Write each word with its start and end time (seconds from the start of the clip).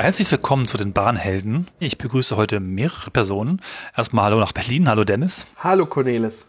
Ja, 0.00 0.04
herzlich 0.04 0.30
willkommen 0.30 0.66
zu 0.66 0.78
den 0.78 0.94
Bahnhelden. 0.94 1.68
Ich 1.78 1.98
begrüße 1.98 2.34
heute 2.34 2.58
mehrere 2.58 3.10
Personen. 3.10 3.60
Erstmal 3.94 4.24
Hallo 4.24 4.40
nach 4.40 4.52
Berlin. 4.52 4.88
Hallo 4.88 5.04
Dennis. 5.04 5.48
Hallo 5.58 5.84
Cornelis. 5.84 6.48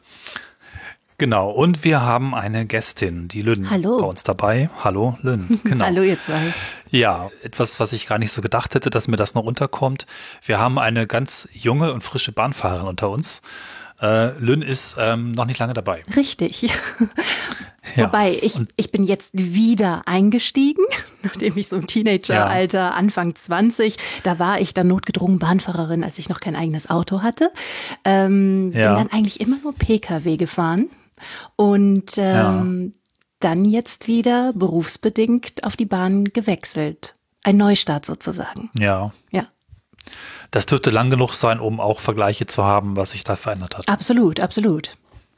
Genau, 1.18 1.50
und 1.52 1.84
wir 1.84 2.02
haben 2.02 2.34
eine 2.34 2.66
Gästin, 2.66 3.28
die 3.28 3.42
Lynn, 3.42 3.70
Hallo. 3.70 3.98
bei 3.98 4.06
uns 4.06 4.24
dabei. 4.24 4.70
Hallo 4.86 5.18
Lynn. 5.22 5.60
Genau. 5.66 5.84
Hallo 5.84 6.02
ihr 6.02 6.18
zwei. 6.18 6.40
Ja, 6.92 7.30
etwas, 7.44 7.82
was 7.82 7.92
ich 7.92 8.08
gar 8.08 8.20
nicht 8.20 8.32
so 8.32 8.42
gedacht 8.42 8.74
hätte, 8.74 8.90
dass 8.90 9.10
mir 9.10 9.18
das 9.18 9.36
noch 9.36 9.44
unterkommt. 9.44 10.06
Wir 10.46 10.58
haben 10.58 10.80
eine 10.80 11.06
ganz 11.06 11.50
junge 11.52 11.92
und 11.92 12.06
frische 12.06 12.32
Bahnfahrerin 12.32 12.88
unter 12.88 13.10
uns. 13.10 13.42
Äh, 14.02 14.38
Lynn 14.40 14.62
ist 14.62 14.98
ähm, 15.00 15.32
noch 15.32 15.46
nicht 15.46 15.60
lange 15.60 15.74
dabei. 15.74 16.04
Richtig. 16.16 16.72
Ja, 17.96 18.06
Wobei, 18.06 18.38
ich, 18.42 18.56
und- 18.56 18.70
ich 18.78 18.92
bin 18.92 19.04
jetzt 19.04 19.32
wieder 19.34 20.04
eingestiegen, 20.06 20.86
nachdem 21.24 21.58
ich 21.58 21.68
so 21.68 21.76
im 21.76 21.88
Teenageralter, 21.88 22.94
Anfang 22.94 23.34
20, 23.36 23.98
da 24.24 24.38
war 24.40 24.62
ich 24.62 24.74
dann 24.76 24.88
notgedrungen 24.88 25.40
Bahnfahrerin, 25.40 26.04
als 26.04 26.18
ich 26.20 26.30
noch 26.30 26.40
kein 26.40 26.56
eigenes 26.56 26.90
Auto 26.92 27.22
hatte. 27.22 27.52
Ähm, 28.06 28.72
Ja. 28.74 28.94
Bin 28.96 29.10
dann 29.10 29.18
eigentlich 29.18 29.42
immer 29.42 29.58
nur 29.64 29.74
Pkw 29.74 30.38
gefahren 30.38 30.90
und 31.56 32.14
ähm, 32.18 32.94
dann 33.40 33.66
jetzt 33.66 34.08
wieder 34.08 34.54
berufsbedingt 34.54 35.64
auf 35.64 35.76
die 35.76 35.86
Bahn 35.86 36.26
gewechselt. 36.26 37.16
Ein 37.44 37.58
Neustart 37.58 38.06
sozusagen. 38.06 38.70
Ja, 38.78 39.12
Ja, 39.32 39.48
das 40.52 40.66
dürfte 40.66 40.90
lang 40.90 41.10
genug 41.10 41.34
sein, 41.34 41.60
um 41.60 41.80
auch 41.80 42.00
Vergleiche 42.00 42.46
zu 42.46 42.64
haben, 42.64 42.96
was 42.96 43.12
sich 43.12 43.24
da 43.24 43.36
verändert 43.36 43.78
hat. 43.78 43.90
absolut, 43.90 44.40
absolut. 44.40 44.92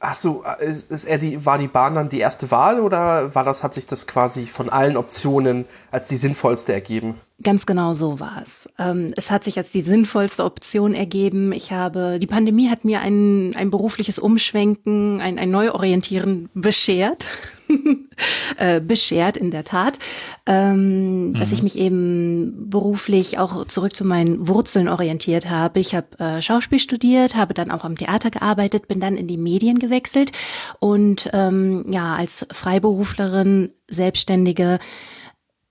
Ach 0.06 0.14
so, 0.14 0.44
ist, 0.60 0.90
ist 0.90 1.04
er 1.04 1.16
die, 1.16 1.46
war 1.46 1.56
die 1.56 1.68
Bahn 1.68 1.94
dann 1.94 2.10
die 2.10 2.18
erste 2.18 2.50
Wahl 2.50 2.80
oder 2.80 3.34
war 3.34 3.42
das, 3.42 3.62
hat 3.62 3.72
sich 3.72 3.86
das 3.86 4.06
quasi 4.06 4.44
von 4.44 4.68
allen 4.68 4.98
Optionen 4.98 5.64
als 5.90 6.08
die 6.08 6.18
sinnvollste 6.18 6.74
ergeben? 6.74 7.14
Ganz 7.42 7.64
genau 7.64 7.94
so 7.94 8.20
war 8.20 8.42
es. 8.42 8.68
Ähm, 8.78 9.14
es 9.16 9.30
hat 9.30 9.44
sich 9.44 9.56
als 9.56 9.72
die 9.72 9.80
sinnvollste 9.80 10.44
Option 10.44 10.92
ergeben. 10.92 11.52
Ich 11.52 11.72
habe, 11.72 12.18
die 12.18 12.26
Pandemie 12.26 12.68
hat 12.68 12.84
mir 12.84 13.00
ein, 13.00 13.56
ein 13.56 13.70
berufliches 13.70 14.18
Umschwenken, 14.18 15.22
ein, 15.22 15.38
ein 15.38 15.50
Neuorientieren 15.50 16.50
beschert. 16.52 17.30
äh, 18.58 18.80
beschert 18.80 19.36
in 19.36 19.50
der 19.50 19.64
Tat, 19.64 19.98
ähm, 20.46 21.34
dass 21.34 21.52
ich 21.52 21.62
mich 21.62 21.78
eben 21.78 22.70
beruflich 22.70 23.38
auch 23.38 23.66
zurück 23.66 23.94
zu 23.94 24.04
meinen 24.04 24.48
Wurzeln 24.48 24.88
orientiert 24.88 25.50
habe. 25.50 25.80
Ich 25.80 25.94
habe 25.94 26.18
äh, 26.18 26.42
Schauspiel 26.42 26.78
studiert, 26.78 27.36
habe 27.36 27.54
dann 27.54 27.70
auch 27.70 27.84
am 27.84 27.96
Theater 27.96 28.30
gearbeitet, 28.30 28.88
bin 28.88 29.00
dann 29.00 29.16
in 29.16 29.28
die 29.28 29.38
Medien 29.38 29.78
gewechselt 29.78 30.32
und 30.80 31.30
ähm, 31.32 31.84
ja 31.88 32.14
als 32.14 32.46
Freiberuflerin, 32.50 33.72
Selbstständige 33.88 34.78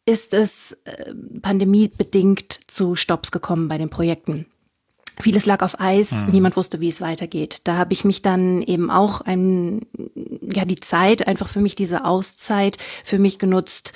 ist 0.05 0.33
es 0.33 0.73
äh, 0.83 1.13
pandemiebedingt 1.41 2.59
zu 2.67 2.95
Stops 2.95 3.31
gekommen 3.31 3.67
bei 3.67 3.77
den 3.77 3.89
Projekten. 3.89 4.45
Vieles 5.21 5.45
lag 5.45 5.61
auf 5.61 5.79
Eis, 5.79 6.25
niemand 6.31 6.57
wusste, 6.57 6.81
wie 6.81 6.89
es 6.89 6.99
weitergeht. 6.99 7.61
Da 7.65 7.77
habe 7.77 7.93
ich 7.93 8.03
mich 8.03 8.21
dann 8.21 8.63
eben 8.63 8.89
auch 8.89 9.21
ein, 9.21 9.81
ja, 10.41 10.65
die 10.65 10.79
Zeit, 10.79 11.27
einfach 11.27 11.47
für 11.47 11.59
mich 11.59 11.75
diese 11.75 12.05
Auszeit 12.05 12.77
für 13.03 13.19
mich 13.19 13.37
genutzt, 13.37 13.93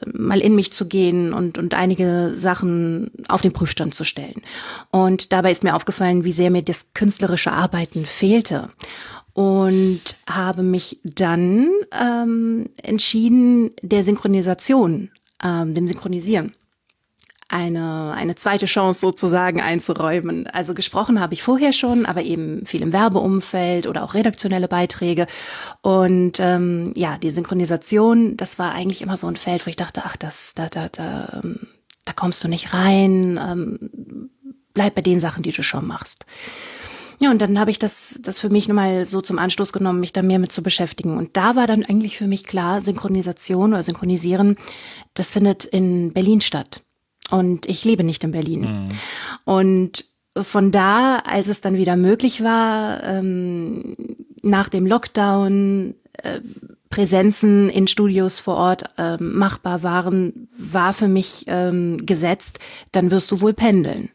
äh, 0.00 0.08
mal 0.12 0.40
in 0.40 0.54
mich 0.54 0.72
zu 0.72 0.86
gehen 0.86 1.32
und, 1.32 1.58
und 1.58 1.74
einige 1.74 2.32
Sachen 2.36 3.10
auf 3.28 3.40
den 3.40 3.52
Prüfstand 3.52 3.94
zu 3.94 4.04
stellen. 4.04 4.42
Und 4.90 5.32
dabei 5.32 5.50
ist 5.50 5.64
mir 5.64 5.74
aufgefallen, 5.74 6.24
wie 6.24 6.32
sehr 6.32 6.50
mir 6.50 6.62
das 6.62 6.94
künstlerische 6.94 7.52
Arbeiten 7.52 8.06
fehlte 8.06 8.68
und 9.32 10.00
habe 10.28 10.62
mich 10.62 11.00
dann 11.02 11.68
ähm, 11.98 12.68
entschieden, 12.82 13.70
der 13.82 14.04
Synchronisation, 14.04 15.10
ähm, 15.42 15.74
dem 15.74 15.88
Synchronisieren, 15.88 16.52
eine, 17.50 18.12
eine 18.14 18.36
zweite 18.36 18.66
Chance 18.66 19.00
sozusagen 19.00 19.60
einzuräumen. 19.60 20.46
Also 20.46 20.72
gesprochen 20.72 21.20
habe 21.20 21.34
ich 21.34 21.42
vorher 21.42 21.72
schon, 21.72 22.06
aber 22.06 22.22
eben 22.22 22.64
viel 22.64 22.80
im 22.80 22.92
Werbeumfeld 22.92 23.86
oder 23.86 24.04
auch 24.04 24.14
redaktionelle 24.14 24.68
Beiträge. 24.68 25.26
Und 25.82 26.38
ähm, 26.38 26.92
ja, 26.94 27.18
die 27.18 27.30
Synchronisation, 27.30 28.36
das 28.36 28.58
war 28.58 28.72
eigentlich 28.72 29.02
immer 29.02 29.16
so 29.16 29.26
ein 29.26 29.36
Feld, 29.36 29.66
wo 29.66 29.70
ich 29.70 29.76
dachte, 29.76 30.02
ach, 30.04 30.16
das, 30.16 30.54
da, 30.54 30.68
da, 30.68 30.88
da, 30.88 31.40
ähm, 31.42 31.66
da 32.04 32.12
kommst 32.12 32.42
du 32.44 32.48
nicht 32.48 32.72
rein. 32.72 33.38
Ähm, 33.42 34.30
bleib 34.72 34.94
bei 34.94 35.02
den 35.02 35.18
Sachen, 35.18 35.42
die 35.42 35.52
du 35.52 35.62
schon 35.62 35.86
machst. 35.86 36.26
Ja, 37.22 37.30
und 37.30 37.42
dann 37.42 37.58
habe 37.58 37.70
ich 37.70 37.78
das, 37.78 38.18
das 38.22 38.38
für 38.38 38.48
mich 38.48 38.66
nochmal 38.66 39.04
so 39.04 39.20
zum 39.20 39.38
Anstoß 39.38 39.72
genommen, 39.72 40.00
mich 40.00 40.12
da 40.12 40.22
mehr 40.22 40.38
mit 40.38 40.52
zu 40.52 40.62
beschäftigen. 40.62 41.18
Und 41.18 41.36
da 41.36 41.54
war 41.54 41.66
dann 41.66 41.84
eigentlich 41.84 42.16
für 42.16 42.26
mich 42.26 42.44
klar, 42.44 42.80
Synchronisation 42.80 43.72
oder 43.72 43.82
Synchronisieren, 43.82 44.56
das 45.12 45.30
findet 45.30 45.64
in 45.64 46.12
Berlin 46.14 46.40
statt. 46.40 46.82
Und 47.30 47.66
ich 47.66 47.84
lebe 47.84 48.04
nicht 48.04 48.24
in 48.24 48.32
Berlin. 48.32 48.88
Und 49.44 50.04
von 50.36 50.70
da, 50.70 51.18
als 51.18 51.48
es 51.48 51.60
dann 51.60 51.76
wieder 51.76 51.96
möglich 51.96 52.42
war, 52.42 53.02
ähm, 53.04 53.96
nach 54.42 54.68
dem 54.68 54.86
Lockdown, 54.86 55.94
äh, 56.14 56.40
Präsenzen 56.88 57.70
in 57.70 57.86
Studios 57.86 58.40
vor 58.40 58.56
Ort 58.56 58.84
ähm, 58.98 59.38
machbar 59.38 59.84
waren, 59.84 60.48
war 60.58 60.92
für 60.92 61.06
mich 61.06 61.44
ähm, 61.46 62.04
gesetzt, 62.04 62.58
dann 62.90 63.12
wirst 63.12 63.30
du 63.30 63.40
wohl 63.40 63.54
pendeln. 63.54 64.10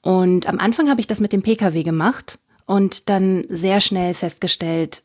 Und 0.00 0.48
am 0.48 0.58
Anfang 0.58 0.88
habe 0.88 1.00
ich 1.00 1.06
das 1.06 1.20
mit 1.20 1.34
dem 1.34 1.42
Pkw 1.42 1.82
gemacht 1.82 2.38
und 2.64 3.10
dann 3.10 3.44
sehr 3.50 3.80
schnell 3.80 4.14
festgestellt, 4.14 5.02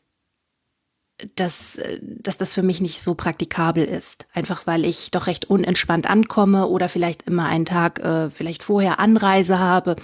dass, 1.36 1.78
äh, 1.78 2.00
dass 2.02 2.38
das 2.38 2.54
für 2.54 2.62
mich 2.62 2.80
nicht 2.80 3.02
so 3.02 3.14
praktikabel 3.14 3.84
ist. 3.84 4.26
Einfach 4.32 4.66
weil 4.66 4.84
ich 4.84 5.10
doch 5.10 5.26
recht 5.26 5.44
unentspannt 5.46 6.08
ankomme 6.08 6.66
oder 6.66 6.88
vielleicht 6.88 7.22
immer 7.22 7.46
einen 7.46 7.66
Tag 7.66 8.00
äh, 8.00 8.30
vielleicht 8.30 8.62
vorher 8.62 8.98
Anreise 8.98 9.58
habe, 9.58 9.96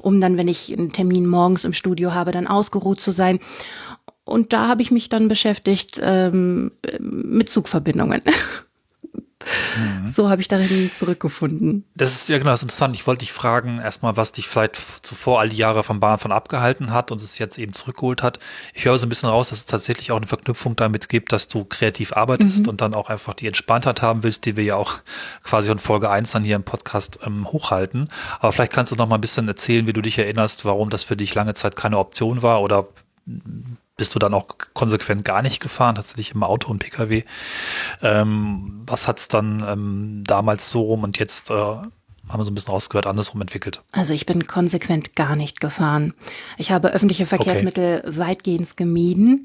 um 0.00 0.20
dann, 0.20 0.38
wenn 0.38 0.48
ich 0.48 0.72
einen 0.76 0.92
Termin 0.92 1.26
morgens 1.26 1.64
im 1.64 1.72
Studio 1.72 2.14
habe, 2.14 2.32
dann 2.32 2.46
ausgeruht 2.46 3.00
zu 3.00 3.12
sein. 3.12 3.40
Und 4.24 4.54
da 4.54 4.68
habe 4.68 4.80
ich 4.80 4.90
mich 4.90 5.10
dann 5.10 5.28
beschäftigt 5.28 6.00
ähm, 6.02 6.72
mit 6.98 7.50
Zugverbindungen. 7.50 8.22
So 10.06 10.28
habe 10.28 10.40
ich 10.40 10.48
darin 10.48 10.90
zurückgefunden. 10.92 11.84
Das 11.94 12.12
ist 12.12 12.28
ja 12.28 12.38
genau 12.38 12.50
das 12.50 12.60
ist 12.60 12.64
interessant. 12.64 12.94
Ich 12.94 13.06
wollte 13.06 13.20
dich 13.20 13.32
fragen, 13.32 13.78
erstmal, 13.78 14.16
was 14.16 14.32
dich 14.32 14.46
vielleicht 14.46 14.80
zuvor 15.02 15.40
all 15.40 15.48
die 15.48 15.56
Jahre 15.56 15.82
vom 15.82 16.00
Bahnfahren 16.00 16.32
abgehalten 16.32 16.92
hat 16.92 17.10
und 17.10 17.20
es 17.20 17.38
jetzt 17.38 17.58
eben 17.58 17.72
zurückgeholt 17.72 18.22
hat. 18.22 18.38
Ich 18.74 18.84
höre 18.84 18.98
so 18.98 19.06
ein 19.06 19.08
bisschen 19.08 19.28
raus, 19.28 19.48
dass 19.48 19.58
es 19.58 19.66
tatsächlich 19.66 20.12
auch 20.12 20.16
eine 20.16 20.26
Verknüpfung 20.26 20.76
damit 20.76 21.08
gibt, 21.08 21.32
dass 21.32 21.48
du 21.48 21.64
kreativ 21.64 22.12
arbeitest 22.12 22.68
und 22.68 22.80
dann 22.80 22.94
auch 22.94 23.08
einfach 23.08 23.34
die 23.34 23.46
Entspanntheit 23.46 24.02
haben 24.02 24.22
willst, 24.22 24.44
die 24.44 24.56
wir 24.56 24.64
ja 24.64 24.76
auch 24.76 24.98
quasi 25.42 25.70
in 25.70 25.78
Folge 25.78 26.10
1 26.10 26.32
dann 26.32 26.44
hier 26.44 26.56
im 26.56 26.64
Podcast 26.64 27.18
ähm, 27.24 27.50
hochhalten. 27.50 28.08
Aber 28.38 28.52
vielleicht 28.52 28.72
kannst 28.72 28.92
du 28.92 28.96
noch 28.96 29.08
mal 29.08 29.16
ein 29.16 29.20
bisschen 29.20 29.48
erzählen, 29.48 29.86
wie 29.86 29.92
du 29.92 30.02
dich 30.02 30.18
erinnerst, 30.18 30.64
warum 30.64 30.90
das 30.90 31.04
für 31.04 31.16
dich 31.16 31.34
lange 31.34 31.54
Zeit 31.54 31.76
keine 31.76 31.98
Option 31.98 32.42
war 32.42 32.62
oder 32.62 32.88
bist 33.96 34.14
du 34.14 34.18
dann 34.18 34.34
auch 34.34 34.46
konsequent 34.72 35.24
gar 35.24 35.42
nicht 35.42 35.60
gefahren, 35.60 35.94
tatsächlich 35.94 36.34
im 36.34 36.42
Auto 36.42 36.70
und 36.70 36.80
Pkw. 36.80 37.22
Ähm, 38.02 38.82
was 38.86 39.06
hat 39.06 39.18
es 39.18 39.28
dann 39.28 39.64
ähm, 39.66 40.24
damals 40.26 40.70
so 40.70 40.82
rum 40.82 41.04
und 41.04 41.18
jetzt 41.18 41.50
äh, 41.50 41.54
haben 41.54 42.40
wir 42.40 42.44
so 42.44 42.50
ein 42.50 42.54
bisschen 42.54 42.72
rausgehört, 42.72 43.06
andersrum 43.06 43.40
entwickelt? 43.40 43.82
Also 43.92 44.14
ich 44.14 44.26
bin 44.26 44.46
konsequent 44.46 45.14
gar 45.14 45.36
nicht 45.36 45.60
gefahren. 45.60 46.14
Ich 46.56 46.72
habe 46.72 46.92
öffentliche 46.92 47.26
Verkehrsmittel 47.26 48.02
weitgehend 48.06 48.76
gemieden, 48.76 49.44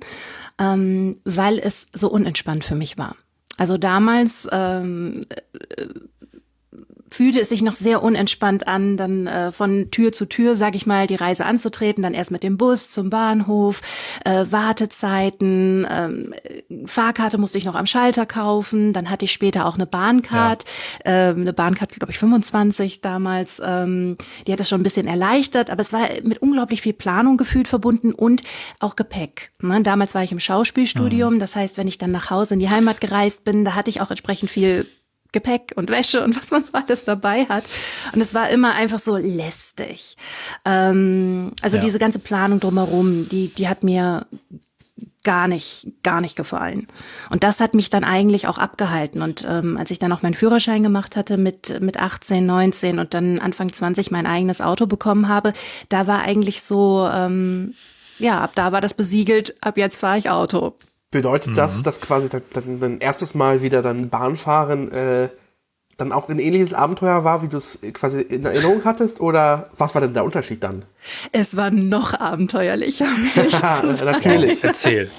ähm, 0.57 1.19
weil 1.25 1.59
es 1.59 1.87
so 1.93 2.09
unentspannt 2.09 2.63
für 2.63 2.75
mich 2.75 2.97
war. 2.97 3.15
Also 3.57 3.77
damals 3.77 4.47
ähm, 4.51 5.21
äh, 5.29 5.85
fühlte 7.11 7.39
es 7.39 7.49
sich 7.49 7.61
noch 7.61 7.75
sehr 7.75 8.03
unentspannt 8.03 8.67
an, 8.67 8.97
dann 8.97 9.27
äh, 9.27 9.51
von 9.51 9.91
Tür 9.91 10.11
zu 10.11 10.25
Tür, 10.25 10.55
sage 10.55 10.77
ich 10.77 10.85
mal, 10.85 11.07
die 11.07 11.15
Reise 11.15 11.45
anzutreten, 11.45 12.03
dann 12.03 12.13
erst 12.13 12.31
mit 12.31 12.43
dem 12.43 12.57
Bus 12.57 12.89
zum 12.89 13.09
Bahnhof, 13.09 13.81
äh, 14.25 14.45
Wartezeiten, 14.49 15.87
ähm, 15.89 16.33
Fahrkarte 16.85 17.37
musste 17.37 17.57
ich 17.57 17.65
noch 17.65 17.75
am 17.75 17.85
Schalter 17.85 18.25
kaufen, 18.25 18.93
dann 18.93 19.09
hatte 19.09 19.25
ich 19.25 19.31
später 19.31 19.65
auch 19.65 19.75
eine 19.75 19.85
Bahncard, 19.85 20.65
ähm, 21.05 21.41
eine 21.41 21.53
Bahncard, 21.53 21.91
glaube 21.91 22.11
ich, 22.11 22.19
25 22.19 23.01
damals, 23.01 23.61
ähm, 23.63 24.17
die 24.45 24.51
hat 24.51 24.59
das 24.59 24.69
schon 24.69 24.81
ein 24.81 24.83
bisschen 24.83 25.07
erleichtert, 25.07 25.69
aber 25.69 25.81
es 25.81 25.93
war 25.93 26.07
mit 26.23 26.41
unglaublich 26.41 26.81
viel 26.81 26.93
Planung 26.93 27.37
gefühlt 27.37 27.67
verbunden 27.67 28.13
und 28.13 28.43
auch 28.79 28.95
Gepäck. 28.95 29.51
Ne? 29.61 29.81
Damals 29.83 30.15
war 30.15 30.23
ich 30.23 30.31
im 30.31 30.39
Schauspielstudium, 30.39 31.39
das 31.39 31.55
heißt, 31.55 31.77
wenn 31.77 31.87
ich 31.87 31.97
dann 31.97 32.11
nach 32.11 32.29
Hause 32.29 32.55
in 32.55 32.59
die 32.59 32.69
Heimat 32.69 33.01
gereist 33.01 33.43
bin, 33.43 33.65
da 33.65 33.75
hatte 33.75 33.89
ich 33.89 34.01
auch 34.01 34.09
entsprechend 34.09 34.49
viel 34.49 34.85
Gepäck 35.31 35.73
und 35.75 35.89
Wäsche 35.89 36.23
und 36.23 36.35
was 36.37 36.51
man 36.51 36.63
so 36.63 36.73
alles 36.73 37.05
dabei 37.05 37.45
hat. 37.45 37.63
Und 38.13 38.21
es 38.21 38.33
war 38.33 38.49
immer 38.49 38.73
einfach 38.73 38.99
so 38.99 39.15
lästig. 39.17 40.17
Ähm, 40.65 41.51
also 41.61 41.77
Ja. 41.77 41.83
diese 41.83 41.99
ganze 41.99 42.19
Planung 42.19 42.59
drumherum, 42.59 43.27
die, 43.29 43.49
die 43.49 43.67
hat 43.67 43.83
mir 43.83 44.25
gar 45.23 45.47
nicht, 45.47 45.87
gar 46.01 46.21
nicht 46.21 46.35
gefallen. 46.35 46.87
Und 47.29 47.43
das 47.43 47.59
hat 47.59 47.73
mich 47.73 47.89
dann 47.89 48.03
eigentlich 48.03 48.47
auch 48.47 48.57
abgehalten. 48.57 49.21
Und 49.21 49.45
ähm, 49.47 49.77
als 49.77 49.91
ich 49.91 49.99
dann 49.99 50.11
auch 50.11 50.21
meinen 50.21 50.33
Führerschein 50.33 50.81
gemacht 50.81 51.15
hatte 51.15 51.37
mit, 51.37 51.81
mit 51.81 51.97
18, 51.97 52.45
19 52.45 52.99
und 52.99 53.13
dann 53.13 53.39
Anfang 53.39 53.71
20 53.71 54.11
mein 54.11 54.25
eigenes 54.25 54.61
Auto 54.61 54.87
bekommen 54.87 55.27
habe, 55.27 55.53
da 55.89 56.07
war 56.07 56.21
eigentlich 56.21 56.61
so, 56.63 57.07
ähm, 57.13 57.73
ja, 58.17 58.39
ab 58.41 58.51
da 58.55 58.71
war 58.71 58.81
das 58.81 58.93
besiegelt, 58.93 59.55
ab 59.61 59.77
jetzt 59.77 59.97
fahre 59.97 60.17
ich 60.17 60.29
Auto. 60.29 60.73
Bedeutet 61.11 61.57
das, 61.57 61.81
dass 61.81 62.01
quasi 62.01 62.29
dann, 62.29 62.43
dann, 62.53 62.79
dann 62.79 62.97
erstes 62.99 63.33
Mal 63.33 63.61
wieder 63.61 63.81
dann 63.81 64.09
Bahnfahren 64.09 64.91
äh, 64.91 65.29
dann 65.99 66.11
auch 66.11 66.29
ein 66.29 66.39
ähnliches 66.39 66.73
Abenteuer 66.73 67.23
war, 67.23 67.41
wie 67.41 67.49
du 67.49 67.57
es 67.57 67.79
quasi 67.93 68.21
in 68.21 68.45
Erinnerung 68.45 68.83
hattest? 68.85 69.19
Oder 69.19 69.69
was 69.77 69.93
war 69.93 70.01
denn 70.01 70.13
der 70.13 70.23
Unterschied 70.23 70.63
dann? 70.63 70.85
Es 71.31 71.55
war 71.55 71.71
noch 71.71 72.13
abenteuerlicher. 72.13 73.05
um. 73.05 73.95
Natürlich. 74.05 74.63
Erzähl. 74.63 75.09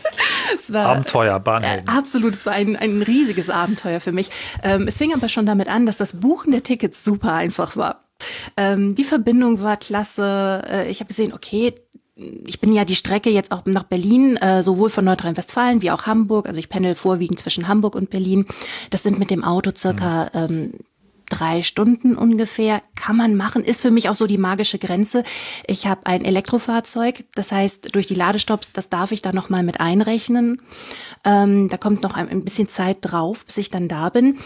Es 0.57 0.73
war 0.73 0.87
Abenteuer, 0.87 1.39
Bahnhelden. 1.39 1.89
Absolut, 1.89 2.35
es 2.35 2.47
war 2.47 2.55
ein, 2.55 2.77
ein 2.77 3.03
riesiges 3.03 3.51
Abenteuer 3.51 4.01
für 4.01 4.13
mich. 4.13 4.31
Ähm, 4.63 4.89
es 4.89 4.99
fing 4.99 5.13
aber 5.15 5.29
schon 5.29 5.47
damit 5.47 5.69
an, 5.69 5.87
dass 5.87 5.99
das 5.99 6.19
Buchen 6.19 6.53
der 6.53 6.63
Tickets 6.63 7.05
super 7.05 7.35
einfach 7.35 7.77
war. 7.77 8.05
Ähm, 8.57 8.95
die 8.95 9.05
Verbindung 9.05 9.63
war 9.63 9.77
klasse. 9.77 10.63
Äh, 10.69 10.91
ich 10.91 11.01
habe 11.01 11.09
gesehen, 11.09 11.33
okay, 11.33 11.75
ich 12.47 12.61
bin 12.61 12.73
ja 12.73 12.85
die 12.85 12.97
Strecke 12.97 13.31
jetzt 13.31 13.53
auch 13.53 13.65
nach 13.65 13.85
Berlin, 13.85 14.37
äh, 14.37 14.63
sowohl 14.63 14.91
von 14.91 15.05
Nordrhein-Westfalen 15.05 15.83
wie 15.83 15.91
auch 15.91 16.07
Hamburg. 16.07 16.49
Also 16.49 16.59
ich 16.59 16.69
pendel 16.69 16.95
vorwiegend 16.95 17.39
zwischen 17.39 17.69
Hamburg 17.69 17.95
und 17.95 18.11
Berlin. 18.11 18.47
Das 18.91 19.03
sind 19.03 19.19
mit 19.19 19.31
dem 19.31 19.45
Auto 19.45 19.71
circa 19.75 20.31
ähm, 20.35 20.73
drei 21.31 21.63
Stunden 21.63 22.17
ungefähr. 22.17 22.83
Kann 22.95 23.17
man 23.17 23.37
machen, 23.37 23.65
ist 23.65 23.81
für 23.81 23.91
mich 23.91 24.09
auch 24.09 24.15
so 24.15 24.27
die 24.27 24.39
magische 24.39 24.79
Grenze. 24.79 25.25
Ich 25.67 25.87
habe 25.87 26.05
ein 26.05 26.25
Elektrofahrzeug, 26.25 27.25
das 27.35 27.53
heißt, 27.53 27.95
durch 27.95 28.07
die 28.07 28.15
Ladestops, 28.15 28.73
das 28.73 28.91
darf 28.91 29.13
ich 29.13 29.23
da 29.23 29.33
nochmal 29.33 29.63
mit 29.63 29.81
einrechnen. 29.81 30.61
Ähm, 31.25 31.69
da 31.69 31.79
kommt 31.79 32.03
noch 32.03 32.15
ein, 32.15 32.29
ein 32.29 32.45
bisschen 32.45 32.69
Zeit 32.69 32.99
drauf, 33.01 33.47
bis 33.47 33.57
ich 33.57 33.71
dann 33.71 33.89
da 33.89 34.11
bin. 34.11 34.39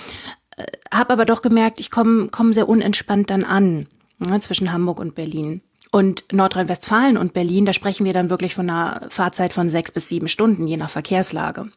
Äh, 0.56 0.64
habe 0.92 1.12
aber 1.12 1.24
doch 1.24 1.42
gemerkt, 1.42 1.80
ich 1.80 1.90
komme 1.90 2.28
komm 2.30 2.52
sehr 2.52 2.68
unentspannt 2.68 3.30
dann 3.30 3.44
an, 3.44 3.88
ne, 4.18 4.38
zwischen 4.38 4.72
Hamburg 4.72 5.00
und 5.00 5.14
Berlin. 5.14 5.62
Und 5.94 6.24
Nordrhein-Westfalen 6.32 7.16
und 7.16 7.34
Berlin, 7.34 7.66
da 7.66 7.72
sprechen 7.72 8.04
wir 8.04 8.12
dann 8.12 8.28
wirklich 8.28 8.56
von 8.56 8.68
einer 8.68 9.06
Fahrzeit 9.10 9.52
von 9.52 9.68
sechs 9.68 9.92
bis 9.92 10.08
sieben 10.08 10.26
Stunden, 10.26 10.66
je 10.66 10.76
nach 10.76 10.90
Verkehrslage. 10.90 11.68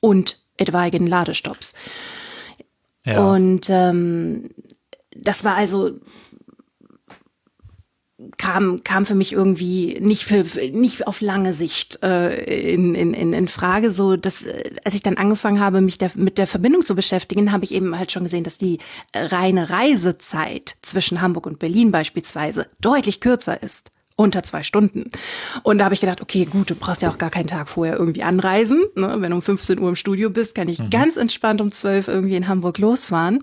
Und 0.00 0.38
etwaigen 0.56 1.06
Ladestops. 1.06 1.74
Ja. 3.04 3.22
Und 3.30 3.68
ähm, 3.68 4.48
das 5.14 5.44
war 5.44 5.54
also 5.54 6.00
kam 8.40 8.82
kam 8.84 9.04
für 9.04 9.14
mich 9.14 9.34
irgendwie 9.34 9.98
nicht 10.00 10.24
für 10.24 10.44
nicht 10.72 11.06
auf 11.06 11.20
lange 11.20 11.52
Sicht 11.52 12.02
äh, 12.02 12.72
in, 12.72 12.94
in, 12.94 13.12
in 13.12 13.34
in 13.34 13.48
Frage. 13.48 13.90
So 13.90 14.16
dass 14.16 14.46
äh, 14.46 14.70
als 14.82 14.94
ich 14.94 15.02
dann 15.02 15.18
angefangen 15.18 15.60
habe 15.60 15.82
mich 15.82 15.98
der, 15.98 16.10
mit 16.14 16.38
der 16.38 16.46
Verbindung 16.46 16.82
zu 16.82 16.94
beschäftigen 16.94 17.52
habe 17.52 17.64
ich 17.64 17.74
eben 17.74 17.98
halt 17.98 18.12
schon 18.12 18.22
gesehen 18.22 18.42
dass 18.42 18.56
die 18.56 18.78
äh, 19.12 19.26
reine 19.26 19.68
Reisezeit 19.68 20.76
zwischen 20.80 21.20
Hamburg 21.20 21.46
und 21.46 21.58
Berlin 21.58 21.90
beispielsweise 21.90 22.66
deutlich 22.80 23.20
kürzer 23.20 23.62
ist 23.62 23.90
unter 24.20 24.42
zwei 24.42 24.62
Stunden. 24.62 25.10
Und 25.62 25.78
da 25.78 25.84
habe 25.84 25.94
ich 25.94 26.00
gedacht, 26.00 26.20
okay, 26.20 26.44
gut, 26.44 26.68
du 26.68 26.74
brauchst 26.74 27.00
ja 27.00 27.10
auch 27.10 27.16
gar 27.16 27.30
keinen 27.30 27.46
Tag 27.46 27.70
vorher 27.70 27.98
irgendwie 27.98 28.22
anreisen. 28.22 28.84
Ne? 28.94 29.16
Wenn 29.18 29.30
du 29.30 29.36
um 29.36 29.42
15 29.42 29.78
Uhr 29.80 29.88
im 29.88 29.96
Studio 29.96 30.28
bist, 30.28 30.54
kann 30.54 30.68
ich 30.68 30.90
ganz 30.90 31.16
entspannt 31.16 31.60
um 31.62 31.72
12 31.72 32.08
irgendwie 32.08 32.36
in 32.36 32.46
Hamburg 32.46 32.78
losfahren 32.78 33.42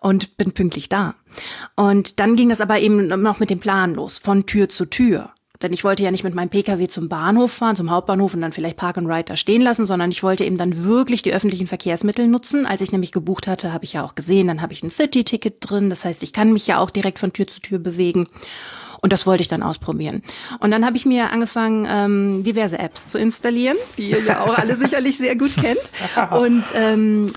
und 0.00 0.38
bin 0.38 0.52
pünktlich 0.52 0.88
da. 0.88 1.14
Und 1.74 2.18
dann 2.18 2.34
ging 2.34 2.48
das 2.48 2.62
aber 2.62 2.78
eben 2.78 3.08
noch 3.08 3.40
mit 3.40 3.50
dem 3.50 3.60
Plan 3.60 3.94
los, 3.94 4.18
von 4.18 4.46
Tür 4.46 4.70
zu 4.70 4.86
Tür. 4.86 5.32
Denn 5.62 5.72
ich 5.72 5.84
wollte 5.84 6.02
ja 6.02 6.10
nicht 6.10 6.24
mit 6.24 6.34
meinem 6.34 6.50
Pkw 6.50 6.86
zum 6.88 7.08
Bahnhof 7.08 7.52
fahren, 7.52 7.76
zum 7.76 7.90
Hauptbahnhof 7.90 8.34
und 8.34 8.42
dann 8.42 8.52
vielleicht 8.52 8.76
Park 8.76 8.98
and 8.98 9.08
Ride 9.08 9.24
da 9.24 9.36
stehen 9.36 9.62
lassen, 9.62 9.86
sondern 9.86 10.10
ich 10.10 10.22
wollte 10.22 10.44
eben 10.44 10.58
dann 10.58 10.84
wirklich 10.84 11.22
die 11.22 11.32
öffentlichen 11.32 11.66
Verkehrsmittel 11.66 12.26
nutzen. 12.28 12.66
Als 12.66 12.80
ich 12.80 12.92
nämlich 12.92 13.12
gebucht 13.12 13.46
hatte, 13.46 13.72
habe 13.72 13.84
ich 13.84 13.94
ja 13.94 14.04
auch 14.04 14.14
gesehen, 14.14 14.48
dann 14.48 14.60
habe 14.60 14.74
ich 14.74 14.82
ein 14.82 14.90
City-Ticket 14.90 15.56
drin. 15.60 15.90
Das 15.90 16.04
heißt, 16.04 16.22
ich 16.22 16.32
kann 16.32 16.52
mich 16.52 16.66
ja 16.66 16.78
auch 16.78 16.90
direkt 16.90 17.18
von 17.18 17.32
Tür 17.32 17.46
zu 17.46 17.60
Tür 17.60 17.78
bewegen. 17.78 18.28
Und 19.06 19.12
das 19.12 19.24
wollte 19.24 19.40
ich 19.42 19.46
dann 19.46 19.62
ausprobieren. 19.62 20.24
Und 20.58 20.72
dann 20.72 20.84
habe 20.84 20.96
ich 20.96 21.06
mir 21.06 21.30
angefangen, 21.30 21.86
ähm, 21.88 22.42
diverse 22.42 22.76
Apps 22.76 23.06
zu 23.06 23.18
installieren, 23.18 23.76
die 23.96 24.10
ihr 24.10 24.20
ja 24.24 24.40
auch 24.40 24.58
alle 24.58 24.74
sicherlich 24.84 25.16
sehr 25.16 25.36
gut 25.36 25.54
kennt. 25.54 25.78
Und 26.32 26.64
ähm, 26.74 27.28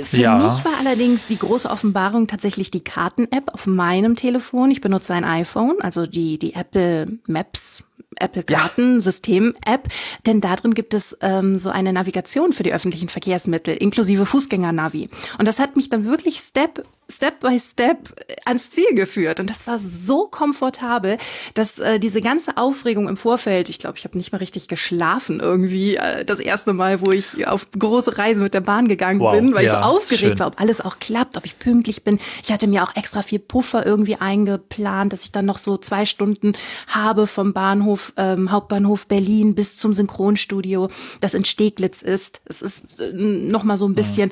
für 0.00 0.16
Ja. 0.18 0.36
mich 0.36 0.64
war 0.64 0.74
allerdings 0.78 1.26
die 1.26 1.36
große 1.36 1.68
Offenbarung 1.68 2.28
tatsächlich 2.28 2.70
die 2.70 2.84
Karten-App 2.84 3.52
auf 3.52 3.66
meinem 3.66 4.14
Telefon. 4.14 4.70
Ich 4.70 4.80
benutze 4.80 5.14
ein 5.14 5.24
iPhone, 5.24 5.74
also 5.80 6.06
die, 6.06 6.38
die 6.38 6.54
Apple 6.54 7.18
Maps. 7.26 7.82
Apple 8.20 8.42
Kartensystem-App, 8.42 9.88
denn 10.26 10.40
darin 10.40 10.74
gibt 10.74 10.92
es 10.92 11.16
ähm, 11.20 11.56
so 11.56 11.70
eine 11.70 11.92
Navigation 11.92 12.52
für 12.52 12.64
die 12.64 12.72
öffentlichen 12.72 13.08
Verkehrsmittel, 13.08 13.76
inklusive 13.76 14.26
Fußgänger-Navi. 14.26 15.08
Und 15.38 15.46
das 15.46 15.60
hat 15.60 15.76
mich 15.76 15.88
dann 15.88 16.04
wirklich 16.04 16.38
Step 16.38 16.82
Step 17.10 17.40
by 17.40 17.58
Step 17.58 18.14
ans 18.44 18.70
Ziel 18.70 18.92
geführt. 18.94 19.40
Und 19.40 19.48
das 19.48 19.66
war 19.66 19.78
so 19.78 20.26
komfortabel, 20.26 21.16
dass 21.54 21.78
äh, 21.78 21.98
diese 21.98 22.20
ganze 22.20 22.58
Aufregung 22.58 23.08
im 23.08 23.16
Vorfeld, 23.16 23.70
ich 23.70 23.78
glaube, 23.78 23.96
ich 23.96 24.04
habe 24.04 24.18
nicht 24.18 24.30
mal 24.30 24.38
richtig 24.38 24.68
geschlafen 24.68 25.40
irgendwie, 25.40 25.96
äh, 25.96 26.26
das 26.26 26.38
erste 26.38 26.74
Mal, 26.74 27.00
wo 27.00 27.10
ich 27.10 27.46
auf 27.46 27.66
große 27.70 28.18
Reise 28.18 28.42
mit 28.42 28.52
der 28.52 28.60
Bahn 28.60 28.88
gegangen 28.88 29.20
Wow, 29.20 29.32
bin, 29.32 29.54
weil 29.54 29.62
ich 29.62 29.72
ja, 29.72 29.78
so 29.78 29.84
aufgeregt 29.96 30.20
schön. 30.20 30.38
war, 30.38 30.48
ob 30.48 30.60
alles 30.60 30.82
auch 30.82 30.98
klappt, 30.98 31.38
ob 31.38 31.46
ich 31.46 31.58
pünktlich 31.58 32.04
bin. 32.04 32.18
Ich 32.42 32.52
hatte 32.52 32.66
mir 32.66 32.82
auch 32.82 32.94
extra 32.94 33.22
viel 33.22 33.38
Puffer 33.38 33.86
irgendwie 33.86 34.16
eingeplant, 34.16 35.14
dass 35.14 35.24
ich 35.24 35.32
dann 35.32 35.46
noch 35.46 35.58
so 35.58 35.78
zwei 35.78 36.04
Stunden 36.04 36.52
habe 36.88 37.26
vom 37.26 37.54
Bahnhof, 37.54 38.12
ähm, 38.18 38.50
Hauptbahnhof 38.50 39.06
Berlin 39.06 39.54
bis 39.54 39.78
zum 39.78 39.94
Synchronstudio, 39.94 40.90
das 41.22 41.32
in 41.32 41.46
Steglitz 41.46 42.02
ist. 42.02 42.42
Es 42.44 42.60
ist 42.60 43.00
äh, 43.00 43.12
noch 43.14 43.64
mal 43.64 43.78
so 43.78 43.88
ein 43.88 43.94
bisschen, 43.94 44.30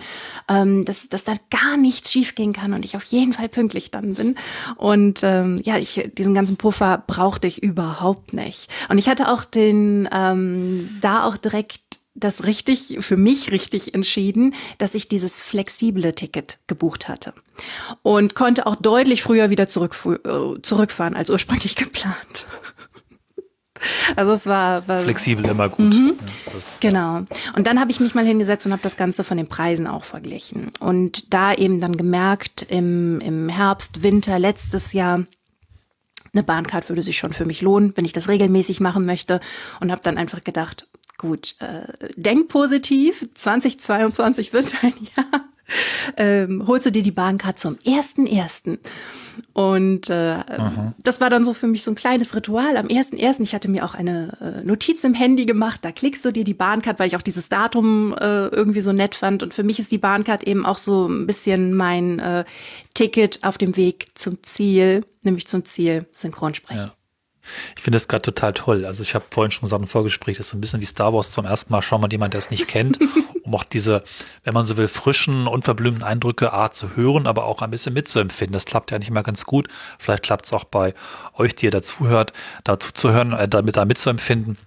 ähm, 0.48 0.84
dass, 0.84 1.08
dass 1.08 1.24
da 1.24 1.32
gar 1.48 1.78
nichts 1.78 2.12
schiefgehen 2.12 2.52
kann 2.52 2.65
und 2.72 2.84
ich 2.84 2.96
auf 2.96 3.04
jeden 3.04 3.32
Fall 3.32 3.48
pünktlich 3.48 3.90
dann 3.90 4.14
bin. 4.14 4.36
Und 4.76 5.20
ähm, 5.22 5.60
ja, 5.64 5.78
ich, 5.78 6.10
diesen 6.16 6.34
ganzen 6.34 6.56
Puffer 6.56 7.02
brauchte 7.06 7.46
ich 7.46 7.62
überhaupt 7.62 8.32
nicht. 8.32 8.68
Und 8.88 8.98
ich 8.98 9.08
hatte 9.08 9.30
auch 9.30 9.44
den, 9.44 10.08
ähm, 10.12 10.88
da 11.00 11.24
auch 11.24 11.36
direkt 11.36 11.80
das 12.16 12.44
richtig, 12.44 12.96
für 13.00 13.16
mich 13.16 13.52
richtig 13.52 13.94
entschieden, 13.94 14.54
dass 14.78 14.94
ich 14.94 15.08
dieses 15.08 15.42
flexible 15.42 16.12
Ticket 16.14 16.58
gebucht 16.66 17.08
hatte. 17.08 17.34
Und 18.02 18.34
konnte 18.34 18.66
auch 18.66 18.76
deutlich 18.76 19.22
früher 19.22 19.50
wieder 19.50 19.68
zurück, 19.68 19.96
äh, 20.06 20.60
zurückfahren 20.62 21.14
als 21.14 21.30
ursprünglich 21.30 21.76
geplant. 21.76 22.46
Also 24.16 24.32
es 24.32 24.46
war, 24.46 24.86
war 24.88 25.00
Flexibel 25.00 25.44
immer 25.46 25.68
gut. 25.68 25.94
Mhm. 25.94 26.14
Das, 26.52 26.80
Genau. 26.80 27.22
Und 27.54 27.66
dann 27.66 27.80
habe 27.80 27.90
ich 27.90 28.00
mich 28.00 28.14
mal 28.14 28.24
hingesetzt 28.24 28.66
und 28.66 28.72
habe 28.72 28.82
das 28.82 28.96
Ganze 28.96 29.24
von 29.24 29.36
den 29.36 29.48
Preisen 29.48 29.86
auch 29.86 30.04
verglichen. 30.04 30.70
Und 30.80 31.32
da 31.32 31.54
eben 31.54 31.80
dann 31.80 31.96
gemerkt, 31.96 32.66
im, 32.68 33.20
im 33.20 33.48
Herbst, 33.48 34.02
Winter 34.02 34.38
letztes 34.38 34.92
Jahr, 34.92 35.24
eine 36.32 36.42
Bahncard 36.42 36.88
würde 36.88 37.02
sich 37.02 37.18
schon 37.18 37.32
für 37.32 37.46
mich 37.46 37.62
lohnen, 37.62 37.92
wenn 37.96 38.04
ich 38.04 38.12
das 38.12 38.28
regelmäßig 38.28 38.80
machen 38.80 39.06
möchte. 39.06 39.40
Und 39.80 39.90
habe 39.90 40.02
dann 40.02 40.18
einfach 40.18 40.44
gedacht, 40.44 40.86
gut, 41.18 41.56
äh, 41.60 42.10
denk 42.16 42.48
positiv, 42.48 43.28
2022 43.34 44.52
wird 44.52 44.74
ein 44.82 44.92
Jahr. 45.16 45.44
Ähm, 46.16 46.64
holst 46.66 46.86
du 46.86 46.92
dir 46.92 47.02
die 47.02 47.10
Bahncard 47.10 47.58
zum 47.58 47.76
ersten 47.84 48.26
ersten 48.26 48.78
und 49.52 50.10
äh, 50.10 50.38
das 51.02 51.20
war 51.20 51.30
dann 51.30 51.44
so 51.44 51.52
für 51.52 51.66
mich 51.66 51.82
so 51.82 51.90
ein 51.90 51.94
kleines 51.94 52.34
Ritual. 52.34 52.76
Am 52.76 52.88
ersten 52.88 53.16
ersten, 53.16 53.42
ich 53.42 53.54
hatte 53.54 53.68
mir 53.68 53.84
auch 53.84 53.94
eine 53.94 54.36
äh, 54.40 54.66
Notiz 54.66 55.04
im 55.04 55.14
Handy 55.14 55.46
gemacht. 55.46 55.80
Da 55.82 55.92
klickst 55.92 56.24
du 56.24 56.30
dir 56.30 56.44
die 56.44 56.54
Bahncard, 56.54 56.98
weil 56.98 57.08
ich 57.08 57.16
auch 57.16 57.22
dieses 57.22 57.48
Datum 57.48 58.14
äh, 58.14 58.46
irgendwie 58.48 58.80
so 58.80 58.92
nett 58.92 59.14
fand. 59.14 59.42
Und 59.42 59.54
für 59.54 59.62
mich 59.62 59.78
ist 59.78 59.92
die 59.92 59.98
Bahncard 59.98 60.44
eben 60.44 60.64
auch 60.66 60.78
so 60.78 61.06
ein 61.06 61.26
bisschen 61.26 61.74
mein 61.74 62.18
äh, 62.18 62.44
Ticket 62.94 63.44
auf 63.44 63.58
dem 63.58 63.76
Weg 63.76 64.08
zum 64.14 64.42
Ziel, 64.42 65.04
nämlich 65.22 65.46
zum 65.46 65.64
Ziel 65.64 66.06
Synchronsprechen. 66.12 66.86
Ja. 66.86 66.92
Ich 67.76 67.82
finde 67.82 67.96
das 67.96 68.08
gerade 68.08 68.22
total 68.22 68.52
toll. 68.52 68.84
Also 68.84 69.02
ich 69.02 69.14
habe 69.14 69.24
vorhin 69.30 69.50
schon 69.50 69.62
gesagt 69.62 69.80
im 69.80 69.88
Vorgespräch, 69.88 70.36
das 70.36 70.46
ist 70.46 70.50
so 70.50 70.58
ein 70.58 70.60
bisschen 70.60 70.80
wie 70.80 70.86
Star 70.86 71.12
Wars 71.14 71.30
zum 71.30 71.44
ersten 71.44 71.72
Mal 71.72 71.82
schauen 71.82 72.00
mal 72.00 72.10
jemand, 72.10 72.34
der 72.34 72.38
es 72.38 72.50
nicht 72.50 72.66
kennt, 72.66 72.98
um 73.46 73.54
auch 73.54 73.64
diese, 73.64 74.02
wenn 74.44 74.54
man 74.54 74.66
so 74.66 74.76
will, 74.76 74.88
frischen, 74.88 75.46
unverblümten 75.46 76.02
Eindrücke 76.02 76.52
A 76.52 76.70
zu 76.70 76.96
hören, 76.96 77.26
aber 77.26 77.44
auch 77.44 77.62
ein 77.62 77.70
bisschen 77.70 77.94
mitzuempfinden. 77.94 78.52
Das 78.52 78.66
klappt 78.66 78.90
ja 78.90 78.98
nicht 78.98 79.08
immer 79.08 79.22
ganz 79.22 79.44
gut. 79.44 79.68
Vielleicht 79.98 80.24
klappt 80.24 80.46
es 80.46 80.52
auch 80.52 80.64
bei 80.64 80.94
euch, 81.34 81.54
die 81.54 81.66
ihr 81.66 81.70
dazuhört, 81.70 82.32
dazu 82.64 82.92
zu 82.92 83.12
hören, 83.12 83.32
äh, 83.32 83.48
damit 83.48 83.76
da 83.76 83.84
mitzuempfinden. 83.84 84.58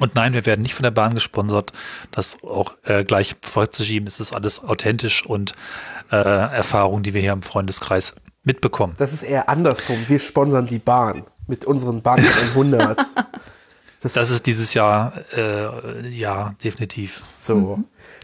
Und 0.00 0.14
nein, 0.14 0.32
wir 0.32 0.46
werden 0.46 0.62
nicht 0.62 0.74
von 0.74 0.84
der 0.84 0.90
Bahn 0.90 1.14
gesponsert. 1.14 1.72
Das 2.10 2.42
auch 2.44 2.74
äh, 2.84 3.04
gleich 3.04 3.36
vorzuschieben. 3.42 4.06
Es 4.06 4.20
ist 4.20 4.32
alles 4.32 4.62
authentisch 4.62 5.26
und 5.26 5.54
äh, 6.10 6.16
Erfahrungen, 6.16 7.02
die 7.02 7.14
wir 7.14 7.20
hier 7.20 7.32
im 7.32 7.42
Freundeskreis 7.42 8.14
mitbekommen. 8.44 8.94
Das 8.98 9.12
ist 9.12 9.22
eher 9.22 9.48
andersrum. 9.48 9.96
Wir 10.06 10.20
sponsern 10.20 10.66
die 10.66 10.78
Bahn 10.78 11.24
mit 11.46 11.64
unseren 11.64 12.02
Bahn 12.02 12.24
100. 12.50 12.98
Das, 14.00 14.12
Das 14.14 14.30
ist 14.30 14.46
dieses 14.46 14.74
Jahr, 14.74 15.12
äh, 15.36 16.08
ja, 16.08 16.54
definitiv. 16.62 17.24
so. 17.38 17.80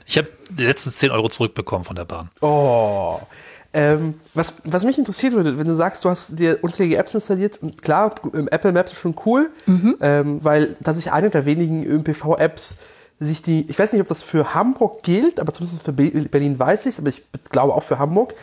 Ich 0.07 0.19
habe 0.19 0.29
letztens 0.57 0.99
10 0.99 1.11
Euro 1.11 1.29
zurückbekommen 1.29 1.85
von 1.85 1.97
der 1.97 2.05
Bahn. 2.05 2.31
Oh. 2.43 3.19
Ähm, 3.73 4.15
was, 4.35 4.55
was 4.65 4.85
mich 4.85 4.99
interessiert 4.99 5.33
würde, 5.33 5.59
wenn 5.59 5.67
du 5.67 5.75
sagst, 5.75 6.05
du 6.05 6.11
hast 6.11 6.39
dir 6.39 6.59
unzählige 6.63 6.97
Apps 6.97 7.15
installiert, 7.15 7.61
und 7.61 7.83
klar, 7.83 8.15
ähm, 8.33 8.47
Apple 8.49 8.71
Maps 8.73 8.93
ist 8.93 9.01
schon 9.01 9.17
cool, 9.27 9.51
ähm, 10.01 10.45
weil 10.45 10.77
das 10.81 10.97
ist 10.97 11.09
eine 11.09 11.29
der 11.31 11.45
wenigen 11.45 11.83
ÖPNV-Apps, 11.85 12.77
sich 13.19 13.43
die, 13.43 13.69
ich 13.69 13.77
weiß 13.79 13.93
nicht, 13.93 14.03
ob 14.03 14.07
das 14.09 14.23
für 14.23 14.55
Hamburg 14.55 15.03
gilt, 15.03 15.41
aber 15.41 15.53
zumindest 15.53 15.83
für 15.85 15.93
Be- 15.93 16.11
Berlin 16.31 16.57
weiß 16.59 16.87
ich 16.87 16.99
aber 16.99 17.09
ich 17.09 17.23
glaube 17.51 17.75
auch 17.75 17.83
für 17.83 17.99
Hamburg, 17.99 18.35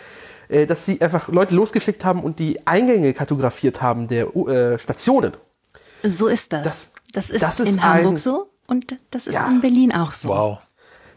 äh, 0.50 0.66
dass 0.66 0.86
sie 0.86 1.00
einfach 1.02 1.30
Leute 1.30 1.56
losgeschickt 1.56 2.04
haben 2.04 2.22
und 2.24 2.40
die 2.40 2.66
Eingänge 2.68 3.14
kartografiert 3.14 3.82
haben 3.82 4.08
der 4.10 4.36
äh, 4.36 4.78
Stationen. 4.80 5.32
So 6.04 6.28
ist 6.28 6.52
das. 6.52 6.64
Das 6.64 6.90
Das 7.12 7.30
ist, 7.30 7.42
das 7.42 7.60
ist 7.60 7.76
in 7.76 7.84
Hamburg 7.84 8.20
so 8.20 8.50
und 8.68 8.96
das 9.12 9.28
ist 9.28 9.36
ja. 9.36 9.48
in 9.48 9.62
Berlin 9.62 9.94
auch 9.94 10.14
so. 10.14 10.30
Wow. 10.30 10.60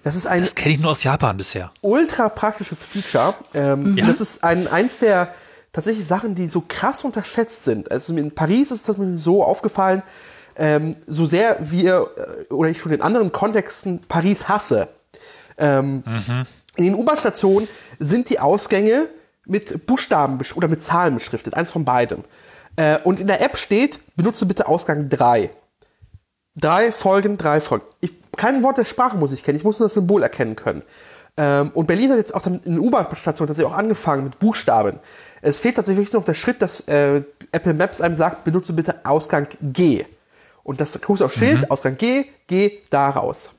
Das 0.02 0.16
ist 0.16 0.26
ein. 0.26 0.40
Das 0.40 0.54
kenne 0.54 0.74
ich 0.74 0.80
nur 0.80 0.90
aus 0.90 1.02
Japan 1.02 1.36
bisher. 1.36 1.72
Ultra 1.80 2.28
praktisches 2.28 2.84
Feature. 2.84 3.34
Ähm, 3.54 3.92
mhm. 3.92 3.96
Das 3.96 4.20
ist 4.20 4.44
ein, 4.44 4.68
eins 4.68 4.98
der 4.98 5.34
tatsächlich 5.72 6.06
Sachen, 6.06 6.34
die 6.34 6.46
so 6.46 6.62
krass 6.66 7.04
unterschätzt 7.04 7.64
sind. 7.64 7.90
Also 7.90 8.14
in 8.16 8.30
Paris 8.30 8.70
ist 8.70 8.88
das 8.88 8.98
mir 8.98 9.16
so 9.16 9.42
aufgefallen, 9.42 10.02
ähm, 10.56 10.96
so 11.06 11.24
sehr 11.24 11.56
wir 11.60 12.10
äh, 12.16 12.52
oder 12.52 12.70
ich 12.70 12.78
schon 12.78 12.92
in 12.92 13.00
anderen 13.00 13.32
Kontexten 13.32 14.00
Paris 14.06 14.46
hasse. 14.48 14.88
Ähm, 15.56 16.04
mhm. 16.06 16.46
In 16.76 16.84
den 16.84 16.94
U-Bahn-Stationen 16.94 17.68
sind 17.98 18.30
die 18.30 18.40
Ausgänge 18.40 19.08
mit 19.46 19.86
Buchstaben 19.86 20.38
oder 20.54 20.68
mit 20.68 20.82
Zahlen 20.82 21.14
beschriftet, 21.14 21.54
eins 21.54 21.70
von 21.70 21.84
beiden. 21.84 22.24
Äh, 22.76 22.98
und 23.02 23.20
in 23.20 23.26
der 23.26 23.40
App 23.40 23.56
steht, 23.56 24.00
benutze 24.16 24.46
bitte 24.46 24.66
Ausgang 24.66 25.08
3. 25.08 25.50
Drei 26.56 26.92
Folgen, 26.92 27.37
drei 27.37 27.61
Folgen. 27.61 27.84
Ich, 28.00 28.12
kein 28.37 28.62
Wort 28.62 28.78
der 28.78 28.84
Sprache 28.84 29.16
muss 29.16 29.32
ich 29.32 29.42
kennen, 29.42 29.58
ich 29.58 29.64
muss 29.64 29.78
nur 29.78 29.87
das 29.87 29.94
Symbol 29.94 30.23
erkennen 30.23 30.56
können. 30.56 30.82
Ähm, 31.37 31.70
und 31.75 31.87
Berlin 31.87 32.11
hat 32.11 32.18
jetzt 32.18 32.34
auch 32.34 32.46
in 32.46 32.61
den 32.61 32.78
U-Bahn-Stationen 32.78 33.49
tatsächlich 33.49 33.73
auch 33.73 33.76
angefangen 33.76 34.23
mit 34.25 34.38
Buchstaben. 34.38 35.00
Es 35.42 35.58
fehlt 35.58 35.76
tatsächlich 35.76 36.12
noch 36.12 36.25
der 36.25 36.34
Schritt, 36.34 36.62
dass 36.62 36.80
äh, 36.82 37.23
Apple 37.50 37.75
Maps 37.75 38.00
einem 38.00 38.14
sagt, 38.14 38.44
benutze 38.44 38.73
bitte 38.73 39.04
Ausgang 39.04 39.49
G. 39.61 40.04
Und 40.62 40.80
das 40.80 41.00
guckst 41.00 41.20
du 41.20 41.25
auf 41.25 41.34
Schild, 41.34 41.62
mhm. 41.62 41.70
Ausgang 41.70 41.96
G, 41.96 42.26
G 42.46 42.78
da 42.90 43.11
raus. 43.11 43.50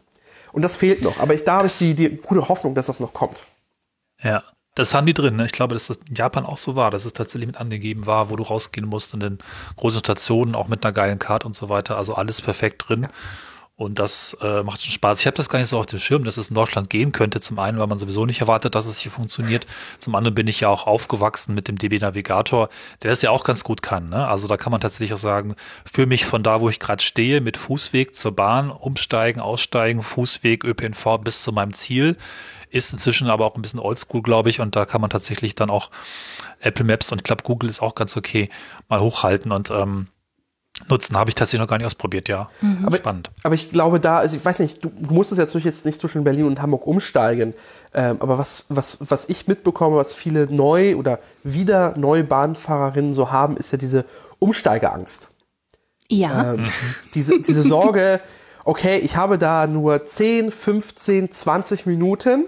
Und 0.54 0.62
das 0.62 0.78
fehlt 0.78 1.02
noch. 1.02 1.20
Aber 1.20 1.34
ich, 1.34 1.44
da 1.44 1.58
habe 1.58 1.68
ich 1.68 1.78
die, 1.78 1.94
die 1.94 2.16
gute 2.16 2.48
Hoffnung, 2.48 2.76
dass 2.76 2.86
das 2.86 3.02
noch 3.02 3.14
kommt. 3.14 3.46
Ja. 4.24 4.42
Das 4.76 4.94
haben 4.94 5.06
die 5.06 5.14
drin. 5.14 5.38
Ne? 5.38 5.46
Ich 5.46 5.54
glaube, 5.54 5.74
dass 5.74 5.88
das 5.88 6.00
in 6.10 6.16
Japan 6.16 6.46
auch 6.46 6.58
so 6.58 6.76
war, 6.76 6.92
dass 6.92 7.06
es 7.06 7.14
tatsächlich 7.14 7.48
mit 7.48 7.58
angegeben 7.58 8.06
war, 8.06 8.30
wo 8.30 8.36
du 8.36 8.44
rausgehen 8.44 8.88
musst 8.88 9.14
und 9.14 9.24
in 9.24 9.38
großen 9.78 10.00
Stationen 10.00 10.54
auch 10.54 10.68
mit 10.68 10.86
einer 10.86 10.94
geilen 10.94 11.18
Karte 11.18 11.48
und 11.48 11.56
so 11.56 11.70
weiter. 11.70 11.98
Also 11.98 12.16
alles 12.16 12.42
perfekt 12.42 12.84
drin. 12.88 13.08
Und 13.78 14.00
das 14.00 14.38
äh, 14.42 14.64
macht 14.64 14.82
schon 14.82 14.94
Spaß. 14.94 15.20
Ich 15.20 15.28
habe 15.28 15.36
das 15.36 15.50
gar 15.50 15.60
nicht 15.60 15.68
so 15.68 15.78
auf 15.78 15.86
dem 15.86 16.00
Schirm, 16.00 16.24
dass 16.24 16.38
es 16.38 16.48
in 16.48 16.56
Deutschland 16.56 16.90
gehen 16.90 17.12
könnte. 17.12 17.42
Zum 17.42 17.60
einen, 17.60 17.78
weil 17.78 17.88
man 17.88 18.00
sowieso 18.00 18.26
nicht 18.26 18.40
erwartet, 18.40 18.74
dass 18.74 18.86
es 18.86 19.00
hier 19.00 19.12
funktioniert. 19.12 19.66
Zum 20.00 20.16
anderen 20.16 20.34
bin 20.34 20.48
ich 20.48 20.62
ja 20.62 20.70
auch 20.70 20.88
aufgewachsen 20.88 21.54
mit 21.56 21.68
dem 21.68 21.78
DB 21.78 22.00
Navigator, 22.00 22.70
der 23.04 23.10
das 23.12 23.22
ja 23.22 23.32
auch 23.32 23.44
ganz 23.44 23.66
gut 23.66 23.82
kann. 23.82 24.08
Ne? 24.08 24.26
Also 24.28 24.48
da 24.48 24.56
kann 24.56 24.72
man 24.72 24.80
tatsächlich 24.80 25.14
auch 25.14 25.18
sagen, 25.18 25.56
für 25.86 26.06
mich 26.06 26.26
von 26.26 26.42
da, 26.42 26.62
wo 26.62 26.70
ich 26.70 26.80
gerade 26.80 27.04
stehe, 27.04 27.42
mit 27.42 27.58
Fußweg 27.58 28.16
zur 28.16 28.34
Bahn, 28.34 28.72
umsteigen, 28.72 29.42
aussteigen, 29.42 30.02
Fußweg, 30.02 30.64
ÖPNV 30.64 31.18
bis 31.22 31.44
zu 31.44 31.52
meinem 31.52 31.74
Ziel 31.74 32.16
ist 32.70 32.94
inzwischen 32.94 33.30
aber 33.30 33.46
auch 33.46 33.56
ein 33.56 33.62
bisschen 33.62 33.80
oldschool, 33.80 34.22
glaube 34.22 34.50
ich. 34.50 34.60
Und 34.60 34.76
da 34.76 34.86
kann 34.86 35.02
man 35.02 35.10
tatsächlich 35.10 35.56
dann 35.56 35.70
auch 35.70 35.92
Apple 36.60 36.86
Maps 36.86 37.12
und 37.12 37.20
ich 37.20 37.24
glaube, 37.24 37.44
Google 37.44 37.70
ist 37.70 37.82
auch 37.82 37.96
ganz 37.96 38.18
okay, 38.18 38.50
mal 38.90 39.00
hochhalten 39.00 39.52
und 39.52 39.72
ähm, 39.72 40.08
nutzen. 40.90 41.18
Habe 41.18 41.30
ich 41.30 41.36
tatsächlich 41.36 41.62
noch 41.62 41.70
gar 41.70 41.78
nicht 41.78 41.88
ausprobiert, 41.88 42.28
ja. 42.28 42.50
Mhm. 42.62 42.86
Aber, 42.86 42.98
Spannend. 42.98 43.32
Aber 43.44 43.56
ich 43.56 43.72
glaube, 43.72 44.00
da, 44.00 44.18
also 44.18 44.36
ich 44.36 44.44
weiß 44.44 44.60
nicht, 44.60 44.84
du, 44.84 44.90
du 44.90 45.14
musstest 45.14 45.40
jetzt 45.40 45.54
jetzt 45.64 45.86
nicht 45.86 46.00
zwischen 46.00 46.24
Berlin 46.24 46.46
und 46.46 46.62
Hamburg 46.62 46.86
umsteigen. 46.86 47.54
Ähm, 47.94 48.18
aber 48.20 48.38
was, 48.38 48.66
was, 48.70 48.98
was 49.00 49.30
ich 49.30 49.48
mitbekomme, 49.48 49.98
was 49.98 50.16
viele 50.16 50.48
neu 50.54 50.96
oder 50.96 51.20
wieder 51.44 51.98
neue 51.98 52.24
Bahnfahrerinnen 52.24 53.14
so 53.14 53.32
haben, 53.32 53.58
ist 53.58 53.72
ja 53.72 53.78
diese 53.78 54.06
Umsteigeangst. 54.40 55.30
Ja. 56.10 56.54
Ähm, 56.54 56.66
diese, 57.14 57.40
diese 57.40 57.64
Sorge, 57.64 58.22
okay, 58.66 58.98
ich 58.98 59.16
habe 59.16 59.38
da 59.38 59.68
nur 59.68 60.04
10, 60.04 60.52
15, 60.52 61.32
20 61.32 61.86
Minuten. 61.86 62.46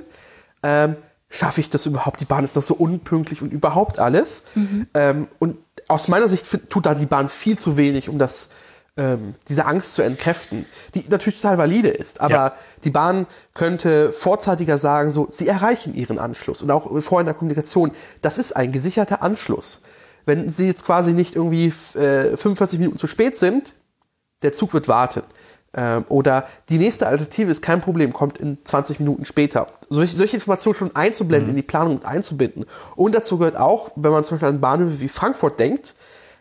Ähm, 0.64 0.98
schaffe 1.30 1.62
ich 1.62 1.70
das 1.70 1.86
überhaupt? 1.86 2.20
Die 2.20 2.26
Bahn 2.26 2.44
ist 2.44 2.58
doch 2.58 2.64
so 2.64 2.74
unpünktlich 2.74 3.42
und 3.42 3.54
überhaupt 3.54 4.00
alles. 4.00 4.44
Mhm. 4.56 4.88
Ähm, 4.94 5.28
und 5.40 5.60
aus 5.88 6.08
meiner 6.08 6.28
Sicht 6.28 6.70
tut 6.70 6.86
da 6.86 6.96
die 6.96 7.06
Bahn 7.06 7.30
viel 7.30 7.58
zu 7.58 7.78
wenig, 7.78 8.10
um 8.10 8.18
das, 8.18 8.50
ähm, 8.98 9.36
diese 9.48 9.66
Angst 9.66 9.94
zu 9.94 10.02
entkräften, 10.02 10.66
die 10.96 11.06
natürlich 11.08 11.40
total 11.40 11.60
valide 11.60 11.90
ist. 11.90 12.20
Aber 12.20 12.34
ja. 12.34 12.54
die 12.84 12.92
Bahn 12.92 13.28
könnte 13.54 14.12
vorzeitiger 14.12 14.78
sagen, 14.80 15.12
so, 15.12 15.28
sie 15.30 15.48
erreichen 15.48 15.94
ihren 15.94 16.18
Anschluss. 16.18 16.64
Und 16.64 16.72
auch 16.72 16.86
vorher 17.02 17.22
in 17.22 17.28
der 17.28 17.36
Kommunikation, 17.36 17.92
das 18.22 18.40
ist 18.40 18.56
ein 18.56 18.72
gesicherter 18.72 19.22
Anschluss. 19.22 19.82
Wenn 20.26 20.50
sie 20.50 20.68
jetzt 20.68 20.84
quasi 20.84 21.14
nicht 21.14 21.36
irgendwie 21.36 21.68
äh, 21.98 22.36
45 22.36 22.80
Minuten 22.80 22.98
zu 22.98 23.08
spät 23.08 23.36
sind, 23.36 23.76
der 24.42 24.52
Zug 24.52 24.74
wird 24.74 24.88
warten. 24.88 25.22
Ähm, 25.78 26.06
oder 26.10 26.48
die 26.70 26.80
nächste 26.80 27.08
Alternative 27.08 27.52
ist 27.52 27.62
kein 27.62 27.82
Problem, 27.82 28.12
kommt 28.12 28.40
in 28.40 28.58
20 28.66 29.00
Minuten 29.00 29.24
später. 29.24 29.68
Solche, 29.90 30.18
solche 30.18 30.36
Informationen 30.36 30.76
schon 30.76 30.96
einzublenden, 30.96 31.48
mhm. 31.48 31.52
in 31.52 31.56
die 31.58 31.68
Planung 31.68 31.94
mit 31.94 32.06
einzubinden. 32.06 32.66
Und 32.96 33.14
dazu 33.14 33.38
gehört 33.38 33.56
auch, 33.56 33.92
wenn 33.96 34.12
man 34.12 34.24
zum 34.24 34.38
Beispiel 34.38 34.50
an 34.50 34.60
Bahnhöfe 34.60 35.00
wie 35.00 35.08
Frankfurt 35.08 35.60
denkt, 35.60 35.96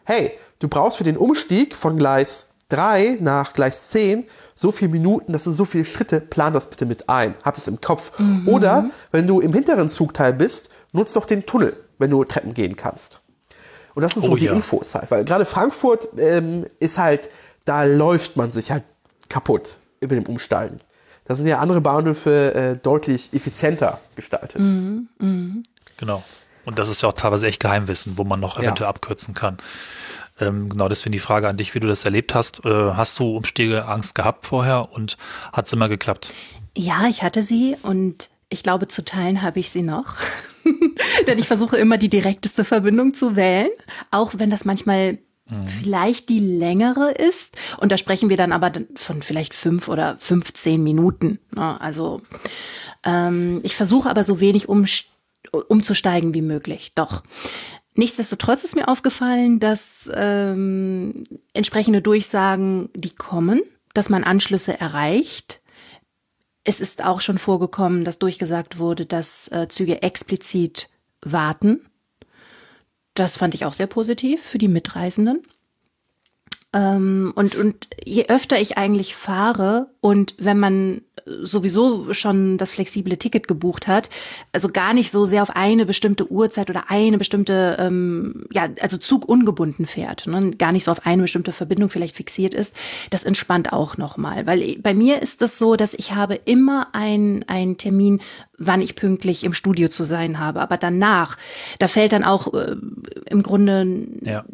hey, 0.05 0.33
du 0.59 0.69
brauchst 0.69 0.97
für 0.97 1.05
den 1.05 1.19
Umstieg 1.19 1.77
von 1.77 1.99
Gleis 1.99 2.47
3 2.71 3.19
nach 3.21 3.53
Gleis 3.53 3.91
10 3.91 4.25
so 4.55 4.73
viele 4.73 4.91
Minuten, 4.91 5.33
das 5.33 5.45
sind 5.45 5.53
so 5.53 5.67
viele 5.67 5.85
Schritte, 5.85 6.21
plan 6.21 6.55
das 6.55 6.69
bitte 6.69 6.87
mit 6.87 7.09
ein, 7.09 7.35
hab 7.45 7.57
es 7.57 7.69
im 7.69 7.81
Kopf. 7.81 8.19
Mhm. 8.19 8.49
Oder 8.49 8.91
wenn 9.13 9.27
du 9.27 9.41
im 9.41 9.53
hinteren 9.53 9.91
Zugteil 9.91 10.33
bist, 10.33 10.71
nutz 10.93 11.13
doch 11.13 11.27
den 11.27 11.45
Tunnel, 11.45 11.77
wenn 11.99 12.11
du 12.11 12.25
Treppen 12.25 12.55
gehen 12.55 12.75
kannst. 12.75 13.21
Und 13.95 14.03
das 14.03 14.15
sind 14.15 14.23
so 14.23 14.33
oh, 14.33 14.37
die 14.37 14.47
ja. 14.47 14.53
Infos 14.53 14.95
halt, 14.95 15.11
weil 15.11 15.25
gerade 15.25 15.45
Frankfurt 15.45 16.11
ähm, 16.19 16.67
ist 16.81 16.99
halt, 16.99 17.31
da 17.67 17.85
läuft 17.85 18.37
man 18.37 18.51
sich 18.51 18.71
halt 18.71 18.85
kaputt 19.29 19.79
über 20.01 20.15
dem 20.15 20.25
Umsteigen. 20.25 20.79
Da 21.25 21.35
sind 21.35 21.47
ja 21.47 21.59
andere 21.59 21.81
Bahnhöfe 21.81 22.55
äh, 22.55 22.77
deutlich 22.77 23.33
effizienter 23.33 24.01
gestaltet. 24.15 24.63
Mhm, 24.63 25.09
mh. 25.19 25.63
Genau. 25.97 26.23
Und 26.65 26.79
das 26.79 26.89
ist 26.89 27.03
ja 27.03 27.09
auch 27.09 27.15
teilweise 27.15 27.47
echt 27.47 27.61
Geheimwissen, 27.61 28.19
wo 28.19 28.25
man 28.25 28.41
noch 28.41 28.59
eventuell 28.59 28.87
ja. 28.87 28.89
abkürzen 28.89 29.35
kann. 29.35 29.57
Ähm, 30.41 30.69
genau, 30.69 30.89
deswegen 30.89 31.13
die 31.13 31.19
Frage 31.19 31.49
an 31.49 31.57
dich, 31.57 31.75
wie 31.75 31.81
du 31.81 31.87
das 31.87 32.05
erlebt 32.05 32.35
hast. 32.35 32.65
Äh, 32.65 32.93
hast 32.93 33.19
du 33.19 33.37
Umsteigeangst 33.37 34.15
gehabt 34.15 34.47
vorher 34.47 34.93
und 34.93 35.17
hat 35.53 35.67
es 35.67 35.73
immer 35.73 35.89
geklappt? 35.89 36.33
Ja, 36.77 37.07
ich 37.09 37.23
hatte 37.23 37.43
sie 37.43 37.77
und 37.83 38.29
ich 38.49 38.63
glaube, 38.63 38.89
zu 38.89 39.05
teilen 39.05 39.43
habe 39.43 39.61
ich 39.61 39.71
sie 39.71 39.83
noch. 39.83 40.15
Denn 41.27 41.39
ich 41.39 41.47
versuche 41.47 41.77
immer 41.77 41.99
die 41.99 42.09
direkteste 42.09 42.65
Verbindung 42.65 43.15
zu 43.15 43.37
wählen, 43.37 43.71
auch 44.11 44.35
wenn 44.37 44.51
das 44.51 44.65
manchmal 44.65 45.19
Mhm. 45.49 45.67
vielleicht 45.67 46.29
die 46.29 46.41
längere 46.41 47.13
ist. 47.13 47.57
Und 47.79 47.93
da 47.93 47.97
sprechen 47.97 48.29
wir 48.31 48.37
dann 48.37 48.53
aber 48.53 48.73
von 48.97 49.23
vielleicht 49.23 49.55
fünf 49.55 49.89
oder 49.89 50.17
15 50.19 50.83
Minuten. 50.83 51.39
Ne? 51.55 51.81
Also 51.81 52.21
ähm, 53.05 53.61
ich 53.63 53.77
versuche 53.77 54.11
aber 54.11 54.25
so 54.25 54.41
wenig 54.41 54.69
um, 54.69 54.87
umzusteigen 55.69 56.35
wie 56.35 56.43
möglich. 56.43 56.93
Doch. 56.95 57.23
Nichtsdestotrotz 57.95 58.65
ist 58.65 58.75
mir 58.75 58.89
aufgefallen, 58.89 59.59
dass 59.61 60.11
ähm, 60.13 61.25
entsprechende 61.55 62.03
Durchsagen, 62.03 62.91
die 62.95 63.15
kommen, 63.15 63.63
dass 63.95 64.11
man 64.11 64.25
Anschlüsse 64.25 64.79
erreicht. 64.79 65.63
Es 66.65 66.81
ist 66.81 67.05
auch 67.05 67.21
schon 67.21 67.39
vorgekommen, 67.39 68.05
dass 68.05 68.19
durchgesagt 68.19 68.79
wurde, 68.79 69.07
dass 69.07 69.49
äh, 69.49 69.69
Züge 69.69 70.03
explizit 70.03 70.91
warten 71.23 71.81
das 73.19 73.37
fand 73.37 73.55
ich 73.55 73.65
auch 73.65 73.73
sehr 73.73 73.87
positiv 73.87 74.43
für 74.43 74.59
die 74.59 74.69
Mitreisenden. 74.69 75.43
Ähm, 76.77 77.33
und, 77.35 77.57
und 77.57 77.89
je 78.05 78.27
öfter 78.27 78.61
ich 78.61 78.77
eigentlich 78.77 79.17
fahre 79.17 79.89
und 80.03 80.35
wenn 80.39 80.59
man 80.59 81.01
sowieso 81.25 82.13
schon 82.13 82.59
das 82.59 82.71
flexible 82.71 83.17
Ticket 83.17 83.49
gebucht 83.49 83.89
hat, 83.89 84.11
also 84.53 84.69
gar 84.69 84.93
nicht 84.93 85.11
so 85.11 85.25
sehr 85.25 85.43
auf 85.43 85.57
eine 85.57 85.87
bestimmte 85.87 86.31
Uhrzeit 86.31 86.69
oder 86.71 86.85
eine 86.91 87.19
bestimmte, 87.19 87.77
ähm, 87.81 88.47
ja, 88.53 88.69
also 88.81 88.99
Zug 88.99 89.27
ungebunden 89.29 89.87
fährt, 89.87 90.27
ne? 90.27 90.53
gar 90.53 90.71
nicht 90.71 90.85
so 90.85 90.93
auf 90.93 91.07
eine 91.07 91.23
bestimmte 91.23 91.53
Verbindung 91.53 91.89
vielleicht 91.89 92.15
fixiert 92.15 92.55
ist, 92.55 92.77
das 93.11 93.25
entspannt 93.25 93.73
auch 93.73 93.97
nochmal. 93.97 94.47
Weil 94.47 94.77
bei 94.79 94.93
mir 94.95 95.23
ist 95.23 95.41
das 95.41 95.59
so, 95.59 95.77
dass 95.77 95.95
ich 95.95 96.15
habe 96.15 96.35
immer 96.45 96.89
einen 96.93 97.79
Termin, 97.79 98.21
wann 98.59 98.83
ich 98.83 98.95
pünktlich 98.97 99.45
im 99.45 99.55
Studio 99.55 99.89
zu 99.89 100.05
sein 100.05 100.39
habe. 100.39 100.61
Aber 100.61 100.77
danach, 100.77 101.37
da 101.79 101.89
fällt 101.89 102.13
dann 102.13 102.25
auch 102.25 102.53
äh, 102.55 102.77
im 103.27 103.43
Grunde 103.43 104.07
ja 104.23 104.45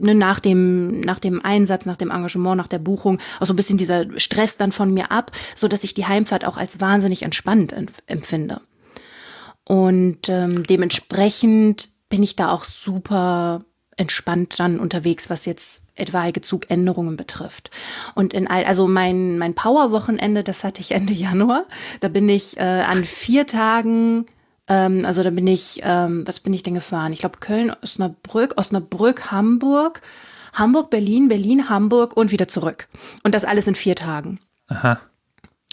ne, 0.00 0.14
nach 0.14 0.40
dem, 0.40 1.00
nach 1.00 1.18
dem 1.18 1.44
Einsatz, 1.44 1.86
nach 1.86 1.96
dem 1.96 2.10
Engagement, 2.10 2.56
nach 2.56 2.68
der 2.68 2.78
Buchung 2.78 3.18
auch 3.38 3.46
so 3.46 3.52
ein 3.52 3.56
bisschen 3.56 3.78
dieser 3.78 4.06
Stress 4.18 4.56
dann 4.56 4.72
von 4.72 4.92
mir 4.92 5.10
ab, 5.10 5.30
so 5.54 5.68
dass 5.68 5.84
ich 5.84 5.94
die 5.94 6.06
Heimfahrt 6.06 6.44
auch 6.44 6.56
als 6.56 6.80
wahnsinnig 6.80 7.22
entspannt 7.22 7.74
empfinde. 8.06 8.60
Und 9.64 10.28
ähm, 10.28 10.64
dementsprechend 10.64 11.88
bin 12.08 12.22
ich 12.22 12.36
da 12.36 12.50
auch 12.50 12.64
super 12.64 13.60
entspannt 13.96 14.58
dann 14.58 14.80
unterwegs, 14.80 15.28
was 15.28 15.44
jetzt 15.44 15.84
etwaige 15.94 16.40
Zugänderungen 16.40 17.16
betrifft. 17.16 17.70
Und 18.14 18.32
in 18.32 18.48
all, 18.48 18.64
also 18.64 18.88
mein, 18.88 19.38
mein 19.38 19.54
Power-Wochenende, 19.54 20.42
das 20.42 20.64
hatte 20.64 20.80
ich 20.80 20.92
Ende 20.92 21.12
Januar. 21.14 21.66
Da 22.00 22.08
bin 22.08 22.28
ich 22.28 22.56
äh, 22.56 22.62
an 22.62 23.04
vier 23.04 23.46
Tagen 23.46 24.26
ähm, 24.70 25.04
also 25.04 25.22
da 25.22 25.30
bin 25.30 25.46
ich, 25.46 25.80
ähm, 25.82 26.26
was 26.26 26.40
bin 26.40 26.54
ich 26.54 26.62
denn 26.62 26.74
gefahren? 26.74 27.12
Ich 27.12 27.20
glaube 27.20 27.38
Köln, 27.40 27.72
Osnabrück, 27.82 28.54
Osnabrück, 28.56 29.30
Hamburg, 29.30 30.00
Hamburg, 30.54 30.88
Berlin, 30.88 31.28
Berlin, 31.28 31.68
Hamburg 31.68 32.16
und 32.16 32.30
wieder 32.30 32.48
zurück. 32.48 32.88
Und 33.24 33.34
das 33.34 33.44
alles 33.44 33.66
in 33.66 33.74
vier 33.74 33.96
Tagen. 33.96 34.40
Aha. 34.68 35.00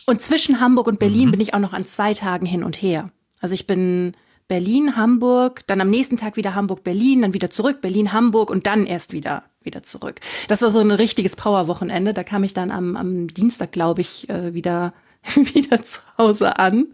Und 0.05 0.21
zwischen 0.21 0.59
Hamburg 0.59 0.87
und 0.87 0.99
Berlin 0.99 1.27
mhm. 1.27 1.31
bin 1.31 1.41
ich 1.41 1.53
auch 1.53 1.59
noch 1.59 1.73
an 1.73 1.85
zwei 1.85 2.13
Tagen 2.13 2.45
hin 2.45 2.63
und 2.63 2.81
her. 2.81 3.11
Also 3.39 3.53
ich 3.53 3.67
bin 3.67 4.13
Berlin, 4.47 4.95
Hamburg, 4.95 5.61
dann 5.67 5.79
am 5.79 5.89
nächsten 5.89 6.17
Tag 6.17 6.35
wieder 6.35 6.55
Hamburg, 6.55 6.83
Berlin, 6.83 7.21
dann 7.21 7.33
wieder 7.33 7.49
zurück, 7.49 7.81
Berlin, 7.81 8.13
Hamburg 8.13 8.49
und 8.49 8.65
dann 8.65 8.85
erst 8.85 9.13
wieder 9.13 9.43
wieder 9.63 9.83
zurück. 9.83 10.19
Das 10.47 10.63
war 10.63 10.71
so 10.71 10.79
ein 10.79 10.89
richtiges 10.89 11.35
Power-Wochenende. 11.35 12.15
Da 12.15 12.23
kam 12.23 12.43
ich 12.43 12.53
dann 12.53 12.71
am, 12.71 12.95
am 12.95 13.27
Dienstag, 13.27 13.71
glaube 13.71 14.01
ich, 14.01 14.27
äh, 14.29 14.55
wieder, 14.55 14.93
wieder 15.35 15.83
zu 15.83 15.99
Hause 16.17 16.57
an. 16.57 16.87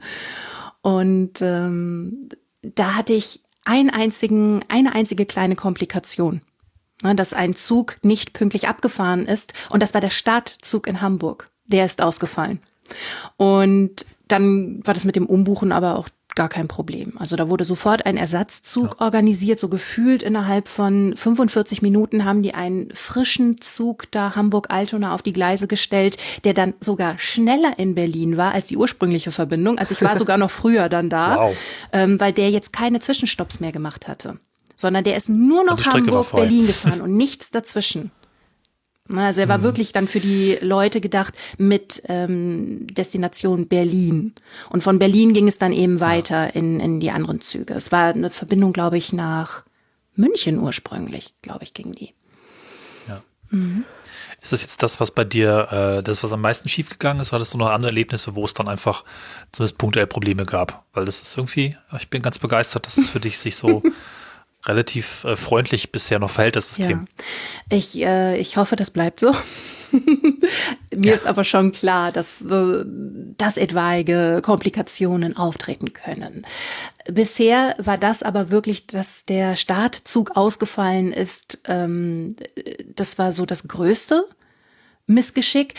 Und 0.84 1.42
ähm, 1.42 2.30
da 2.62 2.94
hatte 2.94 3.13
ich 3.13 3.40
einen 3.66 3.90
einzigen, 3.90 4.63
eine 4.68 4.94
einzige 4.94 5.25
kleine 5.25 5.56
Komplikation. 5.56 6.42
Ne, 7.02 7.16
dass 7.16 7.34
ein 7.34 7.56
Zug 7.56 7.98
nicht 8.04 8.34
pünktlich 8.34 8.68
abgefahren 8.68 9.25
ist. 9.25 9.54
Und 9.70 9.82
das 9.82 9.94
war 9.94 10.02
der 10.02 10.10
Startzug 10.10 10.86
in 10.88 11.02
Hamburg. 11.02 11.50
Der 11.66 11.86
ist 11.86 12.02
ausgefallen. 12.02 12.60
Und 13.38 14.06
dann 14.28 14.86
war 14.86 14.94
das 14.94 15.06
mit 15.06 15.16
dem 15.16 15.25
Umbuchen 15.25 15.72
aber 15.72 15.98
auch 15.98 16.10
gar 16.36 16.50
kein 16.50 16.68
Problem. 16.68 17.13
Also 17.18 17.36
da 17.36 17.50
wurde 17.50 17.66
sofort 17.66 18.06
ein 18.06 18.18
Ersatzzug 18.18 18.96
ja. 19.00 19.06
organisiert, 19.06 19.60
so 19.60 19.70
gefühlt 19.70 20.24
innerhalb 20.24 20.68
von 20.68 21.16
45 21.16 21.82
Minuten 21.82 22.25
haben 22.25 22.44
die 22.44 22.54
einen 22.54 22.90
frischen 22.94 23.62
Zug 23.62 24.12
da 24.12 24.36
Hamburg-Altona 24.36 25.13
auf 25.13 25.22
die 25.22 25.34
Gleise 25.34 25.68
gestellt, 25.68 26.18
der 26.44 26.54
dann 26.54 26.74
sogar 26.80 27.18
schneller 27.20 27.74
in 27.78 27.96
Berlin 27.96 28.38
war 28.38 28.54
als 28.54 28.68
die 28.68 28.78
ursprüngliche 28.78 29.32
Verbindung. 29.32 29.78
Also 29.78 29.94
ich 29.94 30.02
war 30.02 30.18
sogar 30.18 30.38
noch 30.38 30.52
früher 30.52 30.90
dann 30.90 31.10
da, 31.10 31.38
wow. 31.40 31.56
ähm, 31.92 32.20
weil 32.20 32.34
der 32.34 32.50
jetzt 32.50 32.74
keine 32.74 33.00
Zwischenstopps 33.00 33.60
mehr 33.60 33.72
gemacht 33.72 34.08
hatte, 34.08 34.40
sondern 34.75 35.04
der 35.04 35.16
ist 35.18 35.30
nur 35.30 35.63
noch 35.63 35.84
Hamburg-Berlin 35.86 36.68
gefahren 36.68 37.02
und 37.02 37.16
nichts 37.16 37.52
dazwischen. 37.52 38.12
Ne, 39.13 39.25
also 39.25 39.41
er 39.41 39.48
war 39.48 39.60
mhm. 39.60 39.63
wirklich 39.63 39.91
dann 39.91 40.08
für 40.08 40.20
die 40.20 40.58
Leute 40.62 41.00
gedacht 41.00 41.36
mit 41.60 42.01
ähm, 42.08 42.88
Destination 42.88 43.67
Berlin. 43.67 44.34
Und 44.72 44.82
von 44.82 44.98
Berlin 44.98 45.34
ging 45.34 45.48
es 45.48 45.60
dann 45.60 45.72
eben 45.72 46.00
weiter 46.00 46.46
ja. 46.46 46.50
in, 46.50 46.79
in 46.79 47.00
die 47.00 47.12
anderen 47.12 47.39
Züge. 47.39 47.75
Es 47.75 47.91
war 47.91 48.08
eine 48.08 48.32
Verbindung, 48.32 48.74
glaube 48.74 48.98
ich, 48.98 49.13
nach 49.13 49.65
München 50.15 50.58
ursprünglich, 50.58 51.36
glaube 51.43 51.63
ich, 51.63 51.75
ging 51.75 51.91
die. 51.93 52.13
Ja. 53.08 53.22
Mhm. 53.51 53.84
Ist 54.41 54.51
das 54.51 54.63
jetzt 54.63 54.82
das, 54.82 55.00
was 55.00 55.12
bei 55.12 55.24
dir, 55.24 55.67
äh, 56.00 56.03
das, 56.03 56.24
was 56.24 56.34
am 56.34 56.41
meisten 56.41 56.67
schiefgegangen 56.67 57.22
ist, 57.22 57.29
oder 57.29 57.38
hattest 57.38 57.53
du 57.53 57.60
noch 57.60 57.70
andere 57.70 57.91
Erlebnisse, 57.91 58.34
wo 58.34 58.43
es 58.46 58.55
dann 58.55 58.67
einfach 58.67 59.03
zumindest 59.51 59.77
punktuell 59.77 60.08
Probleme 60.08 60.46
gab? 60.46 60.86
Weil 60.93 61.05
das 61.05 61.22
ist 61.22 61.38
irgendwie, 61.38 61.77
ich 61.98 62.10
bin 62.10 62.24
ganz 62.24 62.39
begeistert, 62.39 62.88
dass 62.88 62.98
es 62.98 63.10
für 63.10 63.20
dich 63.20 63.38
sich 63.38 63.55
so 63.55 63.84
relativ 64.65 65.24
äh, 65.24 65.36
freundlich 65.36 65.91
bisher 65.91 66.20
noch 66.20 66.29
verhält, 66.29 66.55
das 66.55 66.70
System. 66.70 67.05
Ja. 67.70 67.77
Ich, 67.77 68.01
äh, 68.01 68.38
ich 68.38 68.58
hoffe, 68.58 68.75
das 68.75 68.91
bleibt 68.91 69.20
so. 69.20 69.34
Mir 69.91 71.12
ja. 71.12 71.13
ist 71.13 71.27
aber 71.27 71.43
schon 71.43 71.72
klar, 71.72 72.12
dass, 72.12 72.41
äh, 72.41 72.84
dass 73.38 73.58
etwaige 73.58 74.41
Komplikationen 74.43 75.38
auftreten 75.38 75.93
können. 75.93 76.46
Bisher 77.12 77.75
war 77.77 77.98
das 77.98 78.24
aber 78.24 78.50
wirklich, 78.50 78.88
dass 78.88 79.25
der 79.25 79.55
Startzug 79.55 80.36
ausgefallen 80.36 81.12
ist. 81.12 81.60
Ähm, 81.65 82.36
das 82.96 83.17
war 83.20 83.32
so 83.32 83.46
das 83.46 83.67
Größte. 83.67 84.25
Missgeschick. 85.05 85.75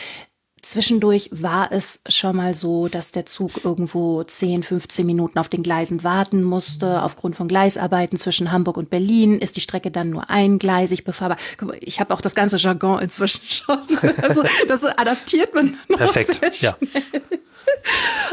Zwischendurch 0.64 1.28
war 1.30 1.70
es 1.72 2.00
schon 2.08 2.36
mal 2.36 2.54
so, 2.54 2.88
dass 2.88 3.12
der 3.12 3.26
Zug 3.26 3.64
irgendwo 3.64 4.22
10, 4.22 4.62
15 4.62 5.04
Minuten 5.04 5.38
auf 5.38 5.50
den 5.50 5.62
Gleisen 5.62 6.02
warten 6.04 6.42
musste. 6.42 7.02
Aufgrund 7.02 7.36
von 7.36 7.48
Gleisarbeiten 7.48 8.16
zwischen 8.16 8.50
Hamburg 8.50 8.78
und 8.78 8.88
Berlin 8.88 9.38
ist 9.38 9.56
die 9.56 9.60
Strecke 9.60 9.90
dann 9.90 10.08
nur 10.08 10.30
eingleisig 10.30 11.04
befahrbar. 11.04 11.36
Ich 11.80 12.00
habe 12.00 12.14
auch 12.14 12.22
das 12.22 12.34
ganze 12.34 12.56
Jargon 12.56 13.00
inzwischen 13.00 13.42
schon. 13.46 13.78
Also 14.22 14.42
das 14.68 14.82
adaptiert 14.84 15.54
man 15.54 15.76
noch 15.88 15.98
Perfekt. 15.98 16.34
sehr 16.34 16.52
schnell. 16.52 16.72
Ja. 16.72 16.76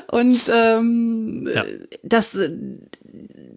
Und 0.07 0.41
ähm, 0.53 1.49
ja. 1.53 1.65
das 2.03 2.37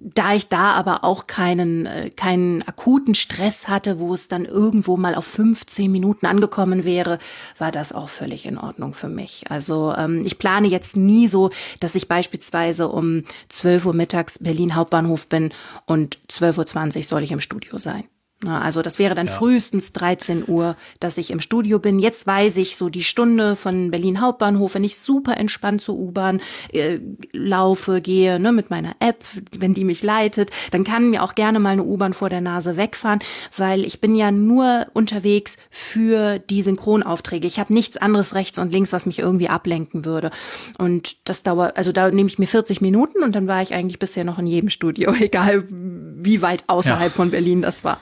da 0.04 0.34
ich 0.34 0.48
da 0.48 0.72
aber 0.72 1.02
auch 1.02 1.26
keinen, 1.26 1.86
äh, 1.86 2.10
keinen 2.10 2.62
akuten 2.62 3.14
Stress 3.14 3.68
hatte, 3.68 3.98
wo 3.98 4.12
es 4.12 4.28
dann 4.28 4.44
irgendwo 4.44 4.98
mal 4.98 5.14
auf 5.14 5.24
15 5.24 5.90
Minuten 5.90 6.26
angekommen 6.26 6.84
wäre, 6.84 7.18
war 7.56 7.72
das 7.72 7.92
auch 7.92 8.10
völlig 8.10 8.44
in 8.44 8.58
Ordnung 8.58 8.92
für 8.92 9.08
mich. 9.08 9.44
Also 9.48 9.94
ähm, 9.96 10.24
ich 10.26 10.38
plane 10.38 10.68
jetzt 10.68 10.96
nie 10.96 11.26
so, 11.26 11.48
dass 11.80 11.94
ich 11.94 12.06
beispielsweise 12.06 12.88
um 12.88 13.24
12 13.48 13.86
Uhr 13.86 13.94
mittags 13.94 14.38
Berlin 14.38 14.74
Hauptbahnhof 14.74 15.26
bin 15.28 15.52
und 15.86 16.18
12.20 16.28 16.96
Uhr 16.96 17.02
soll 17.02 17.22
ich 17.22 17.32
im 17.32 17.40
Studio 17.40 17.78
sein. 17.78 18.04
Also 18.52 18.82
das 18.82 18.98
wäre 18.98 19.14
dann 19.14 19.26
ja. 19.26 19.32
frühestens 19.32 19.92
13 19.92 20.44
Uhr, 20.46 20.76
dass 21.00 21.18
ich 21.18 21.30
im 21.30 21.40
Studio 21.40 21.78
bin. 21.78 21.98
Jetzt 21.98 22.26
weiß 22.26 22.56
ich 22.58 22.76
so 22.76 22.88
die 22.88 23.04
Stunde 23.04 23.56
von 23.56 23.90
Berlin 23.90 24.20
Hauptbahnhof, 24.20 24.74
wenn 24.74 24.84
ich 24.84 24.98
super 24.98 25.36
entspannt 25.36 25.82
zur 25.82 25.96
U-Bahn 25.96 26.40
äh, 26.72 26.98
laufe, 27.32 28.00
gehe 28.00 28.38
ne, 28.38 28.52
mit 28.52 28.70
meiner 28.70 28.96
App, 29.00 29.24
wenn 29.58 29.74
die 29.74 29.84
mich 29.84 30.02
leitet, 30.02 30.50
dann 30.70 30.84
kann 30.84 31.10
mir 31.10 31.22
auch 31.22 31.34
gerne 31.34 31.58
mal 31.58 31.70
eine 31.70 31.84
U-Bahn 31.84 32.14
vor 32.14 32.30
der 32.30 32.40
Nase 32.40 32.76
wegfahren, 32.76 33.20
weil 33.56 33.84
ich 33.84 34.00
bin 34.00 34.14
ja 34.14 34.30
nur 34.30 34.86
unterwegs 34.92 35.56
für 35.70 36.38
die 36.38 36.62
Synchronaufträge. 36.62 37.46
Ich 37.46 37.58
habe 37.58 37.72
nichts 37.72 37.96
anderes 37.96 38.34
rechts 38.34 38.58
und 38.58 38.72
links, 38.72 38.92
was 38.92 39.06
mich 39.06 39.18
irgendwie 39.18 39.48
ablenken 39.48 40.04
würde. 40.04 40.30
Und 40.78 41.16
das 41.28 41.42
dauert, 41.42 41.76
also 41.76 41.92
da 41.92 42.10
nehme 42.10 42.28
ich 42.28 42.38
mir 42.38 42.46
40 42.46 42.80
Minuten 42.80 43.22
und 43.22 43.34
dann 43.34 43.46
war 43.46 43.62
ich 43.62 43.74
eigentlich 43.74 43.98
bisher 43.98 44.24
noch 44.24 44.38
in 44.38 44.46
jedem 44.46 44.70
Studio, 44.70 45.12
egal 45.18 45.64
wie 45.68 46.42
weit 46.42 46.64
außerhalb 46.66 47.12
ja. 47.12 47.16
von 47.16 47.30
Berlin 47.30 47.62
das 47.62 47.84
war. 47.84 48.00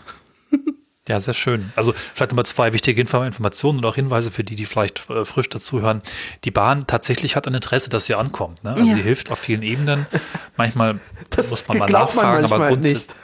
Ja, 1.08 1.18
sehr 1.18 1.34
schön. 1.34 1.72
Also 1.74 1.92
vielleicht 2.14 2.30
nochmal 2.30 2.46
zwei 2.46 2.72
wichtige 2.72 3.00
Informationen 3.00 3.78
und 3.78 3.84
auch 3.86 3.96
Hinweise 3.96 4.30
für 4.30 4.44
die, 4.44 4.54
die 4.54 4.66
vielleicht 4.66 5.10
äh, 5.10 5.24
frisch 5.24 5.48
dazuhören. 5.48 6.00
Die 6.44 6.52
Bahn 6.52 6.86
tatsächlich 6.86 7.34
hat 7.34 7.48
ein 7.48 7.54
Interesse, 7.54 7.90
dass 7.90 8.06
sie 8.06 8.14
ankommt. 8.14 8.62
Ne? 8.62 8.74
Also 8.74 8.86
ja. 8.86 8.94
sie 8.94 9.02
hilft 9.02 9.32
auf 9.32 9.40
vielen 9.40 9.62
Ebenen. 9.62 10.06
Manchmal 10.56 11.00
das 11.30 11.50
muss 11.50 11.66
man 11.66 11.78
mal 11.78 11.90
nachfragen, 11.90 12.42
man 12.42 12.52
aber 12.52 12.68
grundsätzlich. 12.68 13.16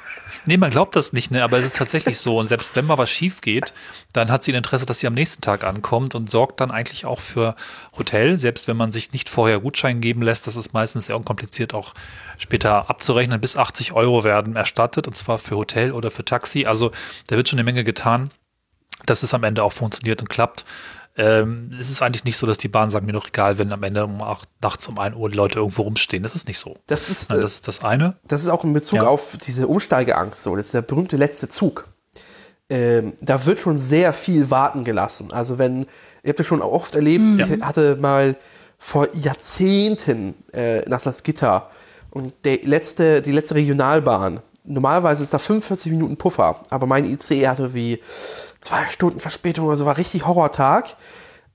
Nee, 0.49 0.57
man 0.57 0.71
glaubt 0.71 0.97
das 0.97 1.13
nicht, 1.13 1.31
ne? 1.31 1.45
aber 1.45 1.59
es 1.59 1.67
ist 1.67 1.77
tatsächlich 1.77 2.19
so. 2.19 2.39
Und 2.39 2.47
selbst 2.47 2.75
wenn 2.75 2.87
mal 2.87 2.97
was 2.97 3.11
schief 3.11 3.43
geht, 3.43 3.75
dann 4.15 4.31
hat 4.31 4.43
sie 4.43 4.53
ein 4.53 4.55
Interesse, 4.55 4.87
dass 4.87 4.99
sie 4.99 5.07
am 5.07 5.13
nächsten 5.13 5.43
Tag 5.43 5.63
ankommt 5.63 6.15
und 6.15 6.31
sorgt 6.31 6.63
dann 6.63 6.71
eigentlich 6.71 7.05
auch 7.05 7.21
für 7.21 7.55
Hotel, 7.99 8.39
selbst 8.39 8.67
wenn 8.67 8.79
man 8.79 8.91
sich 8.91 9.13
nicht 9.13 9.29
vorher 9.29 9.61
Gutschein 9.61 10.01
geben 10.01 10.23
lässt. 10.23 10.47
Das 10.47 10.57
ist 10.57 10.73
meistens 10.73 11.05
sehr 11.05 11.19
unkompliziert 11.19 11.75
auch 11.75 11.93
später 12.39 12.89
abzurechnen. 12.89 13.43
Bis 13.43 13.59
80 13.59 13.93
Euro 13.93 14.25
werden 14.25 14.57
erstattet 14.57 15.07
und 15.07 15.15
zwar 15.15 15.39
für 15.39 15.57
Hotel 15.57 15.93
oder 15.93 16.11
für 16.11 16.25
Taxi. 16.25 16.65
Also 16.65 16.93
da 17.27 17.37
wird 17.37 17.51
schon 17.51 17.59
eine 17.59 17.65
Menge 17.65 17.85
getan, 17.85 18.31
dass 19.05 19.23
es 19.23 19.35
am 19.35 19.45
Ende 19.45 19.63
auch 19.63 19.75
funktioniert 19.75 20.23
und 20.23 20.31
klappt 20.31 20.65
ähm, 21.19 21.71
es 21.79 21.91
ist 21.91 22.01
eigentlich 22.01 22.23
nicht 22.23 22.37
so, 22.37 22.47
dass 22.47 22.59
die 22.59 22.69
Bahn 22.69 22.91
sagt, 22.91 23.05
mir 23.05 23.13
doch 23.13 23.27
egal, 23.27 23.59
wenn 23.59 23.73
am 23.73 23.83
Ende 23.83 24.05
um 24.05 24.23
acht, 24.23 24.49
nachts 24.63 24.87
um 24.87 24.99
1 24.99 25.17
Uhr 25.17 25.29
die 25.29 25.37
Leute 25.37 25.59
irgendwo 25.59 25.83
rumstehen. 25.83 26.23
Das 26.23 26.37
ist 26.37 26.47
nicht 26.47 26.59
so. 26.59 26.77
Das 26.87 27.11
ist, 27.11 27.29
Nein, 27.29 27.41
das, 27.41 27.55
ist 27.55 27.69
das 27.69 27.83
eine. 27.83 28.17
Das 28.29 28.43
ist 28.43 28.51
auch 28.51 28.63
in 28.63 28.73
Bezug 28.73 29.01
ja. 29.01 29.07
auf 29.09 29.37
diese 29.37 29.67
Umsteigeangst 29.67 30.41
so. 30.41 30.55
Das 30.55 30.67
ist 30.67 30.75
der 30.75 30.83
berühmte 30.83 31.17
letzte 31.17 31.49
Zug. 31.49 31.89
Ähm, 32.71 33.15
da 33.21 33.45
wird 33.47 33.59
schon 33.59 33.79
sehr 33.79 34.13
viel 34.13 34.51
warten 34.53 34.85
gelassen. 34.85 35.33
Also 35.33 35.59
wenn, 35.59 35.83
ihr 36.23 36.29
habt 36.29 36.39
das 36.39 36.47
schon 36.47 36.63
oft 36.63 36.95
erlebt, 36.95 37.25
mhm. 37.25 37.41
ich 37.41 37.63
hatte 37.63 37.97
mal 37.97 38.37
vor 38.77 39.09
Jahrzehnten 39.15 40.35
äh, 40.53 40.89
nach 40.89 41.01
Salzgitter 41.01 41.69
und 42.11 42.33
der 42.45 42.61
letzte, 42.63 43.23
die 43.23 43.33
letzte 43.33 43.57
Regionalbahn 43.57 44.41
normalerweise 44.69 45.23
ist 45.23 45.35
da 45.35 45.39
45 45.39 45.93
Minuten 45.93 46.17
Puffer, 46.17 46.57
aber 46.71 46.87
mein 46.87 47.05
ICE 47.05 47.49
hatte 47.49 47.75
wie 47.75 48.01
zwei 48.61 48.89
Stunden 48.91 49.21
Verspätung, 49.21 49.71
also 49.71 49.87
war 49.87 49.97
richtig 49.97 50.27
Horrortag. 50.27 50.97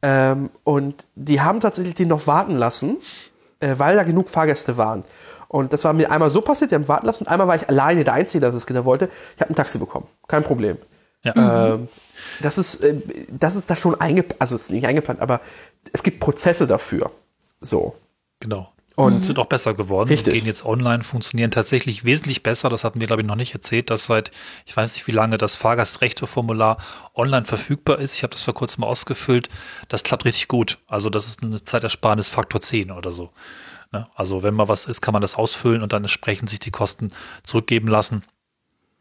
Ähm, 0.01 0.49
und 0.63 1.05
die 1.15 1.39
haben 1.39 1.59
tatsächlich 1.61 1.95
den 1.95 2.09
noch 2.09 2.27
warten 2.27 2.55
lassen, 2.55 2.97
äh, 3.61 3.75
weil 3.77 3.95
da 3.95 4.03
genug 4.03 4.29
Fahrgäste 4.29 4.75
waren. 4.75 5.05
Und 5.47 5.71
das 5.71 5.83
war 5.85 5.93
mir 5.93 6.11
einmal 6.11 6.29
so 6.29 6.41
passiert, 6.41 6.71
die 6.71 6.75
haben 6.75 6.87
warten 6.87 7.05
lassen. 7.05 7.27
Einmal 7.27 7.47
war 7.47 7.55
ich 7.55 7.69
alleine 7.69 8.03
der 8.03 8.13
Einzige, 8.13 8.41
der 8.41 8.51
das 8.51 8.65
Gitter 8.65 8.85
wollte. 8.85 9.09
Ich 9.35 9.41
habe 9.41 9.53
ein 9.53 9.55
Taxi 9.55 9.77
bekommen. 9.77 10.07
Kein 10.27 10.43
Problem. 10.43 10.77
Ja. 11.23 11.75
Ähm, 11.75 11.87
das 12.41 12.57
ist, 12.57 12.83
äh, 12.83 12.95
das 13.31 13.55
ist 13.55 13.69
da 13.69 13.75
schon 13.75 13.99
eingeplant, 13.99 14.41
also 14.41 14.55
es 14.55 14.63
ist 14.63 14.71
nicht 14.71 14.85
eingeplant, 14.85 15.21
aber 15.21 15.39
es 15.93 16.03
gibt 16.03 16.19
Prozesse 16.19 16.67
dafür. 16.67 17.11
So. 17.61 17.95
Genau. 18.39 18.72
Und 18.95 19.15
mhm. 19.15 19.21
sind 19.21 19.39
auch 19.39 19.47
besser 19.47 19.73
geworden. 19.73 20.09
Richtig. 20.09 20.33
Und 20.33 20.39
gehen 20.39 20.45
jetzt 20.45 20.65
online, 20.65 21.03
funktionieren 21.03 21.49
tatsächlich 21.49 22.03
wesentlich 22.03 22.43
besser. 22.43 22.69
Das 22.69 22.83
hatten 22.83 22.99
wir, 22.99 23.07
glaube 23.07 23.23
ich, 23.23 23.27
noch 23.27 23.35
nicht 23.35 23.53
erzählt, 23.55 23.89
dass 23.89 24.05
seit, 24.05 24.29
ich 24.65 24.77
weiß 24.77 24.93
nicht 24.93 25.07
wie 25.07 25.11
lange, 25.11 25.39
das 25.39 25.55
Fahrgastrechteformular 25.55 26.77
online 27.15 27.45
verfügbar 27.45 27.97
ist. 27.97 28.15
Ich 28.15 28.23
habe 28.23 28.33
das 28.33 28.43
vor 28.43 28.53
kurzem 28.53 28.81
mal 28.81 28.87
ausgefüllt. 28.87 29.49
Das 29.87 30.03
klappt 30.03 30.25
richtig 30.25 30.47
gut. 30.47 30.77
Also 30.87 31.09
das 31.09 31.25
ist 31.25 31.41
eine 31.41 31.63
Zeitersparnis 31.63 32.29
Faktor 32.29 32.61
10 32.61 32.91
oder 32.91 33.11
so. 33.11 33.31
Ne? 33.91 34.07
Also 34.13 34.43
wenn 34.43 34.53
mal 34.53 34.67
was 34.67 34.85
ist, 34.85 35.01
kann 35.01 35.13
man 35.13 35.21
das 35.21 35.35
ausfüllen 35.35 35.81
und 35.81 35.91
dann 35.91 36.03
entsprechend 36.03 36.49
sich 36.49 36.59
die 36.59 36.71
Kosten 36.71 37.11
zurückgeben 37.43 37.87
lassen. 37.87 38.23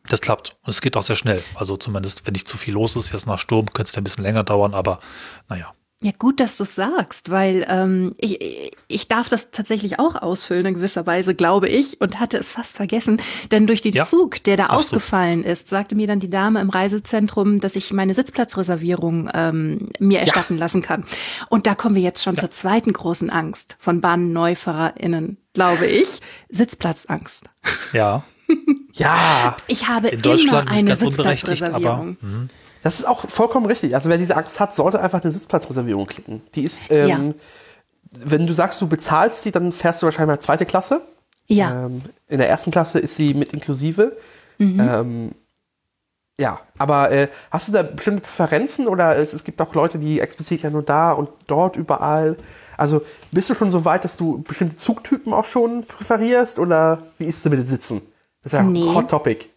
Das 0.09 0.21
klappt. 0.21 0.57
Und 0.63 0.71
es 0.71 0.81
geht 0.81 0.97
auch 0.97 1.03
sehr 1.03 1.17
schnell. 1.17 1.43
Also 1.55 1.77
zumindest, 1.77 2.27
wenn 2.27 2.33
nicht 2.33 2.49
zu 2.49 2.57
viel 2.57 2.75
los 2.75 2.97
ist, 2.97 3.13
jetzt 3.13 3.27
nach 3.27 3.39
Sturm, 3.39 3.73
könnte 3.73 3.91
es 3.91 3.97
ein 3.97 4.05
bisschen 4.05 4.25
länger 4.25 4.43
dauern, 4.43 4.75
aber 4.75 5.01
naja. 5.49 5.73
Ja, 6.05 6.11
gut, 6.19 6.41
dass 6.41 6.57
du 6.57 6.65
es 6.65 6.75
sagst, 6.75 7.31
weil 7.31 7.65
ähm, 7.69 8.13
ich, 8.19 8.73
ich 8.89 9.07
darf 9.07 9.29
das 9.29 9.53
tatsächlich 9.53 10.01
auch 10.01 10.17
ausfüllen 10.17 10.67
in 10.67 10.75
gewisser 10.75 11.07
Weise, 11.07 11.33
glaube 11.33 11.69
ich, 11.69 12.01
und 12.01 12.19
hatte 12.19 12.39
es 12.39 12.51
fast 12.51 12.77
vergessen. 12.77 13.23
Denn 13.53 13.69
durch 13.69 13.83
den 13.83 13.95
ja, 13.95 14.05
Zug, 14.05 14.43
der 14.43 14.57
da 14.57 14.67
ausgefallen 14.67 15.45
ist, 15.45 15.69
sagte 15.69 15.95
mir 15.95 16.09
dann 16.09 16.19
die 16.19 16.29
Dame 16.29 16.61
im 16.61 16.71
Reisezentrum, 16.71 17.61
dass 17.61 17.77
ich 17.77 17.93
meine 17.93 18.15
Sitzplatzreservierung 18.15 19.31
ähm, 19.33 19.91
mir 20.01 20.19
erstatten 20.19 20.55
ja. 20.55 20.61
lassen 20.61 20.83
kann. 20.83 21.05
Und 21.49 21.69
da 21.69 21.77
kommen 21.77 21.95
wir 21.95 22.03
jetzt 22.03 22.25
schon 22.25 22.35
ja. 22.35 22.41
zur 22.41 22.51
zweiten 22.51 22.93
großen 22.93 23.31
Angst 23.31 23.77
von 23.79 24.01
BahnneufahrerInnen, 24.01 25.37
glaube 25.55 25.87
ich. 25.87 26.21
Sitzplatzangst. 26.49 27.45
Ja. 27.93 28.25
ja. 28.93 29.57
Ich 29.69 29.87
habe 29.87 30.09
in 30.09 30.19
Deutschland 30.19 30.69
immer 30.69 30.77
eine 30.77 30.97
Sitzplatzreservierung. 30.97 32.17
Aber, 32.21 32.29
hm. 32.29 32.51
Das 32.83 32.99
ist 32.99 33.07
auch 33.07 33.29
vollkommen 33.29 33.67
richtig. 33.67 33.95
Also 33.95 34.09
wer 34.09 34.19
diese 34.19 34.37
Angst 34.37 34.59
hat, 34.61 34.75
sollte 34.75 35.01
einfach 35.01 35.23
eine 35.23 35.31
Sitzplatzreservierung 35.31 36.07
klicken. 36.07 36.43
Die 36.55 36.63
ist, 36.63 36.85
ähm, 36.91 37.09
ja. 37.09 37.21
wenn 38.11 38.47
du 38.47 38.53
sagst, 38.53 38.81
du 38.81 38.89
bezahlst 38.89 39.43
sie, 39.43 39.53
dann 39.53 39.73
fährst 39.73 40.03
du 40.03 40.07
wahrscheinlich 40.07 40.37
mal 40.37 40.41
zweite 40.41 40.67
Klasse. 40.67 41.01
Ja. 41.47 41.87
Ähm, 41.87 42.03
in 42.29 42.39
der 42.39 42.49
ersten 42.49 42.71
Klasse 42.71 42.99
ist 42.99 43.17
sie 43.17 43.35
mit 43.35 43.53
inklusive. 43.53 44.17
Mhm. 44.59 44.81
Ähm, 44.81 45.31
ja, 46.39 46.61
aber 46.79 47.13
äh, 47.13 47.29
hast 47.51 47.69
du 47.69 47.73
da 47.73 47.83
bestimmte 47.83 48.23
Präferenzen 48.23 48.89
oder 48.89 49.17
es, 49.17 49.33
es 49.33 49.45
gibt 49.45 49.61
auch 49.61 49.75
Leute, 49.75 49.99
die 49.99 50.19
explizit 50.19 50.63
ja 50.63 50.71
nur 50.71 50.83
da 50.83 51.13
und 51.13 51.29
dort 51.47 51.77
überall? 51.77 52.37
Also 52.77 53.03
bist 53.31 53.51
du 53.51 53.55
schon 53.55 53.71
so 53.71 53.85
weit, 53.85 54.05
dass 54.05 54.17
du 54.17 54.43
bestimmte 54.43 54.77
Zugtypen 54.77 55.33
auch 55.33 55.45
schon 55.45 55.85
präferierst 55.85 56.59
oder 56.59 57.03
wie 57.19 57.27
ist 57.27 57.39
es 57.39 57.45
mit 57.45 57.61
den 57.61 57.67
Sitzen? 57.67 58.01
Das 58.43 58.53
ist 58.53 58.59
ja 58.59 58.65
nee. 58.65 58.83
ein 58.83 58.95
Hot 58.95 59.11
Topic. 59.11 59.52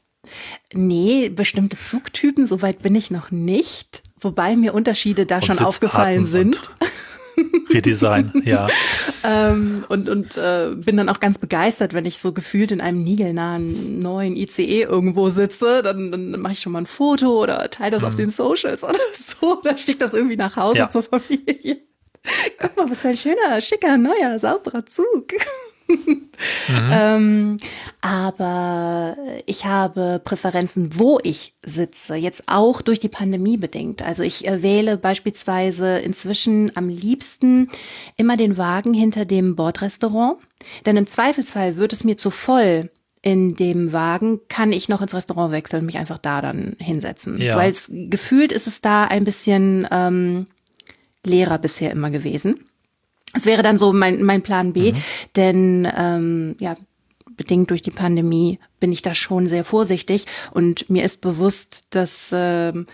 Nee, 0.73 1.29
bestimmte 1.29 1.79
Zugtypen, 1.79 2.47
so 2.47 2.61
weit 2.61 2.81
bin 2.81 2.95
ich 2.95 3.11
noch 3.11 3.31
nicht. 3.31 4.03
Wobei 4.19 4.55
mir 4.55 4.73
Unterschiede 4.73 5.25
da 5.25 5.35
und 5.35 5.45
schon 5.45 5.59
aufgefallen 5.59 6.25
sind. 6.25 6.69
Redesign, 7.69 8.31
ja. 8.45 8.67
ähm, 9.23 9.85
und 9.89 10.07
und 10.07 10.38
äh, 10.38 10.71
bin 10.75 10.97
dann 10.97 11.09
auch 11.09 11.19
ganz 11.19 11.38
begeistert, 11.38 11.93
wenn 11.93 12.05
ich 12.05 12.19
so 12.19 12.31
gefühlt 12.31 12.71
in 12.71 12.81
einem 12.81 13.03
niegelnahen 13.03 13.99
neuen 13.99 14.35
ICE 14.35 14.83
irgendwo 14.83 15.29
sitze, 15.29 15.81
dann, 15.83 16.11
dann 16.11 16.39
mache 16.39 16.53
ich 16.53 16.61
schon 16.61 16.71
mal 16.71 16.79
ein 16.79 16.85
Foto 16.85 17.41
oder 17.41 17.69
teile 17.69 17.91
das 17.91 18.03
mhm. 18.03 18.07
auf 18.07 18.15
den 18.15 18.29
Socials 18.29 18.83
oder 18.85 18.99
so, 19.13 19.59
oder 19.59 19.75
schicke 19.75 19.99
das 19.99 20.13
irgendwie 20.13 20.38
nach 20.38 20.55
Hause 20.55 20.79
ja. 20.79 20.89
zur 20.89 21.03
Familie. 21.03 21.81
Guck 22.59 22.77
mal, 22.77 22.89
was 22.89 23.01
für 23.01 23.09
ein 23.09 23.17
schöner, 23.17 23.61
schicker, 23.61 23.97
neuer, 23.97 24.39
sauberer 24.39 24.85
Zug 24.85 25.33
mhm. 25.88 26.30
ähm, 26.91 27.58
aber 28.02 29.17
ich 29.45 29.65
habe 29.65 30.21
Präferenzen, 30.24 31.00
wo 31.00 31.19
ich 31.24 31.54
sitze, 31.63 32.15
jetzt 32.15 32.43
auch 32.48 32.82
durch 32.82 33.00
die 33.00 33.10
Pandemie 33.10 33.58
bedingt. 33.58 34.02
Also 34.02 34.24
ich 34.24 34.48
äh, 34.48 34.62
wähle 34.62 34.98
beispielsweise 34.98 36.00
inzwischen 36.00 36.76
am 36.76 36.89
liebsten 36.89 37.69
immer 38.17 38.38
den 38.38 38.58
Wagen 38.58 38.93
hinter 38.93 39.26
dem 39.26 39.56
Bordrestaurant, 39.56 40.38
denn 40.86 40.98
im 40.98 41.08
Zweifelsfall 41.08 41.76
wird 41.76 41.93
es 41.93 42.04
mir 42.04 42.17
zu 42.17 42.32
voll 42.32 42.89
in 43.26 43.56
dem 43.56 43.91
Wagen 43.91 44.41
kann 44.50 44.71
ich 44.71 44.88
noch 44.88 45.02
ins 45.02 45.15
Restaurant 45.15 45.52
wechseln 45.52 45.80
und 45.80 45.88
mich 45.88 45.98
einfach 45.98 46.19
da 46.19 46.43
dann 46.43 46.76
hinsetzen. 46.78 47.41
Ja. 47.41 47.56
Weil 47.56 47.71
es 47.71 47.89
gefühlt 47.91 48.52
ist 48.52 48.67
es 48.67 48.82
da 48.82 49.06
ein 49.06 49.26
bisschen 49.26 49.88
ähm, 49.89 50.45
leerer 51.26 51.58
bisher 51.58 51.89
immer 51.89 52.12
gewesen. 52.12 52.60
Es 53.36 53.45
wäre 53.45 53.62
dann 53.62 53.78
so 53.78 53.93
mein, 53.93 54.24
mein 54.24 54.41
Plan 54.41 54.74
B, 54.74 54.93
mhm. 54.93 54.98
denn 55.36 55.88
ähm, 55.98 56.56
ja, 56.60 56.76
bedingt 57.38 57.69
durch 57.69 57.82
die 57.82 57.91
Pandemie 57.91 58.60
bin 58.80 58.91
ich 58.91 59.02
da 59.02 59.13
schon 59.13 59.48
sehr 59.48 59.65
vorsichtig 59.65 60.26
und 60.52 60.89
mir 60.89 61.04
ist 61.04 61.21
bewusst, 61.21 61.86
dass 61.89 62.32
ähm, 62.34 62.86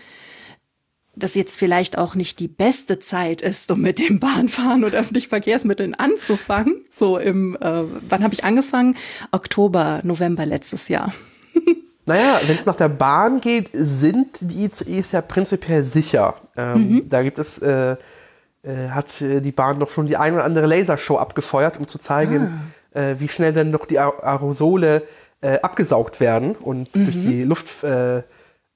das 1.14 1.34
jetzt 1.34 1.58
vielleicht 1.58 1.98
auch 1.98 2.14
nicht 2.14 2.38
die 2.38 2.48
beste 2.48 2.98
Zeit 2.98 3.42
ist, 3.42 3.70
um 3.70 3.80
mit 3.80 3.98
dem 3.98 4.18
Bahnfahren 4.18 4.84
oder 4.84 4.98
öffentlichen 4.98 5.28
Verkehrsmitteln 5.28 5.94
anzufangen. 5.94 6.82
So 6.90 7.18
im, 7.18 7.56
äh, 7.60 7.82
wann 8.08 8.22
habe 8.22 8.34
ich 8.34 8.44
angefangen? 8.44 8.96
Oktober, 9.30 10.00
November 10.04 10.46
letztes 10.46 10.88
Jahr. 10.88 11.12
Naja, 12.04 12.40
wenn 12.46 12.56
es 12.56 12.66
nach 12.66 12.74
der 12.74 12.88
Bahn 12.88 13.40
geht, 13.40 13.70
sind 13.72 14.38
die 14.40 14.64
ICEs 14.64 15.12
ja 15.12 15.20
prinzipiell 15.20 15.84
sicher. 15.84 16.34
Ähm, 16.56 16.94
mhm. 16.94 17.08
Da 17.08 17.22
gibt 17.22 17.38
es 17.38 17.58
äh, 17.58 17.96
hat 18.88 19.20
äh, 19.20 19.40
die 19.40 19.52
Bahn 19.52 19.78
noch 19.78 19.90
schon 19.90 20.06
die 20.06 20.16
ein 20.16 20.34
oder 20.34 20.44
andere 20.44 20.66
Lasershow 20.66 21.18
abgefeuert, 21.18 21.78
um 21.78 21.86
zu 21.86 21.98
zeigen, 21.98 22.60
ah. 22.94 23.00
äh, 23.00 23.20
wie 23.20 23.28
schnell 23.28 23.52
denn 23.52 23.70
noch 23.70 23.86
die 23.86 23.98
Aerosole 23.98 25.02
äh, 25.40 25.58
abgesaugt 25.60 26.20
werden 26.20 26.54
und 26.54 26.94
mhm. 26.94 27.04
durch 27.04 27.18
die 27.18 27.42
Luft, 27.42 27.82
äh, 27.82 28.18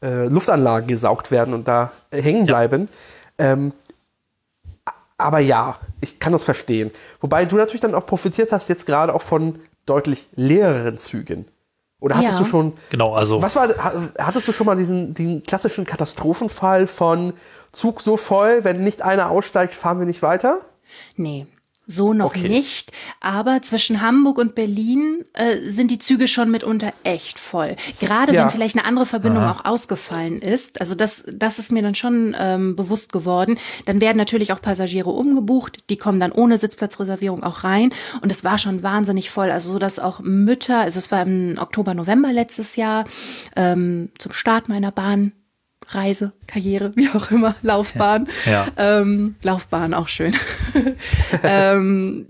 äh, 0.02 0.26
Luftanlagen 0.28 0.88
gesaugt 0.88 1.30
werden 1.30 1.54
und 1.54 1.68
da 1.68 1.92
hängen 2.10 2.46
bleiben. 2.46 2.88
Ja. 3.38 3.52
Ähm, 3.52 3.72
aber 5.18 5.38
ja, 5.38 5.74
ich 6.00 6.18
kann 6.18 6.32
das 6.32 6.44
verstehen. 6.44 6.90
Wobei 7.20 7.46
du 7.46 7.56
natürlich 7.56 7.80
dann 7.80 7.94
auch 7.94 8.04
profitiert 8.04 8.52
hast, 8.52 8.68
jetzt 8.68 8.84
gerade 8.84 9.14
auch 9.14 9.22
von 9.22 9.60
deutlich 9.86 10.28
leereren 10.34 10.98
Zügen. 10.98 11.46
Oder 12.00 12.16
hattest 12.16 12.38
ja. 12.38 12.44
du 12.44 12.50
schon. 12.50 12.72
Genau, 12.90 13.14
also. 13.14 13.40
Was 13.40 13.56
war, 13.56 13.68
hattest 14.18 14.48
du 14.48 14.52
schon 14.52 14.66
mal 14.66 14.76
diesen, 14.76 15.14
diesen 15.14 15.42
klassischen 15.42 15.84
Katastrophenfall 15.84 16.86
von 16.86 17.32
Zug 17.72 18.00
so 18.00 18.16
voll, 18.16 18.64
wenn 18.64 18.82
nicht 18.82 19.02
einer 19.02 19.30
aussteigt, 19.30 19.72
fahren 19.74 19.98
wir 19.98 20.06
nicht 20.06 20.22
weiter? 20.22 20.60
Nee. 21.16 21.46
So 21.88 22.12
noch 22.12 22.34
okay. 22.34 22.48
nicht. 22.48 22.90
Aber 23.20 23.62
zwischen 23.62 24.00
Hamburg 24.02 24.38
und 24.38 24.56
Berlin 24.56 25.24
äh, 25.34 25.70
sind 25.70 25.92
die 25.92 25.98
Züge 25.98 26.26
schon 26.26 26.50
mitunter 26.50 26.92
echt 27.04 27.38
voll. 27.38 27.76
Gerade 28.00 28.34
ja. 28.34 28.42
wenn 28.42 28.50
vielleicht 28.50 28.76
eine 28.76 28.84
andere 28.84 29.06
Verbindung 29.06 29.44
Aha. 29.44 29.52
auch 29.52 29.64
ausgefallen 29.64 30.42
ist. 30.42 30.80
Also 30.80 30.96
das, 30.96 31.24
das 31.32 31.60
ist 31.60 31.70
mir 31.70 31.82
dann 31.82 31.94
schon 31.94 32.34
ähm, 32.38 32.74
bewusst 32.74 33.12
geworden. 33.12 33.56
Dann 33.84 34.00
werden 34.00 34.16
natürlich 34.16 34.52
auch 34.52 34.60
Passagiere 34.60 35.10
umgebucht. 35.10 35.78
Die 35.88 35.96
kommen 35.96 36.18
dann 36.18 36.32
ohne 36.32 36.58
Sitzplatzreservierung 36.58 37.44
auch 37.44 37.62
rein. 37.62 37.90
Und 38.20 38.32
es 38.32 38.42
war 38.42 38.58
schon 38.58 38.82
wahnsinnig 38.82 39.30
voll. 39.30 39.52
Also 39.52 39.72
so, 39.72 39.78
dass 39.78 40.00
auch 40.00 40.18
Mütter, 40.20 40.80
also 40.80 40.98
es 40.98 41.12
war 41.12 41.22
im 41.22 41.54
Oktober, 41.56 41.94
November 41.94 42.32
letztes 42.32 42.74
Jahr, 42.74 43.04
ähm, 43.54 44.10
zum 44.18 44.32
Start 44.32 44.68
meiner 44.68 44.90
Bahn 44.90 45.32
Reise, 45.88 46.32
Karriere, 46.46 46.92
wie 46.96 47.08
auch 47.10 47.30
immer, 47.30 47.54
Laufbahn. 47.62 48.28
Ja. 48.44 48.66
Ähm, 48.76 49.36
Laufbahn 49.42 49.94
auch 49.94 50.08
schön. 50.08 50.36
ähm, 51.42 52.26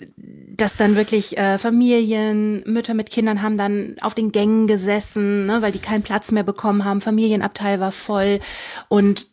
dass 0.57 0.77
dann 0.77 0.97
wirklich 0.97 1.37
äh, 1.37 1.59
Familien, 1.59 2.63
Mütter 2.67 2.95
mit 2.95 3.11
Kindern 3.11 3.43
haben 3.43 3.59
dann 3.59 3.97
auf 4.01 4.15
den 4.15 4.33
Gängen 4.33 4.67
gesessen, 4.67 5.47
ne, 5.47 5.61
weil 5.61 5.73
die 5.73 5.79
keinen 5.79 6.03
Platz 6.03 6.33
mehr 6.33 6.45
bekommen 6.45 6.85
haben. 6.85 7.01
Familienabteil 7.01 7.79
war 7.79 7.93
voll. 7.93 8.41
Und 8.89 9.27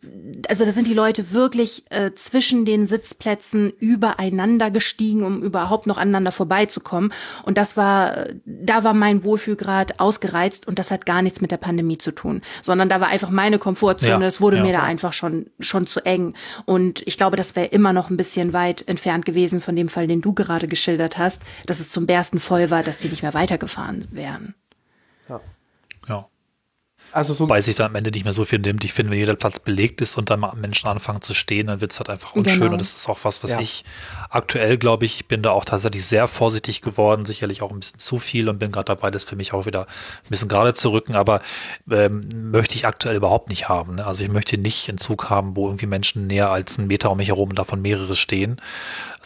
also 0.50 0.66
da 0.66 0.72
sind 0.72 0.88
die 0.88 0.94
Leute 0.94 1.32
wirklich 1.32 1.84
äh, 1.90 2.12
zwischen 2.16 2.66
den 2.66 2.86
Sitzplätzen 2.86 3.72
übereinander 3.80 4.72
gestiegen, 4.72 5.24
um 5.24 5.42
überhaupt 5.42 5.88
noch 5.88 5.98
aneinander 5.98 6.32
vorbeizukommen. 6.32 7.14
Und 7.44 7.58
das 7.58 7.78
war, 7.78 8.28
da 8.46 8.84
war 8.84 8.94
mein 8.94 9.24
Wohlfühlgrad 9.24 10.00
ausgereizt 10.00 10.68
und 10.68 10.80
das 10.80 10.92
hat 10.92 11.06
gar 11.06 11.22
nichts 11.22 11.42
mit 11.42 11.52
der 11.52 11.58
Pandemie 11.58 11.98
zu 11.98 12.12
tun, 12.12 12.42
sondern 12.62 12.90
da 12.90 13.00
war 13.00 13.08
einfach 13.08 13.30
meine 13.30 13.60
Komfortzone. 13.60 14.12
Ja, 14.12 14.20
das 14.20 14.42
wurde 14.42 14.58
ja. 14.58 14.64
mir 14.64 14.74
da 14.74 14.84
einfach 14.84 15.14
schon, 15.14 15.48
schon 15.60 15.88
zu 15.88 16.06
eng. 16.06 16.34
Und 16.66 17.02
ich 17.06 17.18
glaube, 17.18 17.38
das 17.38 17.56
wäre 17.56 17.68
immer 17.68 17.94
noch 17.94 18.10
ein 18.10 18.18
bisschen 18.18 18.54
weit 18.54 18.88
entfernt 18.88 19.26
gewesen 19.26 19.62
von 19.62 19.76
dem 19.76 19.90
Fall, 19.90 20.08
den 20.08 20.22
du 20.22 20.34
gerade 20.34 20.68
geschildert 20.68 21.18
hast, 21.18 21.42
dass 21.66 21.80
es 21.80 21.90
zum 21.90 22.06
Bersten 22.06 22.40
voll 22.40 22.70
war, 22.70 22.84
dass 22.84 22.98
die 22.98 23.10
nicht 23.10 23.24
mehr 23.24 23.34
weitergefahren 23.34 24.08
wären. 24.12 24.56
Ja. 25.30 25.40
Also 27.14 27.36
so 27.36 27.48
Weil 27.48 27.62
sich 27.62 27.76
dann 27.76 27.92
am 27.92 27.96
Ende 27.96 28.10
nicht 28.10 28.24
mehr 28.24 28.34
so 28.34 28.44
viel 28.44 28.58
nimmt. 28.58 28.84
Ich 28.84 28.92
finde, 28.92 29.12
wenn 29.12 29.20
jeder 29.20 29.36
Platz 29.36 29.60
belegt 29.60 30.02
ist 30.02 30.18
und 30.18 30.32
dann 30.32 30.40
mal 30.40 30.56
Menschen 30.56 30.90
anfangen 30.90 31.22
zu 31.22 31.36
stehen, 31.36 31.68
dann 31.68 31.80
wird 31.80 31.92
es 31.92 32.00
halt 32.00 32.10
einfach 32.10 32.34
unschön. 32.34 32.62
Genau. 32.62 32.72
Und 32.72 32.82
das 32.82 32.96
ist 32.96 33.08
auch 33.08 33.20
was, 33.22 33.44
was 33.44 33.52
ja. 33.52 33.60
ich 33.60 33.84
aktuell, 34.32 34.78
glaube 34.78 35.06
ich, 35.06 35.18
ich 35.18 35.28
bin 35.28 35.44
da 35.44 35.52
auch 35.52 35.64
tatsächlich 35.64 36.04
sehr 36.06 36.28
vorsichtig 36.28 36.82
geworden, 36.82 37.26
sicherlich 37.26 37.62
auch 37.62 37.70
ein 37.70 37.80
bisschen 37.80 38.00
zu 38.00 38.18
viel 38.18 38.50
und 38.50 38.58
bin 38.58 38.72
gerade 38.72 38.86
dabei, 38.86 39.12
das 39.12 39.26
für 39.26 39.36
mich 39.36 39.54
auch 39.54 39.68
wieder 39.68 39.82
ein 39.82 40.30
bisschen 40.30 40.48
gerade 40.48 40.74
zu 40.74 40.92
rücken. 40.92 41.14
Aber 41.14 41.42
ähm, 41.90 42.28
möchte 42.50 42.74
ich 42.74 42.88
aktuell 42.88 43.16
überhaupt 43.16 43.50
nicht 43.50 43.70
haben. 43.70 43.96
Ne? 43.96 44.06
Also 44.08 44.24
ich 44.24 44.32
möchte 44.32 44.58
nicht 44.58 44.90
einen 44.90 44.98
Zug 44.98 45.30
haben, 45.30 45.56
wo 45.56 45.68
irgendwie 45.68 45.86
Menschen 45.86 46.26
näher 46.26 46.50
als 46.50 46.80
einen 46.80 46.88
Meter 46.88 47.12
um 47.12 47.18
mich 47.18 47.28
herum 47.28 47.50
und 47.50 47.60
davon 47.60 47.80
mehrere 47.84 48.16
stehen. 48.16 48.60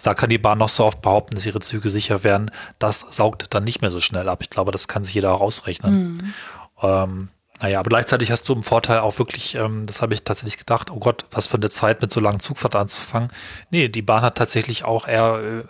Da 0.04 0.13
kann 0.13 0.30
die 0.30 0.38
Bahn 0.38 0.58
noch 0.58 0.69
so 0.69 0.84
oft 0.84 1.02
behaupten, 1.02 1.36
dass 1.36 1.45
ihre 1.45 1.60
Züge 1.60 1.89
sicher 1.89 2.26
werden. 2.26 2.52
Das 2.80 3.00
saugt 3.12 3.45
dann 3.52 3.63
nicht 3.63 3.82
mehr 3.82 3.91
so 3.91 4.02
schnell 4.02 4.28
ab. 4.28 4.39
Ich 4.41 4.50
glaube, 4.50 4.73
das 4.73 4.89
kann 4.89 5.06
sich 5.06 5.13
jeder 5.13 5.34
auch 5.34 5.41
ausrechnen. 5.41 6.13
Mhm. 6.13 6.34
Ähm, 6.82 7.30
naja, 7.62 7.80
aber 7.80 7.89
gleichzeitig 7.89 8.32
hast 8.32 8.48
du 8.50 8.54
im 8.54 8.63
Vorteil 8.63 9.00
auch 9.00 9.17
wirklich, 9.17 9.56
ähm, 9.56 9.86
das 9.86 10.02
habe 10.02 10.13
ich 10.13 10.24
tatsächlich 10.24 10.58
gedacht, 10.58 10.91
oh 10.91 11.00
Gott, 11.00 11.26
was 11.32 11.48
für 11.48 11.58
eine 11.58 11.70
Zeit 11.70 12.02
mit 12.02 12.12
so 12.12 12.20
langen 12.20 12.39
Zugfahrt 12.39 12.76
anzufangen. 12.76 13.30
Nee, 13.72 13.89
die 13.89 14.02
Bahn 14.02 14.22
hat 14.22 14.36
tatsächlich 14.36 14.84
auch 14.86 15.08
eher, 15.08 15.39
äh, 15.41 15.63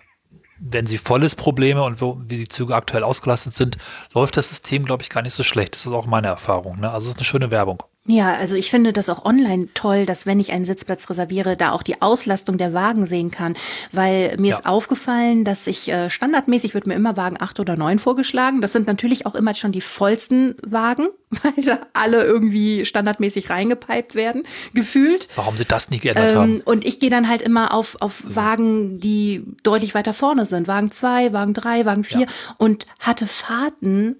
wenn 0.60 0.88
sie 0.88 0.97
voll 0.97 1.23
ist, 1.23 1.36
Probleme 1.36 1.84
und 1.84 2.02
wo, 2.02 2.17
wie 2.28 2.38
die 2.38 2.47
Züge 2.47 2.76
aktuell 2.76 3.04
ausgelastet 3.04 3.54
sind, 3.54 3.78
läuft 4.13 4.38
das 4.38 4.50
System, 4.50 4.86
glaube 4.86 5.04
ich, 5.04 5.10
gar 5.10 5.21
nicht 5.21 5.34
so 5.34 5.43
schlecht. 5.43 5.76
Das 5.76 5.86
ist 5.86 5.91
auch 5.91 6.08
meine 6.08 6.28
Erfahrung. 6.28 6.80
Ne? 6.80 6.89
Also 6.91 7.06
es 7.06 7.13
ist 7.13 7.19
eine 7.19 7.26
schöne 7.26 7.52
Werbung. 7.52 7.84
Ja, 8.10 8.34
also 8.36 8.56
ich 8.56 8.72
finde 8.72 8.93
das 8.93 9.10
auch 9.10 9.26
online 9.26 9.67
toll, 9.74 10.06
dass 10.06 10.26
wenn 10.26 10.39
ich 10.39 10.54
einen 10.54 10.63
Sitzplatz 10.63 11.10
reserviere, 11.10 11.58
da 11.58 11.74
auch 11.74 11.84
die 11.84 12.02
Auslastung 12.02 12.58
der 12.58 12.74
Wagen 12.74 13.06
sehen 13.06 13.32
kann. 13.32 13.58
Weil 13.91 14.38
mir 14.38 14.52
ja. 14.52 14.56
ist 14.56 14.65
aufgefallen, 14.65 15.43
dass 15.43 15.67
ich 15.67 15.89
äh, 15.89 16.10
standardmäßig 16.10 16.74
wird 16.74 16.88
mir 16.88 16.93
immer 16.93 17.17
Wagen 17.17 17.36
acht 17.38 17.60
oder 17.60 17.76
neun 17.76 18.00
vorgeschlagen. 18.00 18.62
Das 18.62 18.72
sind 18.72 18.88
natürlich 18.88 19.26
auch 19.26 19.36
immer 19.36 19.54
schon 19.54 19.74
die 19.74 19.82
vollsten 19.82 20.56
Wagen, 20.65 21.10
weil 21.43 21.63
da 21.65 21.80
alle 21.91 22.24
irgendwie 22.24 22.86
standardmäßig 22.86 23.50
reingepiped 23.50 24.15
werden, 24.15 24.43
gefühlt. 24.74 25.28
Warum 25.36 25.58
sie 25.58 25.65
das 25.65 25.89
nie 25.89 26.00
geändert 26.00 26.32
ähm, 26.32 26.38
haben. 26.38 26.62
Und 26.62 26.86
ich 26.86 27.02
gehe 27.02 27.10
dann 27.10 27.28
halt 27.28 27.41
immer 27.41 27.74
auf, 27.74 27.98
auf. 28.00 28.24
Wagen, 28.24 29.00
die 29.02 29.43
deutlich 29.63 29.96
weiter 29.96 30.13
vorne 30.13 30.46
sind. 30.46 30.67
Wagen 30.67 30.91
zwei, 30.91 31.34
Wagen 31.34 31.54
drei, 31.54 31.86
Wagen 31.86 32.06
vier 32.06 32.22
ja. 32.22 32.28
und 32.58 32.86
hatte 33.00 33.28
Fahrten 33.28 34.15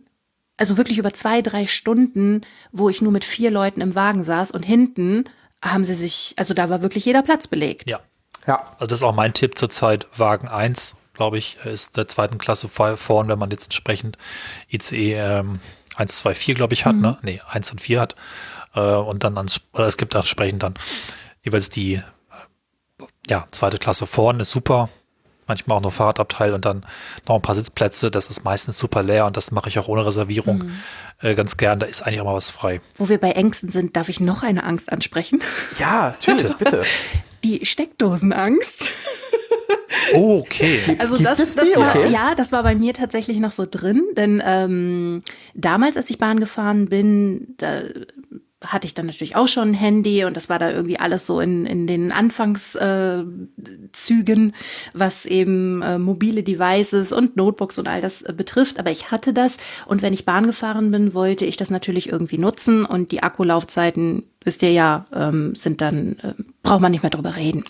also 0.58 0.78
wirklich 0.78 0.98
über 0.98 1.14
zwei, 1.14 1.42
drei 1.42 1.66
Stunden, 1.68 2.42
wo 2.72 2.90
ich 2.90 3.02
nur 3.02 3.12
mit 3.12 3.24
vier 3.24 3.52
Leuten 3.52 3.82
im 3.82 3.96
Wagen 3.96 4.24
saß 4.24 4.52
und 4.52 4.64
hinten 4.64 5.26
haben 5.64 5.86
sie 5.86 5.94
sich, 5.94 6.34
also 6.38 6.54
da 6.54 6.70
war 6.70 6.82
wirklich 6.82 7.06
jeder 7.06 7.22
Platz 7.22 7.48
belegt. 7.48 7.90
Ja. 7.90 8.00
Ja. 8.46 8.62
Also 8.74 8.88
das 8.88 9.00
ist 9.00 9.04
auch 9.04 9.16
mein 9.16 9.34
Tipp 9.34 9.58
zurzeit. 9.58 10.08
Wagen 10.18 10.48
1, 10.48 10.96
glaube 11.14 11.38
ich, 11.38 11.58
ist 11.66 11.98
der 11.98 12.08
zweiten 12.08 12.38
Klasse 12.38 12.70
vorn, 12.70 13.28
wenn 13.28 13.40
man 13.40 13.52
jetzt 13.52 13.66
entsprechend 13.66 14.18
ICE 14.72 15.14
ähm, 15.14 15.60
1, 15.96 16.18
2, 16.20 16.36
4, 16.36 16.56
glaube 16.56 16.74
ich, 16.74 16.86
hat, 16.86 16.96
mhm. 16.96 17.02
ne? 17.02 17.18
Nee, 17.22 17.42
1 17.50 17.72
und 17.72 17.82
4 17.82 18.00
hat. 18.00 18.16
Äh, 18.74 18.80
und 18.80 19.24
dann 19.24 19.38
ans, 19.38 19.62
oder 19.74 19.88
es 19.88 19.98
gibt 19.98 20.16
entsprechend 20.16 20.64
dann 20.64 20.76
jeweils 21.44 21.70
die 21.70 21.96
äh, 21.96 22.04
ja, 23.28 23.48
zweite 23.52 23.78
Klasse 23.78 24.08
vorn 24.08 24.40
ist 24.40 24.52
super. 24.52 24.90
Manchmal 25.48 25.78
auch 25.78 25.82
noch 25.82 25.94
Fahrradabteil 25.94 26.54
und 26.54 26.66
dann 26.66 26.86
noch 27.28 27.36
ein 27.36 27.42
paar 27.42 27.56
Sitzplätze. 27.56 28.12
Das 28.12 28.30
ist 28.30 28.44
meistens 28.44 28.78
super 28.78 29.04
leer 29.04 29.26
und 29.26 29.38
das 29.38 29.52
mache 29.52 29.70
ich 29.70 29.80
auch 29.80 29.88
ohne 29.88 30.06
Reservierung 30.06 30.60
mhm. 30.60 30.72
äh, 31.22 31.36
ganz 31.36 31.58
gern. 31.58 31.80
Da 31.80 31.86
ist 31.86 32.02
eigentlich 32.02 32.22
auch 32.22 32.26
mal 32.26 32.36
was 32.36 32.50
frei. 32.50 32.82
Wo 32.98 33.10
wir 33.10 33.20
bei 33.20 33.32
Ängsten 33.32 33.70
sind, 33.70 33.96
darf 33.96 34.10
ich 34.10 34.20
noch 34.20 34.44
eine 34.44 34.64
Angst 34.64 34.92
ansprechen? 34.92 35.40
Ja, 35.80 36.10
natürlich, 36.10 36.54
bitte. 36.58 36.84
Die 37.44 37.66
Steckdosenangst. 37.66 38.92
Oh, 40.14 40.40
okay. 40.46 40.80
Also 41.00 41.16
Gibt 41.16 41.28
das, 41.28 41.56
das 41.56 41.76
war, 41.76 41.96
okay. 41.96 42.10
ja, 42.10 42.36
das 42.36 42.52
war 42.52 42.64
bei 42.64 42.76
mir 42.76 42.94
tatsächlich 42.94 43.40
noch 43.40 43.52
so 43.52 43.66
drin, 43.70 44.04
denn 44.16 44.42
ähm, 44.46 45.24
damals, 45.54 45.98
als 45.98 46.10
ich 46.10 46.18
Bahn 46.18 46.40
gefahren 46.40 46.90
bin, 46.90 47.56
da 47.58 47.82
hatte 48.62 48.88
ich 48.88 48.96
dann 48.96 49.06
natürlich 49.06 49.36
auch 49.36 49.48
schon 49.48 49.70
ein 49.70 49.74
Handy 49.76 50.26
und 50.26 50.36
das 50.36 50.50
war 50.50 50.58
da 50.58 50.72
irgendwie 50.72 51.00
alles 51.00 51.28
so 51.28 51.40
in, 51.40 51.68
in 51.68 51.86
den 51.86 52.12
Anfangszügen, 52.12 54.50
äh, 54.50 54.54
was 54.94 55.26
eben 55.26 55.84
äh, 55.84 56.00
mobile 56.00 56.42
Devices 56.42 57.12
und 57.12 57.38
Notebooks 57.38 57.78
und 57.78 57.88
all 57.88 58.02
das 58.02 58.24
äh, 58.24 58.34
betrifft. 58.34 58.80
Aber 58.80 58.90
ich 58.90 59.12
hatte 59.12 59.32
das 59.32 59.58
und 59.86 60.02
wenn 60.02 60.14
ich 60.14 60.26
Bahn 60.26 60.48
gefahren 60.48 60.90
bin, 60.90 61.14
wollte 61.14 61.46
ich 61.46 61.56
das 61.56 61.70
natürlich 61.70 62.10
irgendwie 62.10 62.40
nutzen 62.40 62.84
und 62.84 63.12
die 63.12 63.22
Akkulaufzeiten, 63.22 64.24
wisst 64.44 64.64
ihr 64.64 64.72
ja, 64.72 65.06
ähm, 65.14 65.54
sind 65.54 65.82
dann, 65.82 66.18
äh, 66.24 66.34
braucht 66.64 66.82
man 66.82 66.92
nicht 66.92 67.04
mehr 67.04 67.12
drüber 67.12 67.36
reden. 67.36 67.64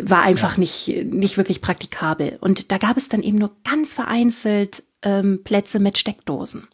War 0.00 0.22
einfach 0.22 0.54
ja. 0.54 0.60
nicht, 0.60 1.12
nicht 1.12 1.36
wirklich 1.36 1.60
praktikabel. 1.60 2.38
Und 2.40 2.72
da 2.72 2.78
gab 2.78 2.96
es 2.96 3.10
dann 3.10 3.22
eben 3.22 3.36
nur 3.36 3.50
ganz 3.64 3.92
vereinzelt 3.92 4.82
ähm, 5.02 5.40
Plätze 5.44 5.78
mit 5.78 5.98
Steckdosen. 5.98 6.68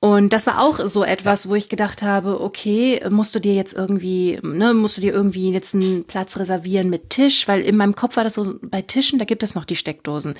Und 0.00 0.32
das 0.32 0.46
war 0.46 0.62
auch 0.62 0.78
so 0.88 1.02
etwas, 1.02 1.48
wo 1.48 1.56
ich 1.56 1.68
gedacht 1.68 2.02
habe, 2.02 2.40
okay, 2.40 3.00
musst 3.10 3.34
du 3.34 3.40
dir 3.40 3.54
jetzt 3.54 3.72
irgendwie, 3.72 4.38
ne, 4.44 4.72
musst 4.72 4.96
du 4.96 5.00
dir 5.00 5.12
irgendwie 5.12 5.50
jetzt 5.50 5.74
einen 5.74 6.04
Platz 6.04 6.36
reservieren 6.36 6.88
mit 6.88 7.10
Tisch, 7.10 7.48
weil 7.48 7.62
in 7.62 7.76
meinem 7.76 7.96
Kopf 7.96 8.16
war 8.16 8.22
das 8.22 8.34
so, 8.34 8.60
bei 8.62 8.80
Tischen, 8.80 9.18
da 9.18 9.24
gibt 9.24 9.42
es 9.42 9.56
noch 9.56 9.64
die 9.64 9.74
Steckdosen. 9.74 10.34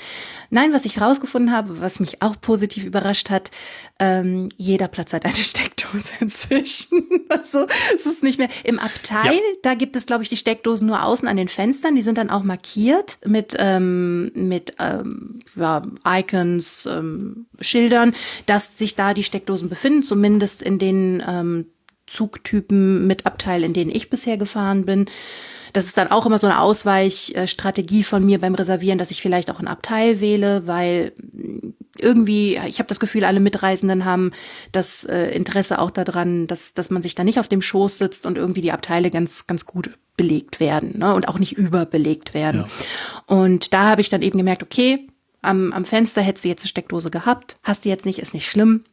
Nein, 0.51 0.73
was 0.73 0.85
ich 0.85 1.01
rausgefunden 1.01 1.53
habe, 1.53 1.81
was 1.81 1.99
mich 1.99 2.23
auch 2.23 2.41
positiv 2.41 2.85
überrascht 2.85 3.31
hat, 3.31 3.51
ähm, 3.99 4.49
jeder 4.57 4.87
Platz 4.87 5.13
hat 5.13 5.25
eine 5.25 5.35
Steckdose 5.35 6.13
inzwischen. 6.21 7.09
also 7.29 7.67
es 7.97 8.07
ist 8.07 8.23
nicht 8.23 8.39
mehr 8.39 8.51
im 8.63 8.79
Abteil, 8.79 9.35
ja. 9.35 9.41
da 9.63 9.75
gibt 9.75 9.97
es, 9.97 10.07
glaube 10.07 10.23
ich, 10.23 10.29
die 10.29 10.37
Steckdosen 10.37 10.87
nur 10.87 11.03
außen 11.03 11.27
an 11.27 11.37
den 11.37 11.49
Fenstern, 11.49 11.97
die 11.97 12.03
sind 12.03 12.17
dann 12.17 12.31
auch 12.31 12.45
markiert 12.45 13.19
mit, 13.27 13.57
ähm, 13.59 14.31
mit 14.35 14.75
ähm, 14.79 15.41
ja, 15.57 15.83
Icons, 16.07 16.87
ähm, 16.89 17.47
Schildern, 17.61 18.15
dass 18.47 18.79
sich 18.79 18.95
da 18.95 19.15
die 19.15 19.25
Steckdosen 19.25 19.48
Steckdosen 19.49 19.69
befinden, 19.69 20.03
zumindest 20.03 20.63
in 20.63 20.79
den 20.79 21.23
ähm, 21.27 21.67
Zugtypen 22.07 23.07
mit 23.07 23.27
Abteil, 23.27 23.65
in 23.65 23.73
denen 23.73 23.91
ich 23.91 24.11
bisher 24.11 24.37
gefahren 24.37 24.85
bin. 24.85 25.07
Das 25.73 25.85
ist 25.85 25.99
dann 25.99 26.11
auch 26.11 26.25
immer 26.27 26.39
so 26.39 26.47
eine 26.47 26.61
Ausweichstrategie 26.61 28.03
von 28.03 28.25
mir 28.25 28.39
beim 28.41 28.55
Reservieren, 28.55 28.99
dass 28.99 29.11
ich 29.11 29.21
vielleicht 29.21 29.51
auch 29.51 29.61
ein 29.61 29.69
Abteil 29.69 30.21
wähle, 30.21 30.67
weil 30.67 31.13
irgendwie, 31.99 32.59
ich 32.67 32.79
habe 32.79 32.89
das 32.89 33.01
Gefühl, 33.01 33.25
alle 33.25 33.41
Mitreisenden 33.41 34.05
haben 34.05 34.33
das 34.73 35.05
äh, 35.05 35.31
Interesse 35.31 35.79
auch 35.79 35.91
daran, 35.91 36.47
dass, 36.47 36.73
dass 36.73 36.91
man 36.91 37.03
sich 37.03 37.15
da 37.15 37.25
nicht 37.25 37.39
auf 37.39 37.49
dem 37.49 37.61
Schoß 37.61 37.99
sitzt 37.99 38.25
und 38.25 38.39
irgendwie 38.39 38.63
die 38.63 38.73
Abteile 38.73 39.11
ganz, 39.11 39.47
ganz 39.47 39.67
gut 39.67 39.91
belegt 40.17 40.61
werden 40.61 40.99
ne? 40.99 41.15
und 41.15 41.29
auch 41.29 41.39
nicht 41.39 41.53
überbelegt 41.53 42.35
werden. 42.35 42.65
Ja. 43.29 43.37
Und 43.37 43.73
da 43.73 43.91
habe 43.91 44.01
ich 44.01 44.09
dann 44.09 44.23
eben 44.23 44.39
gemerkt, 44.39 44.63
okay, 44.63 45.09
am, 45.43 45.73
am 45.73 45.85
Fenster 45.85 46.23
hättest 46.23 46.45
du 46.45 46.49
jetzt 46.49 46.63
eine 46.63 46.69
Steckdose 46.69 47.11
gehabt, 47.11 47.59
hast 47.63 47.85
du 47.85 47.89
jetzt 47.91 48.07
nicht, 48.07 48.19
ist 48.19 48.35
nicht 48.35 48.51
schlimm 48.51 48.85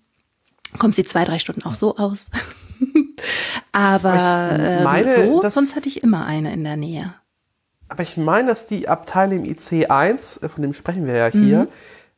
kommt 0.77 0.95
sie 0.95 1.03
zwei, 1.03 1.25
drei 1.25 1.39
Stunden 1.39 1.63
auch 1.63 1.75
so 1.75 1.97
aus. 1.97 2.27
aber 3.71 4.57
ähm, 4.59 4.83
meine, 4.83 5.25
so, 5.25 5.41
das, 5.41 5.53
sonst 5.53 5.75
hatte 5.75 5.87
ich 5.87 6.03
immer 6.03 6.25
eine 6.25 6.53
in 6.53 6.63
der 6.63 6.77
Nähe. 6.77 7.13
Aber 7.87 8.03
ich 8.03 8.17
meine, 8.17 8.49
dass 8.49 8.65
die 8.65 8.87
Abteile 8.87 9.35
im 9.35 9.43
IC1, 9.43 10.43
äh, 10.43 10.49
von 10.49 10.61
dem 10.61 10.73
sprechen 10.73 11.05
wir 11.05 11.15
ja 11.15 11.27
hier, 11.27 11.59
mhm. 11.59 11.67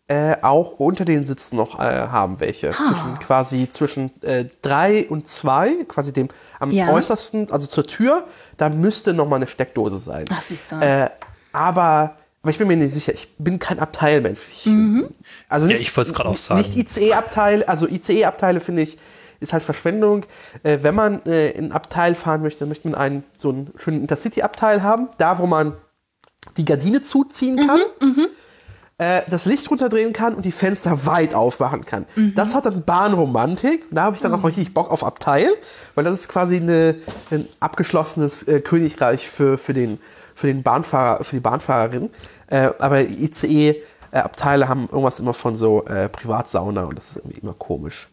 äh, 0.08 0.38
auch 0.42 0.74
unter 0.74 1.06
den 1.06 1.24
Sitzen 1.24 1.58
noch 1.58 1.80
äh, 1.80 2.08
haben 2.08 2.40
welche. 2.40 2.70
Ah. 2.70 2.74
Zwischen, 2.74 3.20
quasi 3.20 3.70
zwischen 3.70 4.24
äh, 4.24 4.46
drei 4.62 5.08
und 5.10 5.28
zwei, 5.28 5.74
quasi 5.88 6.14
dem 6.14 6.30
am 6.60 6.72
ja. 6.72 6.90
äußersten, 6.90 7.52
also 7.52 7.68
zur 7.68 7.86
Tür, 7.86 8.24
da 8.58 8.70
müsste 8.70 9.14
noch 9.14 9.28
mal 9.28 9.38
eine 9.38 9.48
Steckdose 9.48 10.00
sein. 10.00 10.26
Ach, 10.32 10.42
siehst 10.42 10.72
du. 10.72 10.76
Äh, 10.78 11.10
aber 11.52 12.16
aber 12.48 12.52
ich 12.52 12.60
bin 12.60 12.70
mir 12.70 12.78
nicht 12.78 12.94
sicher, 12.94 13.14
ich 13.14 13.36
bin 13.38 13.60
kein 13.60 13.78
Abteilmensch. 13.78 14.40
Ich, 14.50 14.68
mhm. 14.68 15.10
Also 15.50 15.66
nicht, 15.66 15.76
ja, 15.76 15.82
ich 15.82 15.98
wollte 15.98 16.12
es 16.12 16.14
gerade 16.16 16.30
auch 16.30 16.38
sagen. 16.38 16.62
Nicht 16.62 16.78
ICE-Abteile, 16.78 17.68
also 17.68 17.90
ICE-Abteile 17.90 18.62
finde 18.62 18.84
ich, 18.84 18.98
ist 19.42 19.52
halt 19.52 19.64
Verschwendung. 19.64 20.26
Äh, 20.64 20.78
wenn 20.82 20.96
man 20.96 21.26
äh, 21.26 21.50
in 21.50 21.66
ein 21.66 21.72
Abteil 21.74 22.16
fahren 22.16 22.42
möchte, 22.42 22.60
dann 22.60 22.70
möchte 22.70 22.88
man 22.88 22.98
einen 22.98 23.26
so 23.38 23.50
einen 23.50 23.74
schönen 23.76 24.00
Intercity-Abteil 24.00 24.82
haben, 24.82 25.10
da 25.18 25.40
wo 25.40 25.46
man 25.46 25.74
die 26.56 26.64
Gardine 26.64 27.02
zuziehen 27.02 27.68
kann. 27.68 27.82
Mhm, 28.00 28.08
mhm. 28.08 28.28
äh, 28.98 29.24
das 29.30 29.46
Licht 29.46 29.70
runterdrehen 29.70 30.14
kann 30.14 30.34
und 30.34 30.46
die 30.46 30.54
Fenster 30.54 31.06
weit 31.06 31.34
aufmachen 31.34 31.84
kann. 31.84 32.06
Mhm. 32.16 32.34
Das 32.34 32.56
hat 32.56 32.66
dann 32.66 32.86
Bahnromantik. 32.86 33.88
Da 33.92 34.04
habe 34.04 34.16
ich 34.16 34.22
dann 34.22 34.34
auch 34.34 34.40
mhm. 34.40 34.46
richtig 34.46 34.74
Bock 34.74 34.90
auf 34.90 35.04
Abteil, 35.04 35.50
weil 35.96 36.06
das 36.06 36.16
ist 36.16 36.30
quasi 36.30 36.56
eine, 36.56 36.96
ein 37.30 37.46
abgeschlossenes 37.60 38.44
äh, 38.44 38.62
Königreich 38.62 39.28
für, 39.28 39.58
für 39.58 39.74
den 39.74 40.00
für 40.38 40.46
den 40.46 40.62
Bahnfahrer, 40.62 41.24
für 41.24 41.36
die 41.36 41.40
Bahnfahrerin. 41.40 42.12
Äh, 42.46 42.70
aber 42.78 43.02
ICE-Abteile 43.02 44.70
haben 44.70 44.84
irgendwas 44.84 45.20
immer 45.20 45.34
von 45.34 45.56
so 45.56 45.84
äh, 45.86 46.10
Privatsauna 46.10 46.84
und 46.84 46.96
das 46.96 47.10
ist 47.10 47.16
irgendwie 47.18 47.40
immer 47.40 47.56
komisch. 47.56 48.08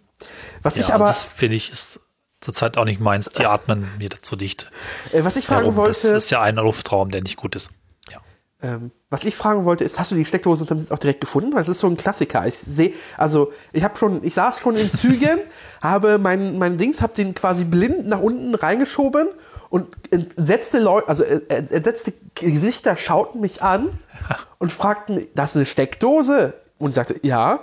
Was 0.63 0.77
ja, 0.77 0.83
ich 0.83 0.95
aber. 0.95 1.05
Das 1.05 1.23
finde 1.23 1.57
ich 1.57 1.71
ist 1.71 2.01
zurzeit 2.41 2.79
auch 2.79 2.87
nicht 2.87 3.01
meins. 3.01 3.29
Die 3.29 3.45
atmen 3.45 3.87
mir 3.99 4.09
dazu 4.09 4.37
dicht. 4.37 4.71
Äh, 5.13 5.23
was 5.23 5.37
ich 5.37 5.47
fragen 5.47 5.65
Warum? 5.65 5.77
wollte. 5.77 5.91
Das 5.91 6.05
ist 6.05 6.31
ja 6.31 6.41
ein 6.41 6.57
Luftraum, 6.57 7.11
der 7.11 7.21
nicht 7.21 7.37
gut 7.37 7.57
ist. 7.57 7.73
Ja. 8.11 8.21
Ähm, 8.63 8.91
was 9.11 9.25
ich 9.25 9.37
fragen 9.37 9.67
wollte, 9.67 9.85
ist, 9.85 9.99
hast 9.99 10.11
du 10.11 10.15
die 10.15 10.25
Steckdose 10.25 10.63
unterm 10.63 10.79
Sitz 10.79 10.93
auch 10.93 10.99
direkt 10.99 11.21
gefunden? 11.21 11.53
Weil 11.53 11.61
das 11.61 11.69
ist 11.69 11.81
so 11.81 11.89
ein 11.89 11.99
Klassiker. 11.99 12.47
Ich 12.47 12.55
sehe, 12.55 12.95
also 13.19 13.53
ich 13.75 13.85
habe 13.85 13.99
schon, 13.99 14.25
ich 14.25 14.33
saß 14.33 14.61
schon 14.61 14.77
in 14.77 14.91
Zügen, 14.91 15.41
habe 15.83 16.17
mein, 16.17 16.57
mein 16.57 16.79
Dings, 16.79 17.03
habe 17.03 17.13
den 17.13 17.35
quasi 17.35 17.65
blind 17.65 18.07
nach 18.07 18.21
unten 18.21 18.55
reingeschoben 18.55 19.29
und 19.71 19.89
entsetzte 20.11 20.79
Leute, 20.79 21.09
also 21.09 21.25
äh, 21.25 21.41
entsetzte 21.49 22.13
Gesichter 22.35 22.97
schauten 22.97 23.41
mich 23.41 23.63
an 23.63 23.89
und 24.59 24.73
fragten, 24.73 25.27
das 25.35 25.51
ist 25.51 25.57
eine 25.57 25.67
Steckdose? 25.67 26.55
Und 26.79 26.91
ich 26.91 26.95
sagte, 26.95 27.19
ja. 27.23 27.61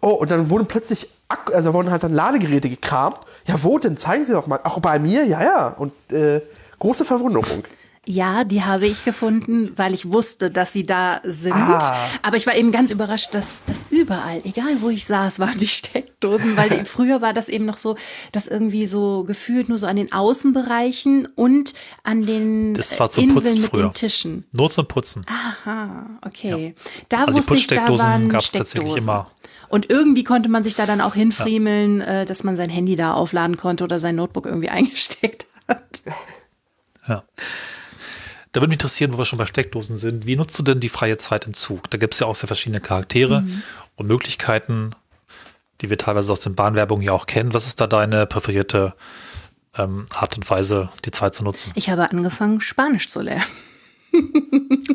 Oh, 0.00 0.10
und 0.10 0.30
dann 0.30 0.50
wurden 0.50 0.66
plötzlich, 0.66 1.12
also 1.52 1.72
wurden 1.74 1.90
halt 1.90 2.02
dann 2.02 2.12
Ladegeräte 2.12 2.68
gekramt. 2.68 3.18
Ja, 3.46 3.62
wo 3.62 3.78
denn? 3.78 3.96
Zeigen 3.96 4.24
Sie 4.24 4.32
doch 4.32 4.46
mal. 4.46 4.58
Ach, 4.64 4.80
bei 4.80 4.98
mir? 4.98 5.24
Ja, 5.24 5.42
ja. 5.42 5.68
Und 5.68 5.92
äh, 6.12 6.40
große 6.78 7.04
Verwunderung. 7.04 7.62
Ja, 8.10 8.42
die 8.42 8.64
habe 8.64 8.88
ich 8.88 9.04
gefunden, 9.04 9.70
weil 9.76 9.94
ich 9.94 10.10
wusste, 10.10 10.50
dass 10.50 10.72
sie 10.72 10.84
da 10.84 11.20
sind. 11.22 11.54
Ah. 11.54 11.96
Aber 12.22 12.36
ich 12.36 12.44
war 12.44 12.56
eben 12.56 12.72
ganz 12.72 12.90
überrascht, 12.90 13.32
dass 13.34 13.60
das 13.66 13.86
überall, 13.88 14.40
egal 14.42 14.80
wo 14.80 14.88
ich 14.88 15.04
saß, 15.06 15.38
waren 15.38 15.56
die 15.56 15.68
Steckdosen, 15.68 16.56
weil 16.56 16.70
die, 16.70 16.84
früher 16.86 17.22
war 17.22 17.32
das 17.32 17.48
eben 17.48 17.66
noch 17.66 17.78
so, 17.78 17.94
dass 18.32 18.48
irgendwie 18.48 18.88
so 18.88 19.22
gefühlt 19.22 19.68
nur 19.68 19.78
so 19.78 19.86
an 19.86 19.94
den 19.94 20.10
Außenbereichen 20.10 21.28
und 21.36 21.72
an 22.02 22.26
den 22.26 22.74
das 22.74 22.98
war 22.98 23.06
Inseln 23.06 23.32
Putzen 23.32 23.60
mit 23.60 23.70
früher. 23.70 23.82
den 23.84 23.94
Tischen. 23.94 24.44
Nur 24.56 24.70
zum 24.70 24.88
Putzen. 24.88 25.24
Aha, 25.28 26.06
okay. 26.26 26.74
Ja. 26.76 26.82
Da 27.10 27.24
also 27.26 27.34
wusste 27.34 27.54
ich, 27.54 27.68
da 27.68 27.88
waren 27.96 28.28
gab's 28.28 28.50
tatsächlich 28.50 28.96
immer. 28.96 29.30
Und 29.68 29.88
irgendwie 29.88 30.24
konnte 30.24 30.48
man 30.48 30.64
sich 30.64 30.74
da 30.74 30.84
dann 30.84 31.00
auch 31.00 31.14
hinfriemeln, 31.14 32.00
ja. 32.00 32.22
Äh, 32.22 32.26
dass 32.26 32.42
man 32.42 32.56
sein 32.56 32.70
Handy 32.70 32.96
da 32.96 33.14
aufladen 33.14 33.56
konnte 33.56 33.84
oder 33.84 34.00
sein 34.00 34.16
Notebook 34.16 34.46
irgendwie 34.46 34.68
eingesteckt 34.70 35.46
hat. 35.68 36.02
Ja. 37.06 37.22
Da 38.52 38.60
würde 38.60 38.68
mich 38.68 38.76
interessieren, 38.76 39.12
wo 39.12 39.18
wir 39.18 39.24
schon 39.24 39.38
bei 39.38 39.46
Steckdosen 39.46 39.96
sind. 39.96 40.26
Wie 40.26 40.36
nutzt 40.36 40.58
du 40.58 40.62
denn 40.62 40.80
die 40.80 40.88
freie 40.88 41.18
Zeit 41.18 41.46
im 41.46 41.54
Zug? 41.54 41.88
Da 41.90 41.98
gibt 41.98 42.14
es 42.14 42.20
ja 42.20 42.26
auch 42.26 42.34
sehr 42.34 42.48
verschiedene 42.48 42.80
Charaktere 42.80 43.42
mhm. 43.42 43.62
und 43.94 44.06
Möglichkeiten, 44.06 44.90
die 45.80 45.90
wir 45.90 45.98
teilweise 45.98 46.32
aus 46.32 46.40
den 46.40 46.56
Bahnwerbungen 46.56 47.04
ja 47.04 47.12
auch 47.12 47.26
kennen. 47.26 47.54
Was 47.54 47.66
ist 47.66 47.80
da 47.80 47.86
deine 47.86 48.26
präferierte 48.26 48.94
ähm, 49.76 50.06
Art 50.10 50.36
und 50.36 50.48
Weise, 50.50 50.88
die 51.04 51.12
Zeit 51.12 51.34
zu 51.34 51.44
nutzen? 51.44 51.70
Ich 51.76 51.90
habe 51.90 52.10
angefangen, 52.10 52.60
Spanisch 52.60 53.06
zu 53.08 53.20
lernen. 53.20 53.44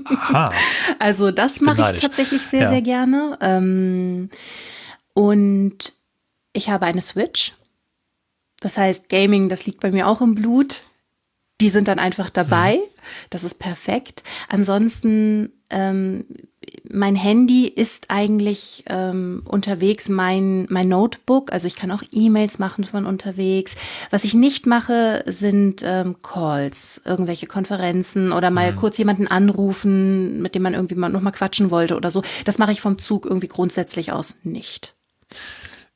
Aha. 0.05 0.51
Also 0.99 1.31
das 1.31 1.61
mache 1.61 1.93
ich 1.95 2.01
tatsächlich 2.01 2.41
sehr, 2.41 2.63
ja. 2.63 2.69
sehr 2.69 2.81
gerne. 2.81 3.37
Ähm, 3.41 4.29
und 5.13 5.93
ich 6.51 6.69
habe 6.69 6.85
eine 6.85 7.01
Switch. 7.01 7.53
Das 8.59 8.77
heißt, 8.77 9.09
Gaming, 9.09 9.49
das 9.49 9.65
liegt 9.65 9.79
bei 9.79 9.91
mir 9.91 10.07
auch 10.07 10.21
im 10.21 10.35
Blut 10.35 10.83
die 11.61 11.69
sind 11.69 11.87
dann 11.87 11.99
einfach 11.99 12.29
dabei. 12.29 12.75
Mhm. 12.75 13.29
Das 13.29 13.43
ist 13.43 13.59
perfekt. 13.59 14.23
Ansonsten, 14.49 15.53
ähm, 15.69 16.25
mein 16.89 17.15
Handy 17.15 17.67
ist 17.67 18.05
eigentlich 18.09 18.83
ähm, 18.87 19.43
unterwegs 19.45 20.09
mein, 20.09 20.65
mein 20.69 20.89
Notebook. 20.89 21.51
Also 21.51 21.67
ich 21.67 21.75
kann 21.75 21.91
auch 21.91 22.03
E-Mails 22.11 22.59
machen 22.59 22.83
von 22.83 23.05
unterwegs. 23.05 23.75
Was 24.09 24.23
ich 24.23 24.33
nicht 24.33 24.65
mache, 24.65 25.23
sind 25.27 25.81
ähm, 25.85 26.17
Calls, 26.21 27.01
irgendwelche 27.05 27.47
Konferenzen 27.47 28.31
oder 28.31 28.51
mal 28.51 28.73
mhm. 28.73 28.77
kurz 28.77 28.97
jemanden 28.97 29.27
anrufen, 29.27 30.41
mit 30.41 30.55
dem 30.55 30.63
man 30.63 30.73
irgendwie 30.73 30.95
mal 30.95 31.09
noch 31.09 31.21
mal 31.21 31.31
quatschen 31.31 31.71
wollte 31.71 31.95
oder 31.95 32.11
so. 32.11 32.23
Das 32.43 32.57
mache 32.57 32.71
ich 32.71 32.81
vom 32.81 32.97
Zug 32.97 33.25
irgendwie 33.25 33.47
grundsätzlich 33.47 34.11
aus 34.11 34.35
nicht. 34.43 34.95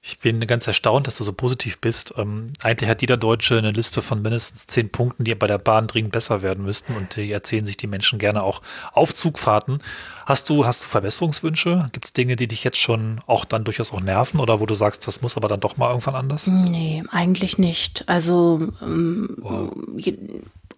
Ich 0.02 0.20
bin 0.20 0.40
ganz 0.48 0.66
erstaunt, 0.66 1.08
dass 1.08 1.18
du 1.18 1.26
so 1.26 1.34
positiv 1.34 1.80
bist. 1.80 2.14
Ähm, 2.18 2.54
eigentlich 2.62 2.90
hat 2.90 3.02
jeder 3.02 3.18
Deutsche 3.18 3.58
eine 3.58 3.72
Liste 3.72 4.02
von 4.02 4.22
mindestens 4.22 4.66
zehn 4.66 4.90
Punkten, 4.90 5.26
die 5.26 5.36
bei 5.36 5.48
der 5.48 5.58
Bahn 5.58 5.88
dringend 5.88 6.14
besser 6.14 6.42
werden 6.42 6.64
müssten. 6.64 6.96
Und 6.96 7.18
die 7.18 7.30
erzählen 7.30 7.66
sich 7.66 7.76
die 7.76 7.88
Menschen 7.88 8.18
gerne 8.18 8.44
auch 8.44 8.62
auf 8.94 9.14
Zugfahrten. 9.14 9.80
Hast 10.26 10.50
du, 10.50 10.66
hast 10.66 10.86
du 10.86 10.88
Verbesserungswünsche? 10.88 11.90
Gibt 11.92 12.06
es 12.06 12.14
Dinge, 12.14 12.38
die 12.38 12.48
dich 12.48 12.64
jetzt 12.64 12.80
schon 12.80 13.20
auch 13.28 13.44
dann 13.44 13.66
durchaus 13.66 13.92
auch 13.92 14.00
nerven 14.00 14.40
oder 14.40 14.62
wo 14.62 14.66
du 14.66 14.74
sagst, 14.74 15.06
das 15.06 15.22
muss 15.22 15.36
aber 15.36 15.50
dann 15.50 15.60
doch 15.60 15.76
mal 15.76 15.90
irgendwann 15.90 16.16
anders? 16.16 16.48
Nee, 16.48 17.04
eigentlich 17.10 17.58
nicht. 17.58 18.08
Also 18.08 18.70
ähm, 18.82 19.36
wow. 19.42 19.70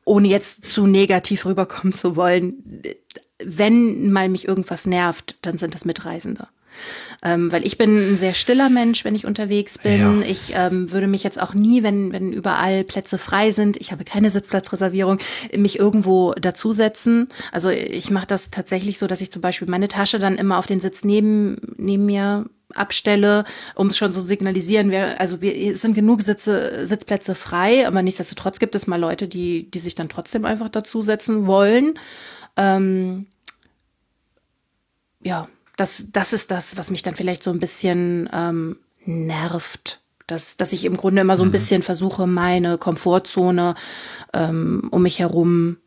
ohne 0.03 0.29
jetzt 0.29 0.67
zu 0.67 0.87
negativ 0.87 1.45
rüberkommen 1.45 1.93
zu 1.93 2.15
wollen, 2.15 2.55
wenn 3.43 4.11
mal 4.11 4.29
mich 4.29 4.47
irgendwas 4.47 4.87
nervt, 4.87 5.35
dann 5.43 5.59
sind 5.59 5.75
das 5.75 5.85
Mitreisende. 5.85 6.47
Ähm, 7.23 7.51
weil 7.51 7.65
ich 7.65 7.77
bin 7.77 8.13
ein 8.13 8.17
sehr 8.17 8.33
stiller 8.33 8.69
Mensch, 8.69 9.05
wenn 9.05 9.15
ich 9.15 9.25
unterwegs 9.25 9.77
bin. 9.77 10.21
Ja. 10.21 10.27
Ich 10.27 10.53
ähm, 10.55 10.91
würde 10.91 11.07
mich 11.07 11.23
jetzt 11.23 11.41
auch 11.41 11.53
nie, 11.53 11.83
wenn, 11.83 12.11
wenn 12.13 12.33
überall 12.33 12.83
Plätze 12.83 13.17
frei 13.17 13.51
sind, 13.51 13.77
ich 13.77 13.91
habe 13.91 14.03
keine 14.03 14.29
Sitzplatzreservierung, 14.29 15.19
mich 15.55 15.79
irgendwo 15.79 16.33
dazusetzen. 16.33 17.29
Also 17.51 17.69
ich 17.69 18.09
mache 18.09 18.27
das 18.27 18.51
tatsächlich 18.51 18.97
so, 18.97 19.07
dass 19.07 19.21
ich 19.21 19.31
zum 19.31 19.41
Beispiel 19.41 19.67
meine 19.67 19.87
Tasche 19.87 20.19
dann 20.19 20.37
immer 20.37 20.57
auf 20.57 20.65
den 20.65 20.79
Sitz 20.79 21.03
neben, 21.03 21.57
neben 21.77 22.05
mir 22.05 22.45
abstelle, 22.75 23.43
um 23.75 23.87
es 23.87 23.97
schon 23.97 24.11
so 24.11 24.21
signalisieren, 24.21 24.91
wer, 24.91 25.19
also 25.19 25.41
wir, 25.41 25.55
es 25.55 25.81
sind 25.81 25.93
genug 25.93 26.21
Sitze, 26.21 26.85
Sitzplätze 26.85 27.35
frei, 27.35 27.87
aber 27.87 28.01
nichtsdestotrotz 28.01 28.59
gibt 28.59 28.75
es 28.75 28.87
mal 28.87 28.99
Leute, 28.99 29.27
die, 29.27 29.69
die 29.69 29.79
sich 29.79 29.95
dann 29.95 30.09
trotzdem 30.09 30.45
einfach 30.45 30.69
dazusetzen 30.69 31.45
wollen. 31.45 31.99
Ähm, 32.57 33.27
ja, 35.23 35.47
das, 35.77 36.07
das 36.11 36.33
ist 36.33 36.51
das, 36.51 36.77
was 36.77 36.91
mich 36.91 37.03
dann 37.03 37.15
vielleicht 37.15 37.43
so 37.43 37.51
ein 37.51 37.59
bisschen 37.59 38.29
ähm, 38.33 38.77
nervt. 39.05 39.99
Dass, 40.27 40.55
dass 40.55 40.71
ich 40.71 40.85
im 40.85 40.95
Grunde 40.95 41.21
immer 41.21 41.35
so 41.35 41.43
ein 41.43 41.49
mhm. 41.49 41.53
bisschen 41.53 41.81
versuche, 41.81 42.25
meine 42.25 42.77
Komfortzone 42.77 43.75
ähm, 44.33 44.87
um 44.91 45.01
mich 45.01 45.19
herum 45.19 45.77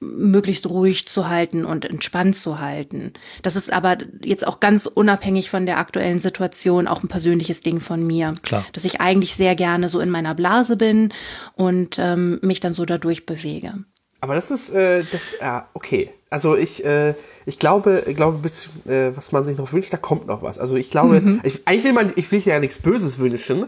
möglichst 0.00 0.68
ruhig 0.68 1.06
zu 1.06 1.28
halten 1.28 1.64
und 1.64 1.84
entspannt 1.84 2.36
zu 2.36 2.60
halten. 2.60 3.12
Das 3.42 3.56
ist 3.56 3.72
aber 3.72 3.98
jetzt 4.22 4.46
auch 4.46 4.60
ganz 4.60 4.86
unabhängig 4.86 5.50
von 5.50 5.66
der 5.66 5.78
aktuellen 5.78 6.18
Situation 6.18 6.86
auch 6.86 7.02
ein 7.02 7.08
persönliches 7.08 7.62
Ding 7.62 7.80
von 7.80 8.06
mir. 8.06 8.34
Klar. 8.42 8.64
Dass 8.72 8.84
ich 8.84 9.00
eigentlich 9.00 9.34
sehr 9.34 9.54
gerne 9.54 9.88
so 9.88 10.00
in 10.00 10.10
meiner 10.10 10.34
Blase 10.34 10.76
bin 10.76 11.12
und 11.54 11.96
ähm, 11.98 12.38
mich 12.42 12.60
dann 12.60 12.74
so 12.74 12.84
dadurch 12.84 13.26
bewege. 13.26 13.84
Aber 14.24 14.34
das 14.34 14.50
ist, 14.50 14.70
äh, 14.70 15.04
das, 15.12 15.36
ja, 15.38 15.68
okay. 15.74 16.08
Also 16.30 16.56
ich, 16.56 16.82
äh, 16.82 17.12
ich 17.44 17.58
glaube, 17.58 18.04
ich 18.06 18.16
glaube, 18.16 18.38
bis, 18.38 18.70
äh, 18.86 19.14
was 19.14 19.32
man 19.32 19.44
sich 19.44 19.58
noch 19.58 19.70
wünscht, 19.70 19.92
da 19.92 19.98
kommt 19.98 20.28
noch 20.28 20.40
was. 20.40 20.58
Also 20.58 20.76
ich 20.76 20.90
glaube, 20.90 21.20
mhm. 21.20 21.40
ich, 21.42 21.68
eigentlich 21.68 21.84
will 21.84 21.92
man, 21.92 22.10
ich 22.16 22.32
will 22.32 22.40
ja 22.40 22.58
nichts 22.58 22.78
Böses 22.78 23.18
wünschen. 23.18 23.66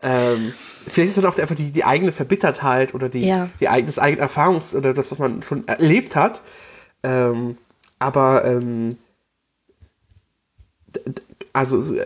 Ähm, 0.00 0.52
vielleicht 0.86 1.08
ist 1.08 1.18
dann 1.18 1.26
auch 1.26 1.36
einfach 1.36 1.56
die, 1.56 1.72
die 1.72 1.82
eigene 1.82 2.12
Verbittertheit 2.12 2.94
oder 2.94 3.08
die, 3.08 3.26
ja. 3.26 3.50
die, 3.58 3.64
das 3.84 3.98
eigene 3.98 4.24
Erfahrungs- 4.24 4.76
oder 4.76 4.94
das, 4.94 5.10
was 5.10 5.18
man 5.18 5.42
schon 5.42 5.66
erlebt 5.66 6.14
hat. 6.14 6.42
Ähm, 7.02 7.58
aber 7.98 8.44
ähm, 8.44 8.96
also 11.52 11.96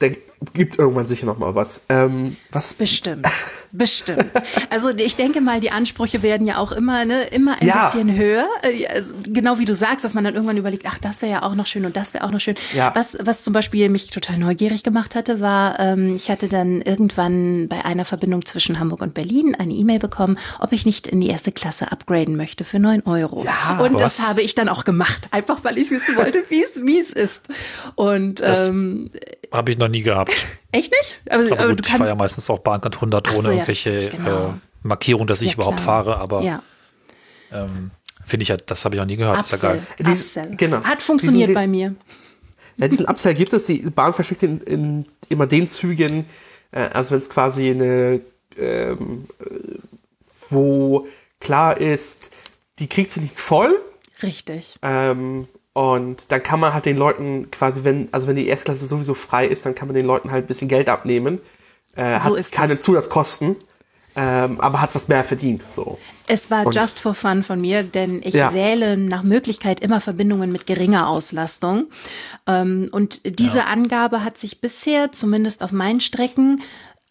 der 0.00 0.16
gibt 0.54 0.78
irgendwann 0.78 1.06
sicher 1.06 1.26
noch 1.26 1.38
mal 1.38 1.54
was. 1.54 1.82
Ähm, 1.88 2.36
was? 2.52 2.74
Bestimmt, 2.74 3.26
bestimmt. 3.72 4.26
Also 4.70 4.90
ich 4.90 5.16
denke 5.16 5.40
mal, 5.40 5.60
die 5.60 5.70
Ansprüche 5.70 6.22
werden 6.22 6.46
ja 6.46 6.58
auch 6.58 6.72
immer, 6.72 7.04
ne, 7.04 7.24
immer 7.28 7.60
ein 7.60 7.66
ja. 7.66 7.86
bisschen 7.86 8.14
höher. 8.14 8.46
Äh, 8.62 8.86
also, 8.86 9.14
genau 9.26 9.58
wie 9.58 9.64
du 9.64 9.74
sagst, 9.74 10.04
dass 10.04 10.14
man 10.14 10.24
dann 10.24 10.34
irgendwann 10.34 10.56
überlegt, 10.56 10.84
ach, 10.86 10.98
das 10.98 11.22
wäre 11.22 11.32
ja 11.32 11.42
auch 11.42 11.54
noch 11.54 11.66
schön 11.66 11.84
und 11.84 11.96
das 11.96 12.14
wäre 12.14 12.24
auch 12.24 12.30
noch 12.30 12.40
schön. 12.40 12.54
Ja. 12.74 12.94
Was, 12.94 13.16
was 13.20 13.42
zum 13.42 13.52
Beispiel 13.52 13.88
mich 13.88 14.10
total 14.10 14.38
neugierig 14.38 14.82
gemacht 14.84 15.14
hatte, 15.14 15.40
war, 15.40 15.80
ähm, 15.80 16.16
ich 16.16 16.30
hatte 16.30 16.48
dann 16.48 16.82
irgendwann 16.82 17.68
bei 17.68 17.84
einer 17.84 18.04
Verbindung 18.04 18.44
zwischen 18.44 18.78
Hamburg 18.78 19.00
und 19.00 19.14
Berlin 19.14 19.56
eine 19.58 19.72
E-Mail 19.72 19.98
bekommen, 19.98 20.38
ob 20.60 20.72
ich 20.72 20.86
nicht 20.86 21.06
in 21.06 21.20
die 21.20 21.28
erste 21.28 21.50
Klasse 21.50 21.90
upgraden 21.90 22.36
möchte 22.36 22.64
für 22.64 22.78
neun 22.78 23.02
Euro. 23.06 23.44
Ja, 23.44 23.80
und 23.80 23.94
was? 23.94 24.18
das 24.18 24.28
habe 24.28 24.42
ich 24.42 24.54
dann 24.54 24.68
auch 24.68 24.84
gemacht, 24.84 25.28
einfach 25.32 25.64
weil 25.64 25.78
ich 25.78 25.90
wissen 25.90 26.16
wollte, 26.16 26.44
wie 26.48 26.62
es 26.62 27.10
ist. 27.10 27.42
Und 27.96 28.40
ähm, 28.44 29.10
habe 29.52 29.70
ich 29.70 29.78
noch 29.78 29.88
nie 29.88 30.02
gehabt. 30.02 30.27
Echt 30.72 30.92
nicht? 30.92 31.20
Aber, 31.30 31.44
aber, 31.44 31.60
aber 31.60 31.68
gut, 31.76 31.86
ich 31.86 31.92
fahre 31.92 32.10
ja 32.10 32.14
meistens 32.14 32.48
auch 32.50 32.58
Bahncard 32.58 32.96
100 32.96 33.28
ohne 33.32 33.42
so, 33.42 33.50
irgendwelche 33.50 33.90
ja, 33.90 34.10
genau. 34.10 34.48
äh, 34.48 34.52
Markierung, 34.82 35.26
dass 35.26 35.42
ich 35.42 35.48
ja, 35.48 35.54
überhaupt 35.54 35.80
fahre, 35.80 36.18
aber 36.18 36.42
ja. 36.42 36.62
ähm, 37.52 37.90
finde 38.24 38.42
ich 38.42 38.48
ja, 38.50 38.56
das 38.56 38.84
habe 38.84 38.94
ich 38.94 39.00
noch 39.00 39.06
nie 39.06 39.16
gehört. 39.16 39.38
Upsell. 39.40 39.56
Ist 39.56 39.62
ja 39.62 39.68
geil. 39.70 39.82
Dies, 39.98 40.38
genau. 40.58 40.82
Hat 40.84 41.02
funktioniert 41.02 41.48
diesen, 41.48 41.54
bei 41.54 41.66
mir. 41.66 41.94
Ja, 42.76 42.88
diesen 42.88 43.06
Upsell 43.06 43.34
gibt 43.34 43.52
es, 43.52 43.66
die 43.66 43.78
Bahn 43.78 44.12
verschickt 44.12 44.42
in, 44.42 44.58
in 44.58 45.06
immer 45.28 45.46
den 45.46 45.66
Zügen, 45.66 46.26
äh, 46.70 46.80
also 46.80 47.12
wenn 47.12 47.18
es 47.18 47.30
quasi 47.30 47.70
eine, 47.70 48.20
ähm, 48.56 49.24
wo 50.50 51.06
klar 51.40 51.78
ist, 51.78 52.30
die 52.78 52.88
kriegt 52.88 53.10
sie 53.10 53.20
nicht 53.20 53.36
voll. 53.36 53.74
Richtig. 54.22 54.78
Ähm, 54.82 55.48
und 55.78 56.32
dann 56.32 56.42
kann 56.42 56.58
man 56.58 56.74
halt 56.74 56.86
den 56.86 56.96
Leuten 56.96 57.52
quasi, 57.52 57.84
wenn, 57.84 58.08
also 58.10 58.26
wenn 58.26 58.34
die 58.34 58.48
Erstklasse 58.48 58.84
sowieso 58.84 59.14
frei 59.14 59.46
ist, 59.46 59.64
dann 59.64 59.76
kann 59.76 59.86
man 59.86 59.94
den 59.94 60.06
Leuten 60.06 60.32
halt 60.32 60.46
ein 60.46 60.48
bisschen 60.48 60.66
Geld 60.66 60.88
abnehmen. 60.88 61.40
Äh, 61.94 62.18
so 62.18 62.36
hat 62.36 62.50
keine 62.50 62.74
das. 62.74 62.82
Zusatzkosten, 62.82 63.54
ähm, 64.16 64.60
aber 64.60 64.80
hat 64.80 64.92
was 64.96 65.06
mehr 65.06 65.22
verdient. 65.22 65.62
So. 65.62 66.00
Es 66.26 66.50
war 66.50 66.66
und, 66.66 66.74
just 66.74 66.98
for 66.98 67.14
fun 67.14 67.44
von 67.44 67.60
mir, 67.60 67.84
denn 67.84 68.22
ich 68.24 68.34
ja. 68.34 68.52
wähle 68.52 68.96
nach 68.96 69.22
Möglichkeit 69.22 69.78
immer 69.78 70.00
Verbindungen 70.00 70.50
mit 70.50 70.66
geringer 70.66 71.08
Auslastung. 71.08 71.86
Ähm, 72.48 72.88
und 72.90 73.20
diese 73.38 73.58
ja. 73.58 73.66
Angabe 73.66 74.24
hat 74.24 74.36
sich 74.36 74.60
bisher, 74.60 75.12
zumindest 75.12 75.62
auf 75.62 75.70
meinen 75.70 76.00
Strecken, 76.00 76.60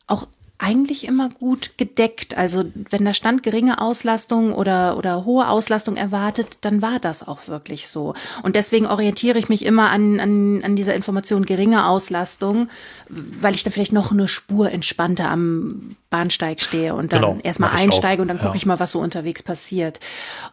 auch 0.08 0.28
eigentlich 0.60 1.08
immer 1.08 1.30
gut 1.30 1.78
gedeckt. 1.78 2.36
Also 2.36 2.64
wenn 2.90 3.06
da 3.06 3.14
stand 3.14 3.44
geringe 3.44 3.80
Auslastung 3.80 4.54
oder, 4.54 4.98
oder 4.98 5.24
hohe 5.24 5.48
Auslastung 5.48 5.98
erwartet, 5.98 6.58
dann 6.62 6.82
war 6.82 7.00
das 7.00 7.28
auch 7.28 7.48
wirklich 7.48 7.88
so. 7.88 8.16
Und 8.42 8.56
deswegen 8.56 8.88
orientiere 8.88 9.38
ich 9.38 9.50
mich 9.50 9.66
immer 9.66 9.92
an, 9.92 10.20
an, 10.20 10.64
an 10.64 10.76
dieser 10.76 10.96
Information 10.96 11.46
geringe 11.46 11.86
Auslastung, 11.88 12.70
weil 13.08 13.54
ich 13.54 13.64
dann 13.64 13.74
vielleicht 13.74 13.94
noch 13.94 14.12
eine 14.12 14.28
Spur 14.28 14.72
entspannter 14.72 15.30
am 15.30 15.96
Bahnsteig 16.10 16.60
stehe 16.60 16.96
und 16.96 17.14
dann 17.14 17.22
genau, 17.22 17.38
erstmal 17.44 17.72
einsteige 17.72 18.22
und 18.22 18.28
dann 18.28 18.38
gucke 18.38 18.50
ja. 18.50 18.56
ich 18.56 18.66
mal, 18.66 18.80
was 18.80 18.92
so 18.92 19.00
unterwegs 19.00 19.44
passiert. 19.44 20.00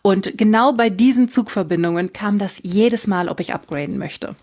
Und 0.02 0.36
genau 0.36 0.74
bei 0.74 0.90
diesen 0.90 1.30
Zugverbindungen 1.30 2.12
kam 2.12 2.38
das 2.38 2.60
jedes 2.62 3.06
Mal, 3.06 3.28
ob 3.30 3.40
ich 3.40 3.54
upgraden 3.54 3.96
möchte. 3.96 4.34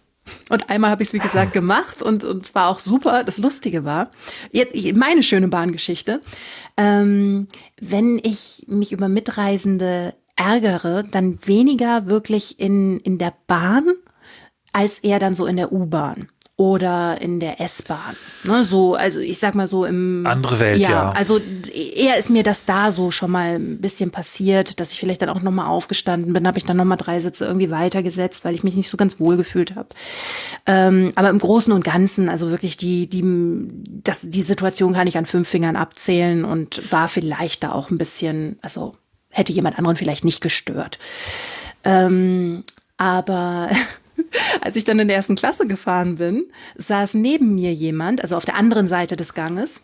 Und 0.49 0.69
einmal 0.69 0.91
habe 0.91 1.03
ich 1.03 1.09
es, 1.09 1.13
wie 1.13 1.19
gesagt, 1.19 1.53
gemacht 1.53 2.01
und, 2.01 2.23
und 2.23 2.53
war 2.55 2.69
auch 2.69 2.79
super. 2.79 3.23
Das 3.23 3.37
Lustige 3.37 3.85
war, 3.85 4.11
jetzt, 4.51 4.75
meine 4.95 5.23
schöne 5.23 5.47
Bahngeschichte, 5.47 6.21
ähm, 6.77 7.47
wenn 7.79 8.19
ich 8.23 8.65
mich 8.67 8.91
über 8.91 9.07
Mitreisende 9.07 10.13
ärgere, 10.35 11.03
dann 11.03 11.39
weniger 11.45 12.07
wirklich 12.07 12.59
in, 12.59 12.99
in 12.99 13.17
der 13.17 13.33
Bahn, 13.47 13.87
als 14.73 14.99
eher 14.99 15.19
dann 15.19 15.35
so 15.35 15.45
in 15.45 15.57
der 15.57 15.71
U-Bahn 15.71 16.29
oder 16.57 17.19
in 17.19 17.39
der 17.39 17.59
S-Bahn. 17.59 18.15
Ne, 18.43 18.63
so, 18.65 18.93
also 18.93 19.19
ich 19.19 19.39
sag 19.39 19.55
mal 19.55 19.67
so 19.67 19.85
im 19.85 20.25
andere 20.27 20.59
Welt, 20.59 20.79
ja, 20.79 20.89
ja. 20.89 21.11
Also 21.11 21.39
eher 21.73 22.17
ist 22.17 22.29
mir 22.29 22.43
das 22.43 22.65
da 22.65 22.91
so 22.91 23.09
schon 23.09 23.31
mal 23.31 23.55
ein 23.55 23.81
bisschen 23.81 24.11
passiert, 24.11 24.79
dass 24.79 24.91
ich 24.91 24.99
vielleicht 24.99 25.21
dann 25.23 25.29
auch 25.29 25.41
noch 25.41 25.51
mal 25.51 25.65
aufgestanden 25.65 26.33
bin, 26.33 26.45
habe 26.45 26.59
ich 26.59 26.65
dann 26.65 26.77
noch 26.77 26.85
mal 26.85 26.97
drei 26.97 27.19
Sitze 27.19 27.45
irgendwie 27.45 27.71
weitergesetzt, 27.71 28.45
weil 28.45 28.53
ich 28.53 28.63
mich 28.63 28.76
nicht 28.76 28.89
so 28.89 28.97
ganz 28.97 29.19
wohl 29.19 29.38
gefühlt 29.38 29.76
habe. 29.76 29.89
Ähm, 30.67 31.11
aber 31.15 31.30
im 31.30 31.39
Großen 31.39 31.73
und 31.73 31.84
Ganzen, 31.84 32.30
also 32.30 32.51
wirklich 32.51 32.78
die 32.78 33.07
die 33.07 33.23
das 34.03 34.21
die 34.21 34.43
Situation 34.43 34.93
kann 34.93 35.07
ich 35.07 35.17
an 35.17 35.26
fünf 35.26 35.49
Fingern 35.49 35.76
abzählen 35.76 36.45
und 36.45 36.91
war 36.91 37.07
vielleicht 37.07 37.63
da 37.63 37.71
auch 37.71 37.89
ein 37.89 37.97
bisschen, 37.97 38.59
also 38.61 38.95
hätte 39.30 39.53
jemand 39.53 39.78
anderen 39.78 39.95
vielleicht 39.95 40.26
nicht 40.26 40.41
gestört. 40.41 40.99
Ähm, 41.84 42.63
aber 42.97 43.69
als 44.61 44.76
ich 44.76 44.84
dann 44.84 44.99
in 44.99 45.07
der 45.07 45.17
ersten 45.17 45.36
Klasse 45.36 45.67
gefahren 45.67 46.17
bin, 46.17 46.45
saß 46.76 47.13
neben 47.15 47.55
mir 47.55 47.74
jemand, 47.74 48.22
also 48.22 48.36
auf 48.36 48.45
der 48.45 48.55
anderen 48.55 48.88
Seite 48.88 49.15
des 49.15 49.34
Ganges, 49.34 49.84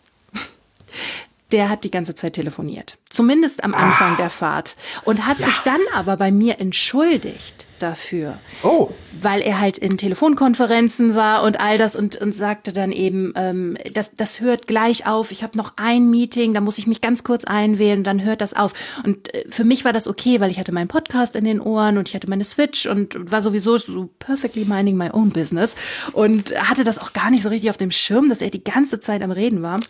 der 1.52 1.70
hat 1.70 1.84
die 1.84 1.90
ganze 1.90 2.14
Zeit 2.14 2.34
telefoniert. 2.34 2.98
Zumindest 3.08 3.64
am 3.64 3.74
Anfang 3.74 4.14
ah, 4.14 4.16
der 4.16 4.30
Fahrt. 4.30 4.76
Und 5.04 5.26
hat 5.26 5.38
ja. 5.38 5.46
sich 5.46 5.58
dann 5.58 5.80
aber 5.94 6.16
bei 6.16 6.30
mir 6.30 6.60
entschuldigt 6.60 7.66
dafür. 7.78 8.38
Oh. 8.62 8.90
Weil 9.20 9.40
er 9.40 9.60
halt 9.60 9.78
in 9.78 9.96
Telefonkonferenzen 9.96 11.14
war 11.14 11.42
und 11.44 11.60
all 11.60 11.78
das 11.78 11.96
und, 11.96 12.16
und 12.16 12.34
sagte 12.34 12.72
dann 12.72 12.92
eben, 12.92 13.32
ähm, 13.36 13.78
das, 13.94 14.12
das 14.14 14.40
hört 14.40 14.66
gleich 14.66 15.06
auf. 15.06 15.32
Ich 15.32 15.42
habe 15.42 15.56
noch 15.56 15.74
ein 15.76 16.10
Meeting, 16.10 16.54
da 16.54 16.60
muss 16.60 16.78
ich 16.78 16.86
mich 16.86 17.00
ganz 17.00 17.24
kurz 17.24 17.44
einwählen, 17.44 18.04
dann 18.04 18.22
hört 18.22 18.40
das 18.40 18.54
auf. 18.54 18.72
Und 19.04 19.32
äh, 19.32 19.44
für 19.48 19.64
mich 19.64 19.84
war 19.84 19.92
das 19.92 20.06
okay, 20.06 20.40
weil 20.40 20.50
ich 20.50 20.58
hatte 20.58 20.72
meinen 20.72 20.88
Podcast 20.88 21.36
in 21.36 21.44
den 21.44 21.60
Ohren 21.60 21.98
und 21.98 22.08
ich 22.08 22.14
hatte 22.14 22.28
meine 22.28 22.44
Switch 22.44 22.86
und 22.86 23.30
war 23.30 23.42
sowieso 23.42 23.78
so 23.78 24.10
perfectly 24.18 24.64
minding 24.64 24.96
my 24.96 25.10
own 25.12 25.30
business 25.30 25.76
und 26.12 26.54
hatte 26.68 26.84
das 26.84 26.98
auch 26.98 27.12
gar 27.12 27.30
nicht 27.30 27.42
so 27.42 27.48
richtig 27.48 27.70
auf 27.70 27.76
dem 27.76 27.90
Schirm, 27.90 28.28
dass 28.28 28.42
er 28.42 28.50
die 28.50 28.64
ganze 28.64 29.00
Zeit 29.00 29.22
am 29.22 29.30
Reden 29.30 29.62
war. 29.62 29.80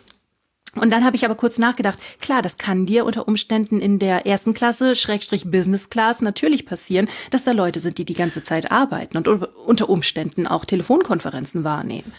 Und 0.75 0.91
dann 0.91 1.03
habe 1.03 1.15
ich 1.15 1.25
aber 1.25 1.35
kurz 1.35 1.57
nachgedacht, 1.57 1.97
klar, 2.21 2.41
das 2.41 2.57
kann 2.57 2.85
dir 2.85 3.05
unter 3.05 3.27
Umständen 3.27 3.81
in 3.81 3.97
der 3.97 4.25
ersten 4.25 4.53
Klasse, 4.53 4.95
Schrägstrich 4.95 5.49
Business 5.49 5.89
Class, 5.89 6.21
natürlich 6.21 6.65
passieren, 6.65 7.09
dass 7.31 7.43
da 7.43 7.51
Leute 7.51 7.79
sind, 7.79 7.97
die 7.97 8.05
die 8.05 8.13
ganze 8.13 8.43
Zeit 8.43 8.71
arbeiten 8.71 9.17
und 9.17 9.27
unter 9.27 9.89
Umständen 9.89 10.45
auch 10.45 10.65
Telefonkonferenzen 10.65 11.63
wahrnehmen. 11.63 12.13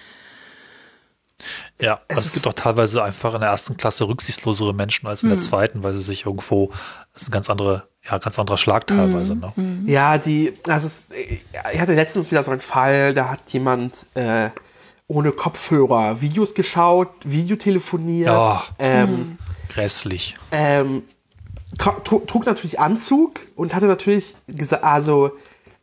Ja, 1.80 2.00
es, 2.08 2.16
also 2.16 2.26
es 2.26 2.32
gibt 2.34 2.46
auch 2.46 2.52
teilweise 2.52 3.02
einfach 3.02 3.34
in 3.34 3.40
der 3.40 3.50
ersten 3.50 3.76
Klasse 3.76 4.06
rücksichtslosere 4.06 4.74
Menschen 4.74 5.06
als 5.06 5.22
in 5.22 5.30
der 5.30 5.38
hm. 5.38 5.44
zweiten, 5.44 5.82
weil 5.82 5.92
sie 5.92 6.02
sich 6.02 6.26
irgendwo, 6.26 6.70
das 7.12 7.22
ist 7.22 7.28
eine 7.28 7.34
ganz 7.34 7.48
andere, 7.48 7.88
ja, 8.04 8.18
ganz 8.18 8.38
anderer 8.38 8.58
Schlag 8.58 8.86
teilweise. 8.86 9.34
Mhm. 9.34 9.40
Ne? 9.40 9.82
Ja, 9.86 10.18
die, 10.18 10.52
also 10.68 10.86
es, 10.86 11.04
ich 11.72 11.80
hatte 11.80 11.94
letztens 11.94 12.30
wieder 12.30 12.42
so 12.42 12.50
einen 12.50 12.60
Fall, 12.60 13.14
da 13.14 13.30
hat 13.30 13.40
jemand 13.48 13.94
äh, 14.14 14.50
ohne 15.10 15.32
Kopfhörer 15.32 16.20
Videos 16.20 16.54
geschaut, 16.54 17.08
Videotelefoniert. 17.24 18.30
Oh, 18.32 18.58
ähm, 18.78 19.38
grässlich. 19.68 20.36
Ähm, 20.52 21.02
trug 21.76 22.46
natürlich 22.46 22.78
Anzug 22.78 23.40
und 23.56 23.74
hatte 23.74 23.86
natürlich 23.86 24.36
gesagt, 24.46 24.84
also 24.84 25.32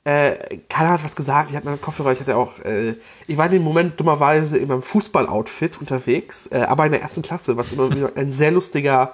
äh, 0.05 0.37
keiner 0.69 0.91
hat 0.91 1.03
was 1.03 1.17
gesagt. 1.17 1.49
Ich 1.49 1.57
hatte 1.57 1.65
meinen 1.65 1.81
Kopfhörer, 1.81 2.13
ich 2.13 2.21
hatte 2.21 2.37
auch, 2.37 2.57
äh, 2.59 2.93
ich 3.27 3.35
war 3.35 3.47
in 3.47 3.51
dem 3.51 3.63
Moment 3.63 3.99
dummerweise 3.99 4.57
in 4.57 4.69
meinem 4.69 4.81
Fußballoutfit 4.81 5.81
unterwegs, 5.81 6.47
äh, 6.47 6.59
aber 6.59 6.85
in 6.85 6.93
der 6.93 7.01
ersten 7.01 7.21
Klasse, 7.21 7.57
was 7.57 7.73
immer 7.73 7.91
wieder 7.91 8.11
ein 8.15 8.31
sehr 8.31 8.51
lustiger. 8.51 9.11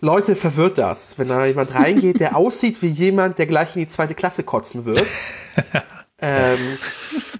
Leute 0.00 0.34
verwirrt 0.34 0.78
das, 0.78 1.18
wenn 1.18 1.28
da 1.28 1.44
jemand 1.44 1.74
reingeht, 1.74 2.20
der 2.20 2.36
aussieht 2.36 2.80
wie 2.80 2.88
jemand, 2.88 3.38
der 3.38 3.46
gleich 3.46 3.76
in 3.76 3.80
die 3.80 3.86
zweite 3.86 4.14
Klasse 4.14 4.44
kotzen 4.44 4.86
wird. 4.86 5.06
ähm, 6.18 6.78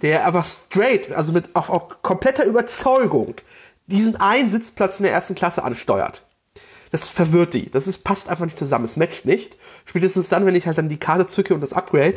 der 0.01 0.25
aber 0.25 0.43
straight, 0.43 1.11
also 1.11 1.33
mit 1.33 1.55
auch, 1.55 1.69
auch 1.69 2.01
kompletter 2.01 2.45
Überzeugung, 2.45 3.35
diesen 3.87 4.15
einen 4.17 4.49
Sitzplatz 4.49 4.99
in 4.99 5.03
der 5.03 5.13
ersten 5.13 5.35
Klasse 5.35 5.63
ansteuert 5.63 6.23
das 6.91 7.09
verwirrt 7.09 7.53
die. 7.53 7.69
Das 7.69 7.87
ist, 7.87 8.03
passt 8.03 8.29
einfach 8.29 8.45
nicht 8.45 8.57
zusammen. 8.57 8.85
Es 8.85 8.97
matcht 8.97 9.25
nicht. 9.25 9.57
Spätestens 9.85 10.29
dann, 10.29 10.45
wenn 10.45 10.55
ich 10.55 10.67
halt 10.67 10.77
dann 10.77 10.89
die 10.89 10.97
Karte 10.97 11.27
zücke 11.27 11.53
und 11.53 11.61
das 11.61 11.73
Upgrade, 11.73 12.15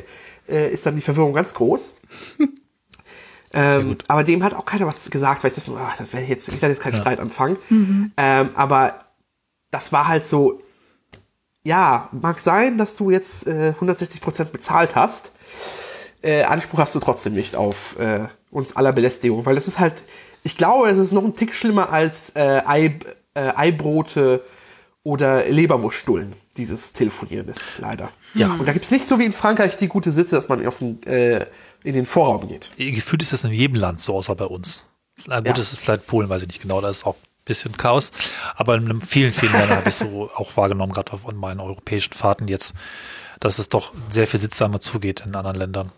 äh, 0.48 0.70
ist 0.70 0.86
dann 0.86 0.96
die 0.96 1.02
Verwirrung 1.02 1.32
ganz 1.32 1.54
groß. 1.54 1.96
ähm, 3.52 3.96
aber 4.08 4.24
dem 4.24 4.42
hat 4.44 4.54
auch 4.54 4.64
keiner 4.64 4.86
was 4.86 5.10
gesagt, 5.10 5.42
weil 5.42 5.50
ich 5.50 5.56
dachte, 5.56 5.78
ach, 5.78 5.96
das 5.96 6.14
ich, 6.14 6.28
jetzt, 6.28 6.48
ich 6.48 6.54
werde 6.54 6.72
jetzt 6.72 6.82
keinen 6.82 6.94
ja. 6.94 7.00
Streit 7.00 7.20
anfangen. 7.20 7.56
Mhm. 7.68 8.12
Ähm, 8.16 8.50
aber 8.54 9.06
das 9.70 9.92
war 9.92 10.06
halt 10.08 10.24
so, 10.24 10.60
ja, 11.62 12.08
mag 12.12 12.40
sein, 12.40 12.78
dass 12.78 12.96
du 12.96 13.10
jetzt 13.10 13.46
äh, 13.46 13.74
160% 13.80 14.44
bezahlt 14.44 14.94
hast. 14.94 15.32
Äh, 16.22 16.42
Anspruch 16.42 16.78
hast 16.78 16.94
du 16.94 17.00
trotzdem 17.00 17.34
nicht 17.34 17.56
auf 17.56 17.98
äh, 17.98 18.28
uns 18.50 18.76
aller 18.76 18.92
Belästigung, 18.92 19.46
weil 19.46 19.54
das 19.54 19.68
ist 19.68 19.78
halt, 19.78 20.02
ich 20.42 20.56
glaube, 20.56 20.88
es 20.90 20.98
ist 20.98 21.12
noch 21.12 21.24
ein 21.24 21.34
Tick 21.34 21.54
schlimmer 21.54 21.90
als 21.90 22.30
äh, 22.30 22.62
Ei, 22.64 22.98
äh, 23.34 23.52
Eibrote 23.54 24.42
oder 25.02 25.48
Leberwurststullen, 25.48 26.34
dieses 26.56 26.92
Telefonieren 26.92 27.48
ist 27.48 27.78
leider. 27.78 28.10
Ja. 28.34 28.52
Und 28.52 28.66
da 28.66 28.72
gibt 28.72 28.84
es 28.84 28.90
nicht 28.90 29.08
so 29.08 29.18
wie 29.18 29.24
in 29.24 29.32
Frankreich 29.32 29.76
die 29.76 29.88
gute 29.88 30.12
Sitte, 30.12 30.36
dass 30.36 30.48
man 30.48 30.64
auf 30.66 30.78
den, 30.78 31.02
äh, 31.04 31.46
in 31.84 31.94
den 31.94 32.06
Vorraum 32.06 32.48
geht. 32.48 32.70
Gefühlt 32.76 33.22
ist 33.22 33.32
das 33.32 33.44
in 33.44 33.52
jedem 33.52 33.76
Land 33.76 34.00
so, 34.00 34.14
außer 34.14 34.34
bei 34.34 34.44
uns. 34.44 34.84
Na 35.26 35.38
gut, 35.38 35.48
ja. 35.48 35.52
das 35.54 35.72
ist 35.72 35.80
vielleicht 35.80 36.06
Polen, 36.06 36.28
weiß 36.28 36.42
ich 36.42 36.48
nicht 36.48 36.62
genau, 36.62 36.80
da 36.80 36.90
ist 36.90 37.06
auch 37.06 37.14
ein 37.14 37.44
bisschen 37.44 37.76
Chaos. 37.76 38.12
Aber 38.56 38.76
in 38.76 39.00
vielen, 39.00 39.32
vielen 39.32 39.52
Ländern 39.52 39.78
habe 39.78 39.88
ich 39.88 39.94
so 39.94 40.30
auch 40.36 40.56
wahrgenommen, 40.56 40.92
gerade 40.92 41.12
auf 41.12 41.24
meinen 41.32 41.60
europäischen 41.60 42.12
Fahrten 42.12 42.48
jetzt, 42.48 42.74
dass 43.40 43.58
es 43.58 43.68
doch 43.68 43.94
sehr 44.10 44.26
viel 44.26 44.40
sittsamer 44.40 44.80
zugeht 44.80 45.24
in 45.26 45.34
anderen 45.34 45.56
Ländern. 45.56 45.92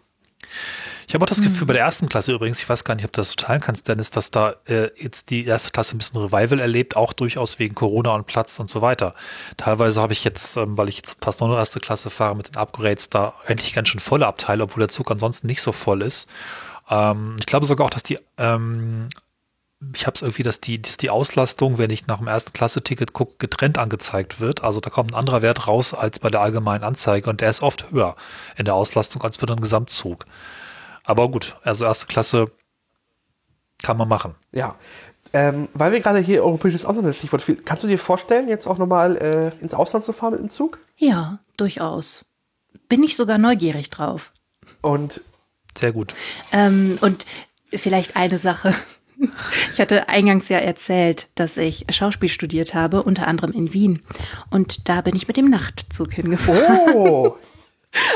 Ich 1.07 1.15
habe 1.15 1.25
auch 1.25 1.29
das 1.29 1.43
Gefühl, 1.43 1.63
mhm. 1.63 1.67
bei 1.67 1.73
der 1.75 1.83
ersten 1.83 2.09
Klasse 2.09 2.33
übrigens, 2.33 2.61
ich 2.61 2.69
weiß 2.69 2.85
gar 2.85 2.95
nicht, 2.95 3.05
ob 3.05 3.13
du 3.13 3.21
das 3.21 3.37
teilen 3.37 3.61
kannst, 3.61 3.89
Dennis, 3.89 4.11
dass 4.11 4.31
da 4.31 4.55
äh, 4.67 4.89
jetzt 4.97 5.31
die 5.31 5.45
erste 5.45 5.71
Klasse 5.71 5.97
ein 5.97 5.99
bisschen 5.99 6.21
Revival 6.21 6.61
erlebt, 6.61 6.97
auch 6.97 7.13
durchaus 7.13 7.59
wegen 7.59 7.75
Corona 7.75 8.15
und 8.15 8.27
Platz 8.27 8.59
und 8.61 8.71
so 8.71 8.81
weiter. 8.83 9.15
Teilweise 9.57 10.01
habe 10.01 10.13
ich 10.13 10.25
jetzt, 10.25 10.57
ähm, 10.57 10.77
weil 10.79 10.89
ich 10.89 10.97
jetzt 10.97 11.19
fast 11.23 11.41
nur 11.41 11.49
noch 11.49 11.57
erste 11.57 11.81
Klasse 11.81 12.11
fahre 12.11 12.37
mit 12.37 12.49
den 12.49 12.57
Upgrades, 12.57 13.11
da 13.11 13.35
endlich 13.47 13.75
ganz 13.75 13.89
schön 13.89 14.01
volle 14.01 14.27
Abteile, 14.27 14.65
obwohl 14.65 14.81
der 14.81 14.89
Zug 14.89 15.11
ansonsten 15.11 15.47
nicht 15.47 15.63
so 15.63 15.73
voll 15.73 16.03
ist. 16.03 16.29
Ähm, 16.89 17.37
ich 17.39 17.47
glaube 17.47 17.67
sogar 17.67 17.87
auch, 17.87 17.91
dass 17.91 18.03
die 18.03 18.19
ähm, 18.39 19.09
ich 19.95 20.07
habe 20.07 20.15
es 20.15 20.23
irgendwie, 20.23 20.43
dass 20.43 20.61
die, 20.61 20.81
dass 20.81 20.97
die 20.97 21.11
Auslastung, 21.11 21.79
wenn 21.79 21.91
ich 21.91 22.07
nach 22.07 22.19
dem 22.19 22.29
ersten 22.29 22.53
Klasse-Ticket 22.53 23.13
gucke, 23.13 23.37
getrennt 23.39 23.79
angezeigt 23.79 24.41
wird. 24.41 24.63
Also 24.63 24.81
da 24.81 24.91
kommt 24.91 25.13
ein 25.13 25.17
anderer 25.17 25.43
Wert 25.43 25.67
raus 25.67 25.95
als 25.95 26.19
bei 26.19 26.31
der 26.31 26.41
allgemeinen 26.41 26.85
Anzeige 26.85 27.29
und 27.29 27.41
der 27.41 27.51
ist 27.51 27.63
oft 27.63 27.91
höher 27.91 28.17
in 28.57 28.65
der 28.65 28.75
Auslastung 28.75 29.23
als 29.23 29.37
für 29.39 29.47
den 29.47 29.61
Gesamtzug. 29.61 30.25
Aber 31.05 31.31
gut, 31.31 31.57
also 31.65 31.85
erste 31.85 32.07
Klasse 32.07 32.51
kann 33.83 33.97
man 33.97 34.09
machen. 34.09 34.35
Ja. 34.53 34.77
Ähm, 35.33 35.69
weil 35.73 35.93
wir 35.93 36.01
gerade 36.01 36.19
hier 36.19 36.45
europäisches 36.45 36.85
Ausland 36.85 37.09
das 37.09 37.17
Stichwort 37.17 37.43
viel, 37.43 37.57
kannst 37.57 37.83
du 37.83 37.89
dir 37.89 37.99
vorstellen, 37.99 38.49
jetzt 38.49 38.67
auch 38.67 38.79
nochmal 38.79 39.17
äh, 39.17 39.63
ins 39.63 39.75
Ausland 39.75 40.05
zu 40.05 40.13
fahren 40.13 40.33
mit 40.33 40.41
dem 40.41 40.51
Zug? 40.51 40.79
Ja, 40.97 41.39
durchaus. 41.57 42.25
Bin 42.89 43.03
ich 43.03 43.17
sogar 43.17 43.39
neugierig 43.39 43.91
drauf. 43.91 44.33
Und 44.83 45.23
sehr 45.77 45.93
gut. 45.93 46.15
Ähm, 46.53 46.99
und 47.01 47.27
vielleicht 47.73 48.17
eine 48.17 48.39
Sache. 48.39 48.75
Ich 49.71 49.81
hatte 49.81 50.09
eingangs 50.09 50.49
ja 50.49 50.59
erzählt, 50.59 51.29
dass 51.35 51.57
ich 51.57 51.87
Schauspiel 51.91 52.29
studiert 52.29 52.75
habe, 52.75 53.03
unter 53.03 53.27
anderem 53.27 53.53
in 53.53 53.73
Wien. 53.73 54.03
Und 54.51 54.89
da 54.89 55.01
bin 55.01 55.17
ich 55.17 55.29
mit 55.29 55.37
dem 55.37 55.49
Nachtzug 55.51 56.13
hingefahren. 56.13 56.95
Oh, 56.95 57.37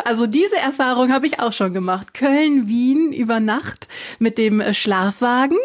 Also 0.04 0.26
diese 0.26 0.57
Erfahrung 0.57 1.12
habe 1.12 1.26
ich 1.26 1.40
auch 1.40 1.52
schon 1.52 1.74
gemacht. 1.74 2.14
Köln, 2.14 2.66
Wien 2.66 3.12
über 3.12 3.40
Nacht 3.40 3.88
mit 4.18 4.38
dem 4.38 4.62
Schlafwagen. 4.72 5.59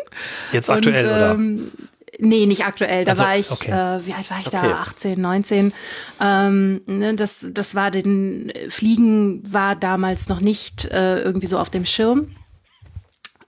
Jetzt 0.52 0.70
aktuell, 0.70 1.06
Und, 1.06 1.40
ähm, 1.40 1.72
oder? 1.74 1.88
Nee, 2.20 2.46
nicht 2.46 2.66
aktuell. 2.66 3.06
Da 3.06 3.12
also, 3.12 3.24
war 3.24 3.38
ich, 3.38 3.50
okay. 3.52 3.72
äh, 3.72 4.06
wie 4.06 4.14
alt 4.14 4.30
war 4.30 4.40
ich 4.40 4.48
okay. 4.48 4.70
da? 4.70 4.76
18, 4.82 5.20
19. 5.20 5.74
Ähm, 6.20 6.82
ne, 6.86 7.16
das, 7.16 7.48
das 7.52 7.74
war 7.74 7.90
den 7.90 8.52
Fliegen 8.70 9.42
war 9.52 9.76
damals 9.76 10.28
noch 10.28 10.42
nicht 10.42 10.86
äh, 10.86 11.22
irgendwie 11.22 11.48
so 11.48 11.58
auf 11.58 11.70
dem 11.70 11.86
Schirm. 11.86 12.36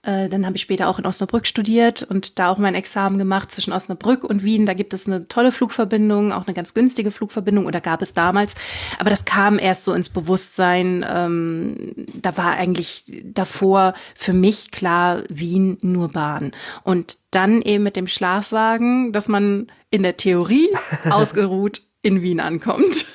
Äh, 0.04 0.28
dann 0.28 0.44
habe 0.44 0.56
ich 0.56 0.62
später 0.62 0.88
auch 0.88 0.98
in 0.98 1.06
Osnabrück 1.06 1.46
studiert 1.46 2.02
und 2.02 2.38
da 2.38 2.50
auch 2.50 2.58
mein 2.58 2.74
Examen 2.74 3.18
gemacht 3.18 3.50
zwischen 3.50 3.72
Osnabrück 3.72 4.22
und 4.22 4.44
Wien. 4.44 4.66
Da 4.66 4.74
gibt 4.74 4.92
es 4.92 5.06
eine 5.06 5.28
tolle 5.28 5.50
Flugverbindung, 5.50 6.32
auch 6.32 6.46
eine 6.46 6.54
ganz 6.54 6.74
günstige 6.74 7.10
Flugverbindung 7.10 7.66
oder 7.66 7.80
gab 7.80 8.02
es 8.02 8.12
damals. 8.12 8.54
Aber 8.98 9.10
das 9.10 9.24
kam 9.24 9.58
erst 9.58 9.84
so 9.84 9.94
ins 9.94 10.08
Bewusstsein. 10.08 11.04
Ähm, 11.08 11.94
da 12.14 12.36
war 12.36 12.52
eigentlich 12.52 13.04
davor 13.24 13.94
für 14.14 14.34
mich 14.34 14.70
klar 14.70 15.22
Wien 15.28 15.78
nur 15.80 16.08
Bahn. 16.08 16.52
Und 16.82 17.18
dann 17.30 17.62
eben 17.62 17.82
mit 17.82 17.96
dem 17.96 18.06
Schlafwagen, 18.06 19.12
dass 19.12 19.28
man 19.28 19.68
in 19.90 20.02
der 20.02 20.16
Theorie 20.16 20.68
ausgeruht 21.10 21.82
in 22.02 22.20
Wien 22.20 22.40
ankommt. 22.40 23.06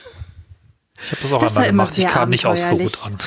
Ich 1.01 1.11
habe 1.11 1.21
das 1.21 1.33
auch 1.33 1.39
das 1.39 1.55
einmal 1.55 1.87
gemacht. 1.87 1.97
Ich 1.97 2.07
kam 2.07 2.29
nicht 2.29 2.45
ausgeruht 2.45 2.97
an. 3.05 3.17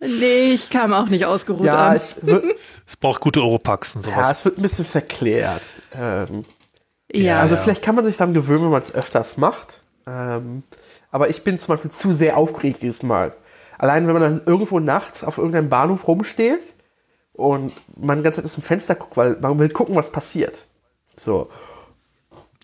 Nee, 0.00 0.52
ich 0.52 0.68
kam 0.70 0.92
auch 0.92 1.08
nicht 1.08 1.24
ausgeruht 1.24 1.64
ja, 1.64 1.88
an. 1.88 1.96
Es, 1.96 2.24
wird, 2.24 2.44
es 2.86 2.96
braucht 2.96 3.20
gute 3.20 3.42
Oropax 3.42 3.96
und 3.96 4.02
sowas. 4.02 4.26
Ja, 4.26 4.30
es 4.30 4.44
wird 4.44 4.58
ein 4.58 4.62
bisschen 4.62 4.84
verklärt. 4.84 5.62
Ähm, 5.94 6.44
ja. 7.12 7.40
Also 7.40 7.54
ja. 7.54 7.60
vielleicht 7.60 7.82
kann 7.82 7.94
man 7.94 8.04
sich 8.04 8.16
dann 8.16 8.34
gewöhnen, 8.34 8.64
wenn 8.64 8.70
man 8.70 8.82
es 8.82 8.94
öfters 8.94 9.36
macht. 9.36 9.80
Ähm, 10.06 10.62
aber 11.10 11.30
ich 11.30 11.44
bin 11.44 11.58
zum 11.58 11.74
Beispiel 11.74 11.90
zu 11.90 12.12
sehr 12.12 12.36
aufgeregt 12.36 12.82
dieses 12.82 13.02
Mal. 13.02 13.34
Allein 13.78 14.06
wenn 14.06 14.14
man 14.14 14.22
dann 14.22 14.42
irgendwo 14.44 14.80
nachts 14.80 15.24
auf 15.24 15.38
irgendeinem 15.38 15.68
Bahnhof 15.68 16.06
rumsteht 16.08 16.74
und 17.32 17.72
man 17.96 18.18
die 18.18 18.24
ganze 18.24 18.40
Zeit 18.40 18.46
aus 18.46 18.54
dem 18.54 18.62
Fenster 18.62 18.94
guckt, 18.94 19.16
weil 19.16 19.36
man 19.40 19.58
will 19.58 19.68
gucken, 19.68 19.94
was 19.94 20.12
passiert. 20.12 20.66
So. 21.16 21.48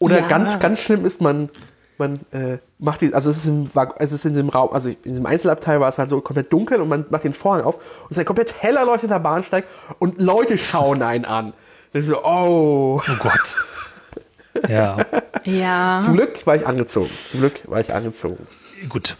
Oder 0.00 0.20
ja. 0.20 0.28
ganz, 0.28 0.58
ganz 0.58 0.80
schlimm 0.80 1.04
ist, 1.04 1.20
man 1.20 1.50
man 1.98 2.18
äh, 2.32 2.58
macht 2.78 3.00
die, 3.00 3.14
also 3.14 3.30
es 3.30 3.38
ist, 3.38 3.46
im, 3.46 3.68
es 3.98 4.12
ist 4.12 4.24
in 4.24 4.32
diesem 4.32 4.48
Raum, 4.48 4.72
also 4.72 4.88
in 4.88 4.96
diesem 5.04 5.26
Einzelabteil 5.26 5.80
war 5.80 5.88
es 5.88 5.98
halt 5.98 6.08
so 6.08 6.20
komplett 6.20 6.52
dunkel 6.52 6.80
und 6.80 6.88
man 6.88 7.04
macht 7.10 7.24
den 7.24 7.32
Vorhang 7.32 7.62
auf 7.64 7.76
und 7.76 8.10
es 8.10 8.16
ist 8.16 8.18
ein 8.18 8.24
komplett 8.24 8.54
hell 8.60 8.76
erleuchteter 8.76 9.20
Bahnsteig 9.20 9.64
und 9.98 10.20
Leute 10.20 10.58
schauen 10.58 11.02
einen 11.02 11.24
an. 11.24 11.52
Und 11.92 12.02
so, 12.02 12.24
oh. 12.24 13.00
Oh 13.06 13.16
Gott. 13.18 13.56
Ja. 14.68 14.98
ja. 15.44 15.98
Zum 16.04 16.14
Glück 16.14 16.46
war 16.46 16.54
ich 16.54 16.66
angezogen. 16.66 17.08
Zum 17.26 17.40
Glück 17.40 17.62
war 17.70 17.80
ich 17.80 17.94
angezogen 17.94 18.46
gut. 18.88 19.16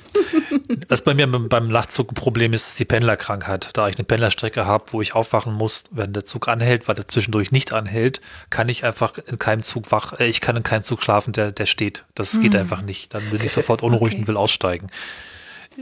Was 0.89 1.03
bei 1.03 1.15
mir 1.15 1.27
beim 1.27 1.69
Nachtzug 1.69 2.13
ein 2.13 2.15
Problem 2.15 2.53
ist, 2.53 2.69
ist 2.69 2.79
die 2.79 2.85
Pendlerkrankheit. 2.85 3.71
Da 3.75 3.89
ich 3.89 3.97
eine 3.97 4.05
Pendlerstrecke 4.05 4.67
habe, 4.67 4.85
wo 4.89 5.03
ich 5.03 5.15
aufwachen 5.15 5.53
muss, 5.53 5.85
wenn 5.91 6.13
der 6.13 6.25
Zug 6.25 6.49
anhält, 6.49 6.89
weil 6.89 6.95
der 6.95 7.09
zwischendurch 7.09 7.53
nicht 7.53 7.73
anhält, 7.73 8.21
kann 8.51 8.69
ich 8.69 8.85
einfach 8.85 9.19
in 9.19 9.39
keinem 9.39 9.63
Zug 9.63 9.91
wach, 9.91 10.19
äh, 10.19 10.27
ich 10.27 10.41
kann 10.41 10.57
in 10.57 10.63
keinem 10.63 10.83
Zug 10.83 11.03
schlafen, 11.03 11.33
der, 11.33 11.53
der 11.53 11.67
steht. 11.67 12.05
Das 12.15 12.35
mhm. 12.35 12.43
geht 12.43 12.57
einfach 12.57 12.83
nicht. 12.83 13.15
Dann 13.15 13.23
bin 13.31 13.43
ich 13.43 13.53
sofort 13.53 13.83
unruhig 13.83 14.13
okay. 14.13 14.21
und 14.21 14.29
will 14.29 14.37
aussteigen. 14.37 14.89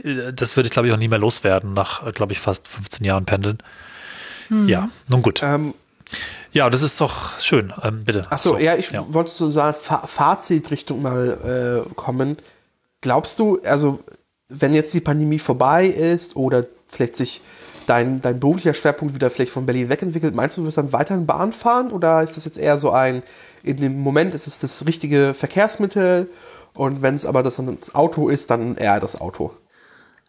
Äh, 0.03 0.33
das 0.33 0.55
würde 0.55 0.67
ich, 0.67 0.73
glaube 0.73 0.87
ich, 0.87 0.93
auch 0.93 0.97
nie 0.97 1.07
mehr 1.07 1.19
loswerden, 1.19 1.73
nach, 1.73 2.05
äh, 2.05 2.11
glaube 2.11 2.33
ich, 2.33 2.39
fast 2.39 2.67
15 2.67 3.05
Jahren 3.05 3.25
Pendeln. 3.25 3.59
Mhm. 4.49 4.67
Ja, 4.67 4.89
nun 5.07 5.21
gut. 5.21 5.41
Ähm, 5.43 5.73
ja, 6.51 6.69
das 6.69 6.81
ist 6.81 6.99
doch 6.99 7.39
schön. 7.39 7.73
Ähm, 7.81 8.03
bitte. 8.03 8.29
Achso, 8.29 8.49
so, 8.49 8.57
ja, 8.57 8.75
ich 8.75 8.91
ja. 8.91 9.01
wollte 9.13 9.31
so 9.31 9.49
sagen, 9.49 9.77
Fazitrichtung 9.79 11.01
mal 11.01 11.85
äh, 11.87 11.93
kommen. 11.95 12.37
Glaubst 13.01 13.39
du, 13.39 13.59
also 13.63 13.99
wenn 14.47 14.73
jetzt 14.73 14.93
die 14.93 15.01
Pandemie 15.01 15.39
vorbei 15.39 15.87
ist 15.87 16.35
oder 16.35 16.65
vielleicht 16.87 17.15
sich 17.15 17.41
dein, 17.87 18.21
dein 18.21 18.39
beruflicher 18.39 18.73
Schwerpunkt 18.73 19.15
wieder 19.15 19.29
vielleicht 19.29 19.51
von 19.51 19.65
Berlin 19.65 19.89
wegentwickelt, 19.89 20.35
meinst 20.35 20.57
du, 20.57 20.61
du 20.61 20.67
wirst 20.67 20.77
dann 20.77 20.93
weiterhin 20.93 21.25
Bahn 21.25 21.51
fahren 21.51 21.91
oder 21.91 22.21
ist 22.21 22.37
das 22.37 22.45
jetzt 22.45 22.57
eher 22.57 22.77
so 22.77 22.91
ein, 22.91 23.23
in 23.63 23.77
dem 23.77 23.99
Moment 23.99 24.35
ist 24.35 24.47
es 24.47 24.59
das 24.59 24.85
richtige 24.85 25.33
Verkehrsmittel 25.33 26.29
und 26.73 27.01
wenn 27.01 27.15
es 27.15 27.25
aber 27.25 27.43
das, 27.43 27.57
das 27.57 27.95
Auto 27.95 28.29
ist, 28.29 28.51
dann 28.51 28.77
eher 28.77 28.99
das 28.99 29.19
Auto? 29.19 29.51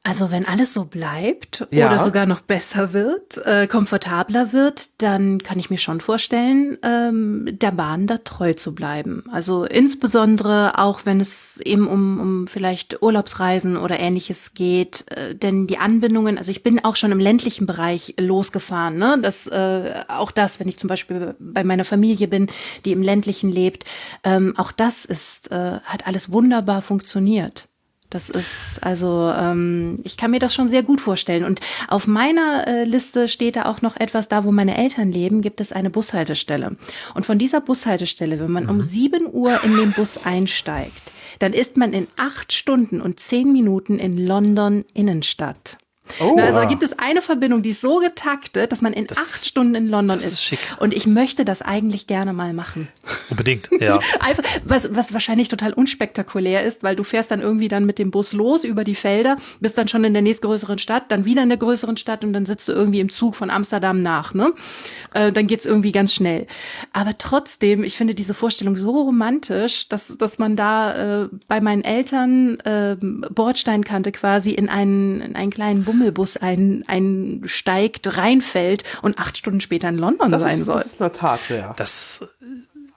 Also 0.05 0.32
wenn 0.32 0.44
alles 0.46 0.72
so 0.72 0.84
bleibt 0.84 1.64
Ja. 1.70 1.86
oder 1.86 1.98
sogar 1.98 2.26
noch 2.26 2.40
besser 2.40 2.92
wird, 2.92 3.38
äh, 3.46 3.68
komfortabler 3.68 4.53
wird, 4.53 5.00
dann 5.00 5.38
kann 5.44 5.61
ich 5.61 5.70
mir 5.70 5.78
schon 5.78 6.00
vorstellen, 6.00 6.76
ähm, 6.82 7.48
der 7.53 7.70
Bahn 7.70 8.09
da 8.09 8.16
treu 8.18 8.53
zu 8.53 8.74
bleiben. 8.74 9.22
Also 9.30 9.64
insbesondere 9.64 10.76
auch, 10.80 11.03
wenn 11.05 11.20
es 11.20 11.61
eben 11.61 11.86
um, 11.86 12.18
um 12.18 12.46
vielleicht 12.48 13.00
Urlaubsreisen 13.00 13.76
oder 13.76 14.00
ähnliches 14.00 14.55
geht, 14.55 15.05
äh, 15.12 15.36
denn 15.36 15.68
die 15.68 15.78
Anbindungen, 15.78 16.36
also 16.36 16.50
ich 16.50 16.64
bin 16.64 16.84
auch 16.84 16.96
schon 16.96 17.12
im 17.12 17.20
ländlichen 17.20 17.66
Bereich 17.66 18.16
losgefahren, 18.18 18.96
ne? 18.96 19.20
Das 19.22 19.46
äh, 19.46 20.03
auch 20.09 20.32
das, 20.32 20.59
wenn 20.59 20.66
ich 20.66 20.78
zum 20.78 20.88
Beispiel 20.88 21.36
bei 21.38 21.62
meiner 21.62 21.84
Familie 21.84 22.26
bin, 22.26 22.48
die 22.84 22.90
im 22.90 23.03
ländlichen 23.03 23.53
lebt, 23.53 23.84
ähm, 24.24 24.55
auch 24.57 24.72
das 24.72 25.05
ist 25.05 25.53
äh, 25.53 25.78
hat 25.84 26.09
alles 26.09 26.32
wunderbar 26.32 26.82
funktioniert. 26.82 27.68
Das 28.12 28.28
ist 28.28 28.78
also, 28.82 29.32
ähm, 29.34 29.96
ich 30.04 30.18
kann 30.18 30.32
mir 30.32 30.38
das 30.38 30.54
schon 30.54 30.68
sehr 30.68 30.82
gut 30.82 31.00
vorstellen. 31.00 31.44
Und 31.44 31.60
auf 31.88 32.06
meiner 32.06 32.66
äh, 32.66 32.84
Liste 32.84 33.26
steht 33.26 33.56
da 33.56 33.64
auch 33.64 33.80
noch 33.80 33.96
etwas, 33.96 34.28
da 34.28 34.44
wo 34.44 34.52
meine 34.52 34.76
Eltern 34.76 35.10
leben, 35.10 35.40
gibt 35.40 35.62
es 35.62 35.72
eine 35.72 35.88
Bushaltestelle. 35.88 36.76
Und 37.14 37.24
von 37.24 37.38
dieser 37.38 37.62
Bushaltestelle, 37.62 38.38
wenn 38.38 38.50
man 38.50 38.68
um 38.68 38.82
7 38.82 39.32
Uhr 39.32 39.58
in 39.64 39.76
den 39.78 39.92
Bus 39.92 40.18
einsteigt, 40.22 41.10
dann 41.38 41.54
ist 41.54 41.78
man 41.78 41.94
in 41.94 42.06
acht 42.16 42.52
Stunden 42.52 43.00
und 43.00 43.18
zehn 43.18 43.50
Minuten 43.50 43.98
in 43.98 44.18
London 44.18 44.84
Innenstadt. 44.92 45.78
Oh. 46.20 46.36
Also 46.38 46.59
da 46.59 46.64
gibt 46.66 46.82
es 46.82 46.98
eine 46.98 47.22
Verbindung, 47.22 47.62
die 47.62 47.70
ist 47.70 47.80
so 47.80 47.98
getaktet, 47.98 48.72
dass 48.72 48.82
man 48.82 48.92
in 48.92 49.07
Das 49.07 49.18
acht 49.18 49.46
Stunden 49.46 49.74
in 49.74 49.88
London 49.88 50.18
das 50.18 50.26
ist 50.26 50.32
ist. 50.34 50.44
schick. 50.44 50.59
Und 50.78 50.94
ich 50.94 51.07
möchte 51.07 51.44
das 51.44 51.62
eigentlich 51.62 52.07
gerne 52.07 52.32
mal 52.32 52.53
machen. 52.53 52.88
Unbedingt, 53.30 53.70
ja. 53.80 53.98
Einfach, 54.20 54.42
was, 54.64 54.94
was 54.94 55.12
wahrscheinlich 55.12 55.48
total 55.48 55.72
unspektakulär 55.72 56.64
ist, 56.64 56.82
weil 56.82 56.96
du 56.96 57.05
fährst 57.05 57.30
dann 57.30 57.40
irgendwie 57.40 57.68
dann 57.68 57.86
mit 57.86 57.98
dem 57.98 58.11
Bus 58.11 58.32
los 58.32 58.64
über 58.64 58.84
die 58.84 58.94
Felder, 58.94 59.36
bist 59.61 59.78
dann 59.78 59.88
schon 59.88 60.05
in 60.05 60.12
der 60.12 60.22
nächstgrößeren 60.22 60.78
Stadt, 60.78 61.05
dann 61.11 61.24
wieder 61.24 61.42
in 61.42 61.48
der 61.48 61.59
größeren 61.59 61.96
Stadt 61.96 62.24
und 62.24 62.32
dann 62.32 62.46
sitzt 62.46 62.68
du 62.68 62.72
irgendwie 62.72 63.00
im 63.00 63.09
Zug 63.09 63.36
von 63.36 63.48
Amsterdam 63.50 63.98
nach, 63.98 64.34
ne? 64.34 64.53
Äh, 65.14 65.32
dann 65.32 65.46
geht's 65.46 65.66
irgendwie 65.66 65.92
ganz 65.92 66.12
schnell. 66.12 66.46
Aber 66.92 67.14
trotzdem, 67.16 67.84
ich 67.84 67.96
finde 67.96 68.14
diese 68.14 68.34
Vorstellung 68.34 68.76
so 68.76 68.90
romantisch, 68.90 69.88
dass, 69.88 70.16
dass 70.18 70.38
man 70.38 70.57
da 70.57 71.22
äh, 71.22 71.28
bei 71.48 71.61
meinen 71.61 71.84
Eltern 71.84 72.59
äh, 72.61 72.96
Bordsteinkante 73.00 74.12
quasi 74.12 74.50
in 74.50 74.68
einen, 74.68 75.20
in 75.20 75.36
einen 75.36 75.50
kleinen 75.50 75.84
Bummelbus 75.93 76.36
ein, 76.36 76.84
einsteigt, 76.86 78.16
reinfällt 78.16 78.84
und 79.03 79.18
acht 79.18 79.36
Stunden 79.38 79.61
später 79.61 79.88
in 79.88 79.99
London 79.99 80.30
Das 80.30 80.43
sein 80.45 80.55
ist, 80.55 80.64
soll. 80.64 80.76
das 80.76 80.86
ist 80.86 80.93
in 80.95 80.99
der 81.01 81.12
Tat, 81.12 81.40
ja. 81.49 81.74
Das, 81.76 82.24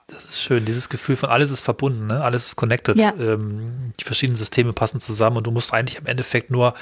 das 0.06 0.24
ist 0.24 0.40
schön. 0.42 0.64
Dieses 0.64 0.88
Gefühl 0.88 1.16
von 1.16 1.28
alles 1.28 1.50
ist 1.50 1.60
verbunden, 1.62 2.06
ne? 2.06 2.22
alles 2.22 2.46
ist 2.46 2.56
connected. 2.56 2.96
Ja. 2.96 3.12
Ähm, 3.18 3.92
die 4.00 4.04
verschiedenen 4.04 4.36
Systeme 4.36 4.72
passen 4.72 5.00
zusammen 5.00 5.36
und 5.38 5.44
du 5.46 5.50
musst 5.50 5.72
eigentlich 5.74 5.98
im 5.98 6.06
Endeffekt 6.06 6.50
nur, 6.50 6.74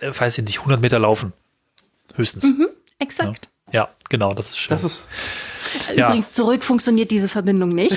äh, 0.00 0.10
weiß 0.16 0.38
ich 0.38 0.44
nicht, 0.44 0.58
100 0.58 0.80
Meter 0.80 0.98
laufen. 0.98 1.32
Höchstens. 2.14 2.46
Exakt. 2.98 3.48
Ja, 3.70 3.88
genau, 4.10 4.34
das 4.34 4.50
ist 4.50 4.58
schön. 4.58 4.70
Das 4.70 4.84
ist, 4.84 5.08
Ja. 5.94 6.08
Übrigens, 6.08 6.32
zurück 6.32 6.62
funktioniert 6.62 7.10
diese 7.10 7.28
Verbindung 7.28 7.70
nicht. 7.70 7.96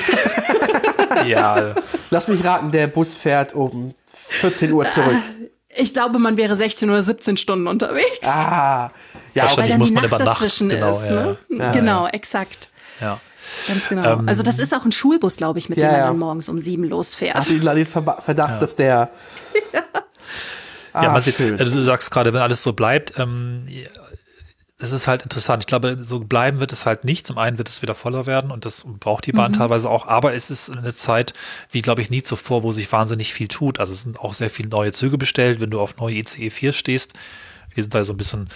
ja, 1.26 1.76
lass 2.11 2.28
mich 2.28 2.43
raten, 2.45 2.72
der 2.72 2.88
Bus 2.88 3.16
fährt 3.16 3.53
um 3.53 3.93
14 4.05 4.72
Uhr 4.72 4.88
zurück. 4.88 5.18
Ich 5.78 5.93
glaube, 5.93 6.19
man 6.19 6.38
wäre 6.38 6.55
16 6.55 6.89
oder 6.89 7.03
17 7.03 7.38
Stunden 7.38 7.67
unterwegs. 7.67 8.05
Ah, 8.28 8.91
ja, 9.34 9.43
Wahrscheinlich 9.43 9.57
weil 9.57 9.69
dann 9.69 9.80
muss 9.80 9.88
die 9.89 9.93
man 9.95 10.03
Nacht 10.03 10.13
über 10.13 10.23
Nacht, 10.23 10.38
dazwischen 10.41 10.69
genau, 10.69 10.91
ist. 10.91 11.07
ja, 11.09 11.15
Ne? 11.15 11.38
ja. 11.49 11.71
genau, 11.71 12.07
exakt. 12.07 12.69
ja. 13.01 13.19
Ganz 13.67 13.89
genau. 13.89 14.21
also 14.26 14.41
das 14.41 14.57
ist 14.57 14.73
auch 14.73 14.86
ein 14.86 14.91
Schulbus, 14.91 15.36
glaube 15.38 15.59
ich, 15.59 15.69
mit 15.69 15.78
Ja, 15.78 15.86
dem 15.86 15.91
man 15.91 15.99
ja. 15.99 16.07
dann 16.07 16.17
morgens 16.17 16.49
um 16.49 16.59
sieben 16.59 16.84
losfährt. 16.86 17.36
hast 17.36 17.49
du 17.51 17.53
den 17.59 17.61
Verdacht, 17.86 18.59
dass 18.61 18.76
der. 18.76 19.09
ja, 19.73 19.82
Ah, 20.93 21.09
man 21.09 21.21
sieht, 21.21 21.36
schön. 21.36 21.59
also 21.59 21.76
du 21.78 21.84
sagst 21.84 22.09
gerade, 22.09 22.34
wenn 22.34 22.41
alles 22.41 22.63
so 22.63 22.71
bleibt, 22.73 23.19
ähm, 23.19 23.65
das 24.78 24.91
ist 24.91 25.07
halt 25.07 25.23
interessant. 25.23 25.63
Ich 25.63 25.67
glaube, 25.67 25.97
so 25.99 26.19
bleiben 26.19 26.59
wird 26.59 26.73
es 26.73 26.86
halt 26.86 27.05
nicht. 27.05 27.26
Zum 27.26 27.38
einen 27.38 27.57
wird 27.57 27.69
es 27.69 27.82
wieder 27.82 27.95
voller 27.95 28.26
werden 28.26 28.51
und 28.51 28.65
das 28.65 28.86
braucht 28.99 29.26
die 29.26 29.32
Bahn 29.32 29.53
teilweise 29.53 29.89
auch. 29.89 30.05
Aber 30.07 30.34
es 30.34 30.49
ist 30.49 30.69
eine 30.69 30.93
Zeit, 30.93 31.34
wie 31.71 31.82
glaube 31.82 32.01
ich 32.01 32.09
nie 32.09 32.23
zuvor, 32.23 32.63
wo 32.63 32.73
sich 32.73 32.91
wahnsinnig 32.91 33.34
viel 33.34 33.47
tut. 33.47 33.80
Also 33.80 33.93
es 33.93 34.01
sind 34.01 34.19
auch 34.19 34.34
sehr 34.34 34.49
viele 34.49 34.67
neue 34.67 34.91
Züge 34.91 35.17
bestellt, 35.17 35.61
wenn 35.61 35.69
du 35.69 35.80
auf 35.80 35.95
neue 35.95 36.15
ICE 36.15 36.49
4 36.49 36.73
stehst. 36.73 37.13
Wir 37.73 37.84
sind 37.84 37.95
da 37.95 38.03
so 38.03 38.13
ein 38.13 38.17
bisschen 38.17 38.49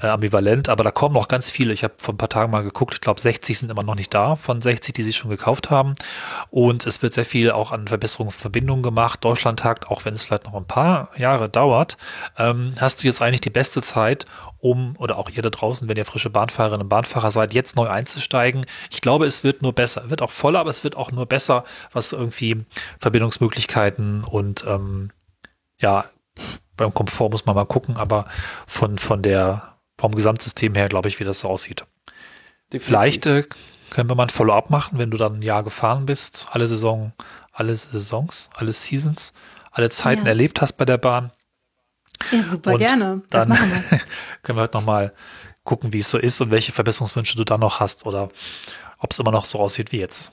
äh, 0.00 0.08
ambivalent, 0.08 0.68
aber 0.68 0.84
da 0.84 0.90
kommen 0.90 1.14
noch 1.14 1.28
ganz 1.28 1.50
viele. 1.50 1.72
Ich 1.72 1.84
habe 1.84 1.94
vor 1.98 2.14
ein 2.14 2.18
paar 2.18 2.28
Tagen 2.28 2.50
mal 2.52 2.62
geguckt, 2.62 2.94
ich 2.94 3.00
glaube 3.00 3.20
60 3.20 3.58
sind 3.58 3.70
immer 3.70 3.82
noch 3.82 3.94
nicht 3.94 4.12
da 4.12 4.36
von 4.36 4.60
60, 4.60 4.94
die 4.94 5.02
sie 5.02 5.12
schon 5.12 5.30
gekauft 5.30 5.70
haben. 5.70 5.94
Und 6.50 6.86
es 6.86 7.02
wird 7.02 7.14
sehr 7.14 7.24
viel 7.24 7.50
auch 7.50 7.72
an 7.72 7.88
Verbesserungen 7.88 8.30
von 8.30 8.40
Verbindungen 8.40 8.82
gemacht. 8.82 9.24
Deutschlandtakt, 9.24 9.88
auch 9.88 10.04
wenn 10.04 10.14
es 10.14 10.22
vielleicht 10.22 10.44
noch 10.44 10.54
ein 10.54 10.66
paar 10.66 11.08
Jahre 11.16 11.48
dauert, 11.48 11.96
ähm, 12.38 12.74
hast 12.78 13.02
du 13.02 13.06
jetzt 13.06 13.22
eigentlich 13.22 13.40
die 13.40 13.50
beste 13.50 13.82
Zeit, 13.82 14.26
um, 14.58 14.96
oder 14.98 15.18
auch 15.18 15.30
ihr 15.30 15.42
da 15.42 15.50
draußen, 15.50 15.88
wenn 15.88 15.96
ihr 15.96 16.06
frische 16.06 16.30
Bahnfahrerinnen 16.30 16.82
und 16.82 16.88
Bahnfahrer 16.88 17.30
seid, 17.30 17.54
jetzt 17.54 17.76
neu 17.76 17.88
einzusteigen. 17.88 18.66
Ich 18.90 19.00
glaube, 19.00 19.26
es 19.26 19.44
wird 19.44 19.62
nur 19.62 19.72
besser. 19.72 20.10
Wird 20.10 20.22
auch 20.22 20.30
voller, 20.30 20.60
aber 20.60 20.70
es 20.70 20.82
wird 20.82 20.96
auch 20.96 21.12
nur 21.12 21.26
besser, 21.26 21.64
was 21.92 22.12
irgendwie 22.12 22.64
Verbindungsmöglichkeiten 22.98 24.24
und 24.24 24.64
ähm, 24.66 25.10
ja, 25.78 26.06
beim 26.76 26.92
Komfort 26.92 27.30
muss 27.30 27.46
man 27.46 27.54
mal 27.54 27.66
gucken, 27.66 27.96
aber 27.96 28.26
von, 28.66 28.98
von 28.98 29.22
der, 29.22 29.75
vom 29.98 30.14
Gesamtsystem 30.14 30.74
her 30.74 30.88
glaube 30.88 31.08
ich, 31.08 31.20
wie 31.20 31.24
das 31.24 31.40
so 31.40 31.48
aussieht. 31.48 31.84
Vielleicht 32.70 33.26
äh, 33.26 33.44
können 33.90 34.08
wir 34.08 34.14
mal 34.16 34.24
ein 34.24 34.28
Follow-up 34.30 34.70
machen, 34.70 34.98
wenn 34.98 35.10
du 35.10 35.16
dann 35.16 35.36
ein 35.36 35.42
Jahr 35.42 35.62
gefahren 35.62 36.06
bist, 36.06 36.46
alle 36.50 36.66
Saison, 36.66 37.12
alle 37.52 37.74
Saisons, 37.76 38.50
alle 38.54 38.72
Seasons, 38.72 39.32
alle 39.70 39.88
Zeiten 39.90 40.22
Ja. 40.24 40.28
erlebt 40.28 40.60
hast 40.60 40.74
bei 40.74 40.84
der 40.84 40.98
Bahn. 40.98 41.30
Ja, 42.32 42.42
super 42.42 42.72
Und 42.72 42.78
gerne. 42.78 43.22
Das 43.30 43.46
dann 43.46 43.56
machen 43.56 43.70
wir. 43.90 44.00
können 44.42 44.58
wir 44.58 44.62
heute 44.62 44.76
nochmal 44.78 45.12
gucken, 45.64 45.92
wie 45.92 45.98
es 46.00 46.10
so 46.10 46.18
ist 46.18 46.40
und 46.40 46.50
welche 46.50 46.72
Verbesserungswünsche 46.72 47.36
du 47.36 47.44
dann 47.44 47.60
noch 47.60 47.80
hast 47.80 48.06
oder 48.06 48.28
ob 48.98 49.12
es 49.12 49.18
immer 49.18 49.30
noch 49.32 49.44
so 49.44 49.58
aussieht 49.58 49.92
wie 49.92 49.98
jetzt. 50.00 50.32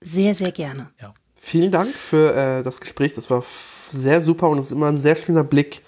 Sehr, 0.00 0.34
sehr 0.34 0.52
gerne. 0.52 0.90
Ja. 1.00 1.12
Vielen 1.34 1.70
Dank 1.70 1.92
für 1.94 2.34
äh, 2.34 2.62
das 2.62 2.80
Gespräch. 2.80 3.14
Das 3.14 3.30
war 3.30 3.42
sehr 3.88 4.20
super 4.20 4.48
und 4.48 4.58
es 4.58 4.66
ist 4.66 4.72
immer 4.72 4.88
ein 4.88 4.96
sehr 4.96 5.16
schöner 5.16 5.42
Blick 5.44 5.82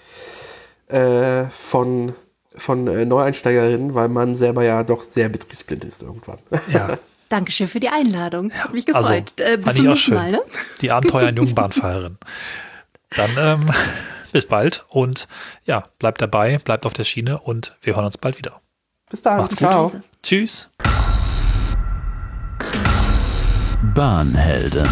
äh, 0.87 1.45
von, 1.45 2.13
von 2.57 2.87
äh, 2.87 3.05
Neueinsteigerinnen, 3.05 3.93
weil 3.95 4.07
man 4.09 4.35
selber 4.35 4.63
ja 4.63 4.83
doch 4.83 5.03
sehr 5.03 5.29
betriebsblind 5.29 5.83
ist 5.85 6.01
irgendwann. 6.03 6.39
ja. 6.71 6.97
Dankeschön 7.29 7.67
für 7.67 7.79
die 7.79 7.89
Einladung. 7.89 8.51
Hat 8.53 8.71
mich 8.71 8.85
Also, 8.95 9.09
gefreut. 9.09 9.39
äh, 9.39 9.53
fand 9.53 9.65
bis 9.65 9.75
zum 9.75 9.85
nächsten 9.85 10.05
schön. 10.05 10.13
Mal, 10.13 10.31
ne? 10.31 10.41
Die 10.81 10.91
Abenteuer 10.91 11.27
einer 11.29 11.37
jungen 11.37 11.55
Bahnfahrerin. 11.55 12.17
Dann 13.15 13.31
ähm, 13.39 13.65
bis 14.31 14.45
bald 14.45 14.85
und 14.89 15.27
ja, 15.65 15.83
bleibt 15.97 16.21
dabei, 16.21 16.59
bleibt 16.59 16.85
auf 16.85 16.93
der 16.93 17.03
Schiene 17.03 17.39
und 17.39 17.75
wir 17.81 17.95
hören 17.95 18.05
uns 18.05 18.19
bald 18.19 18.37
wieder. 18.37 18.61
Bis 19.09 19.23
dann. 19.23 19.37
Macht's 19.37 19.55
gut. 19.57 19.69
Ciao. 19.69 19.91
Tschüss. 20.21 20.69
Bahnhelden. 23.95 24.87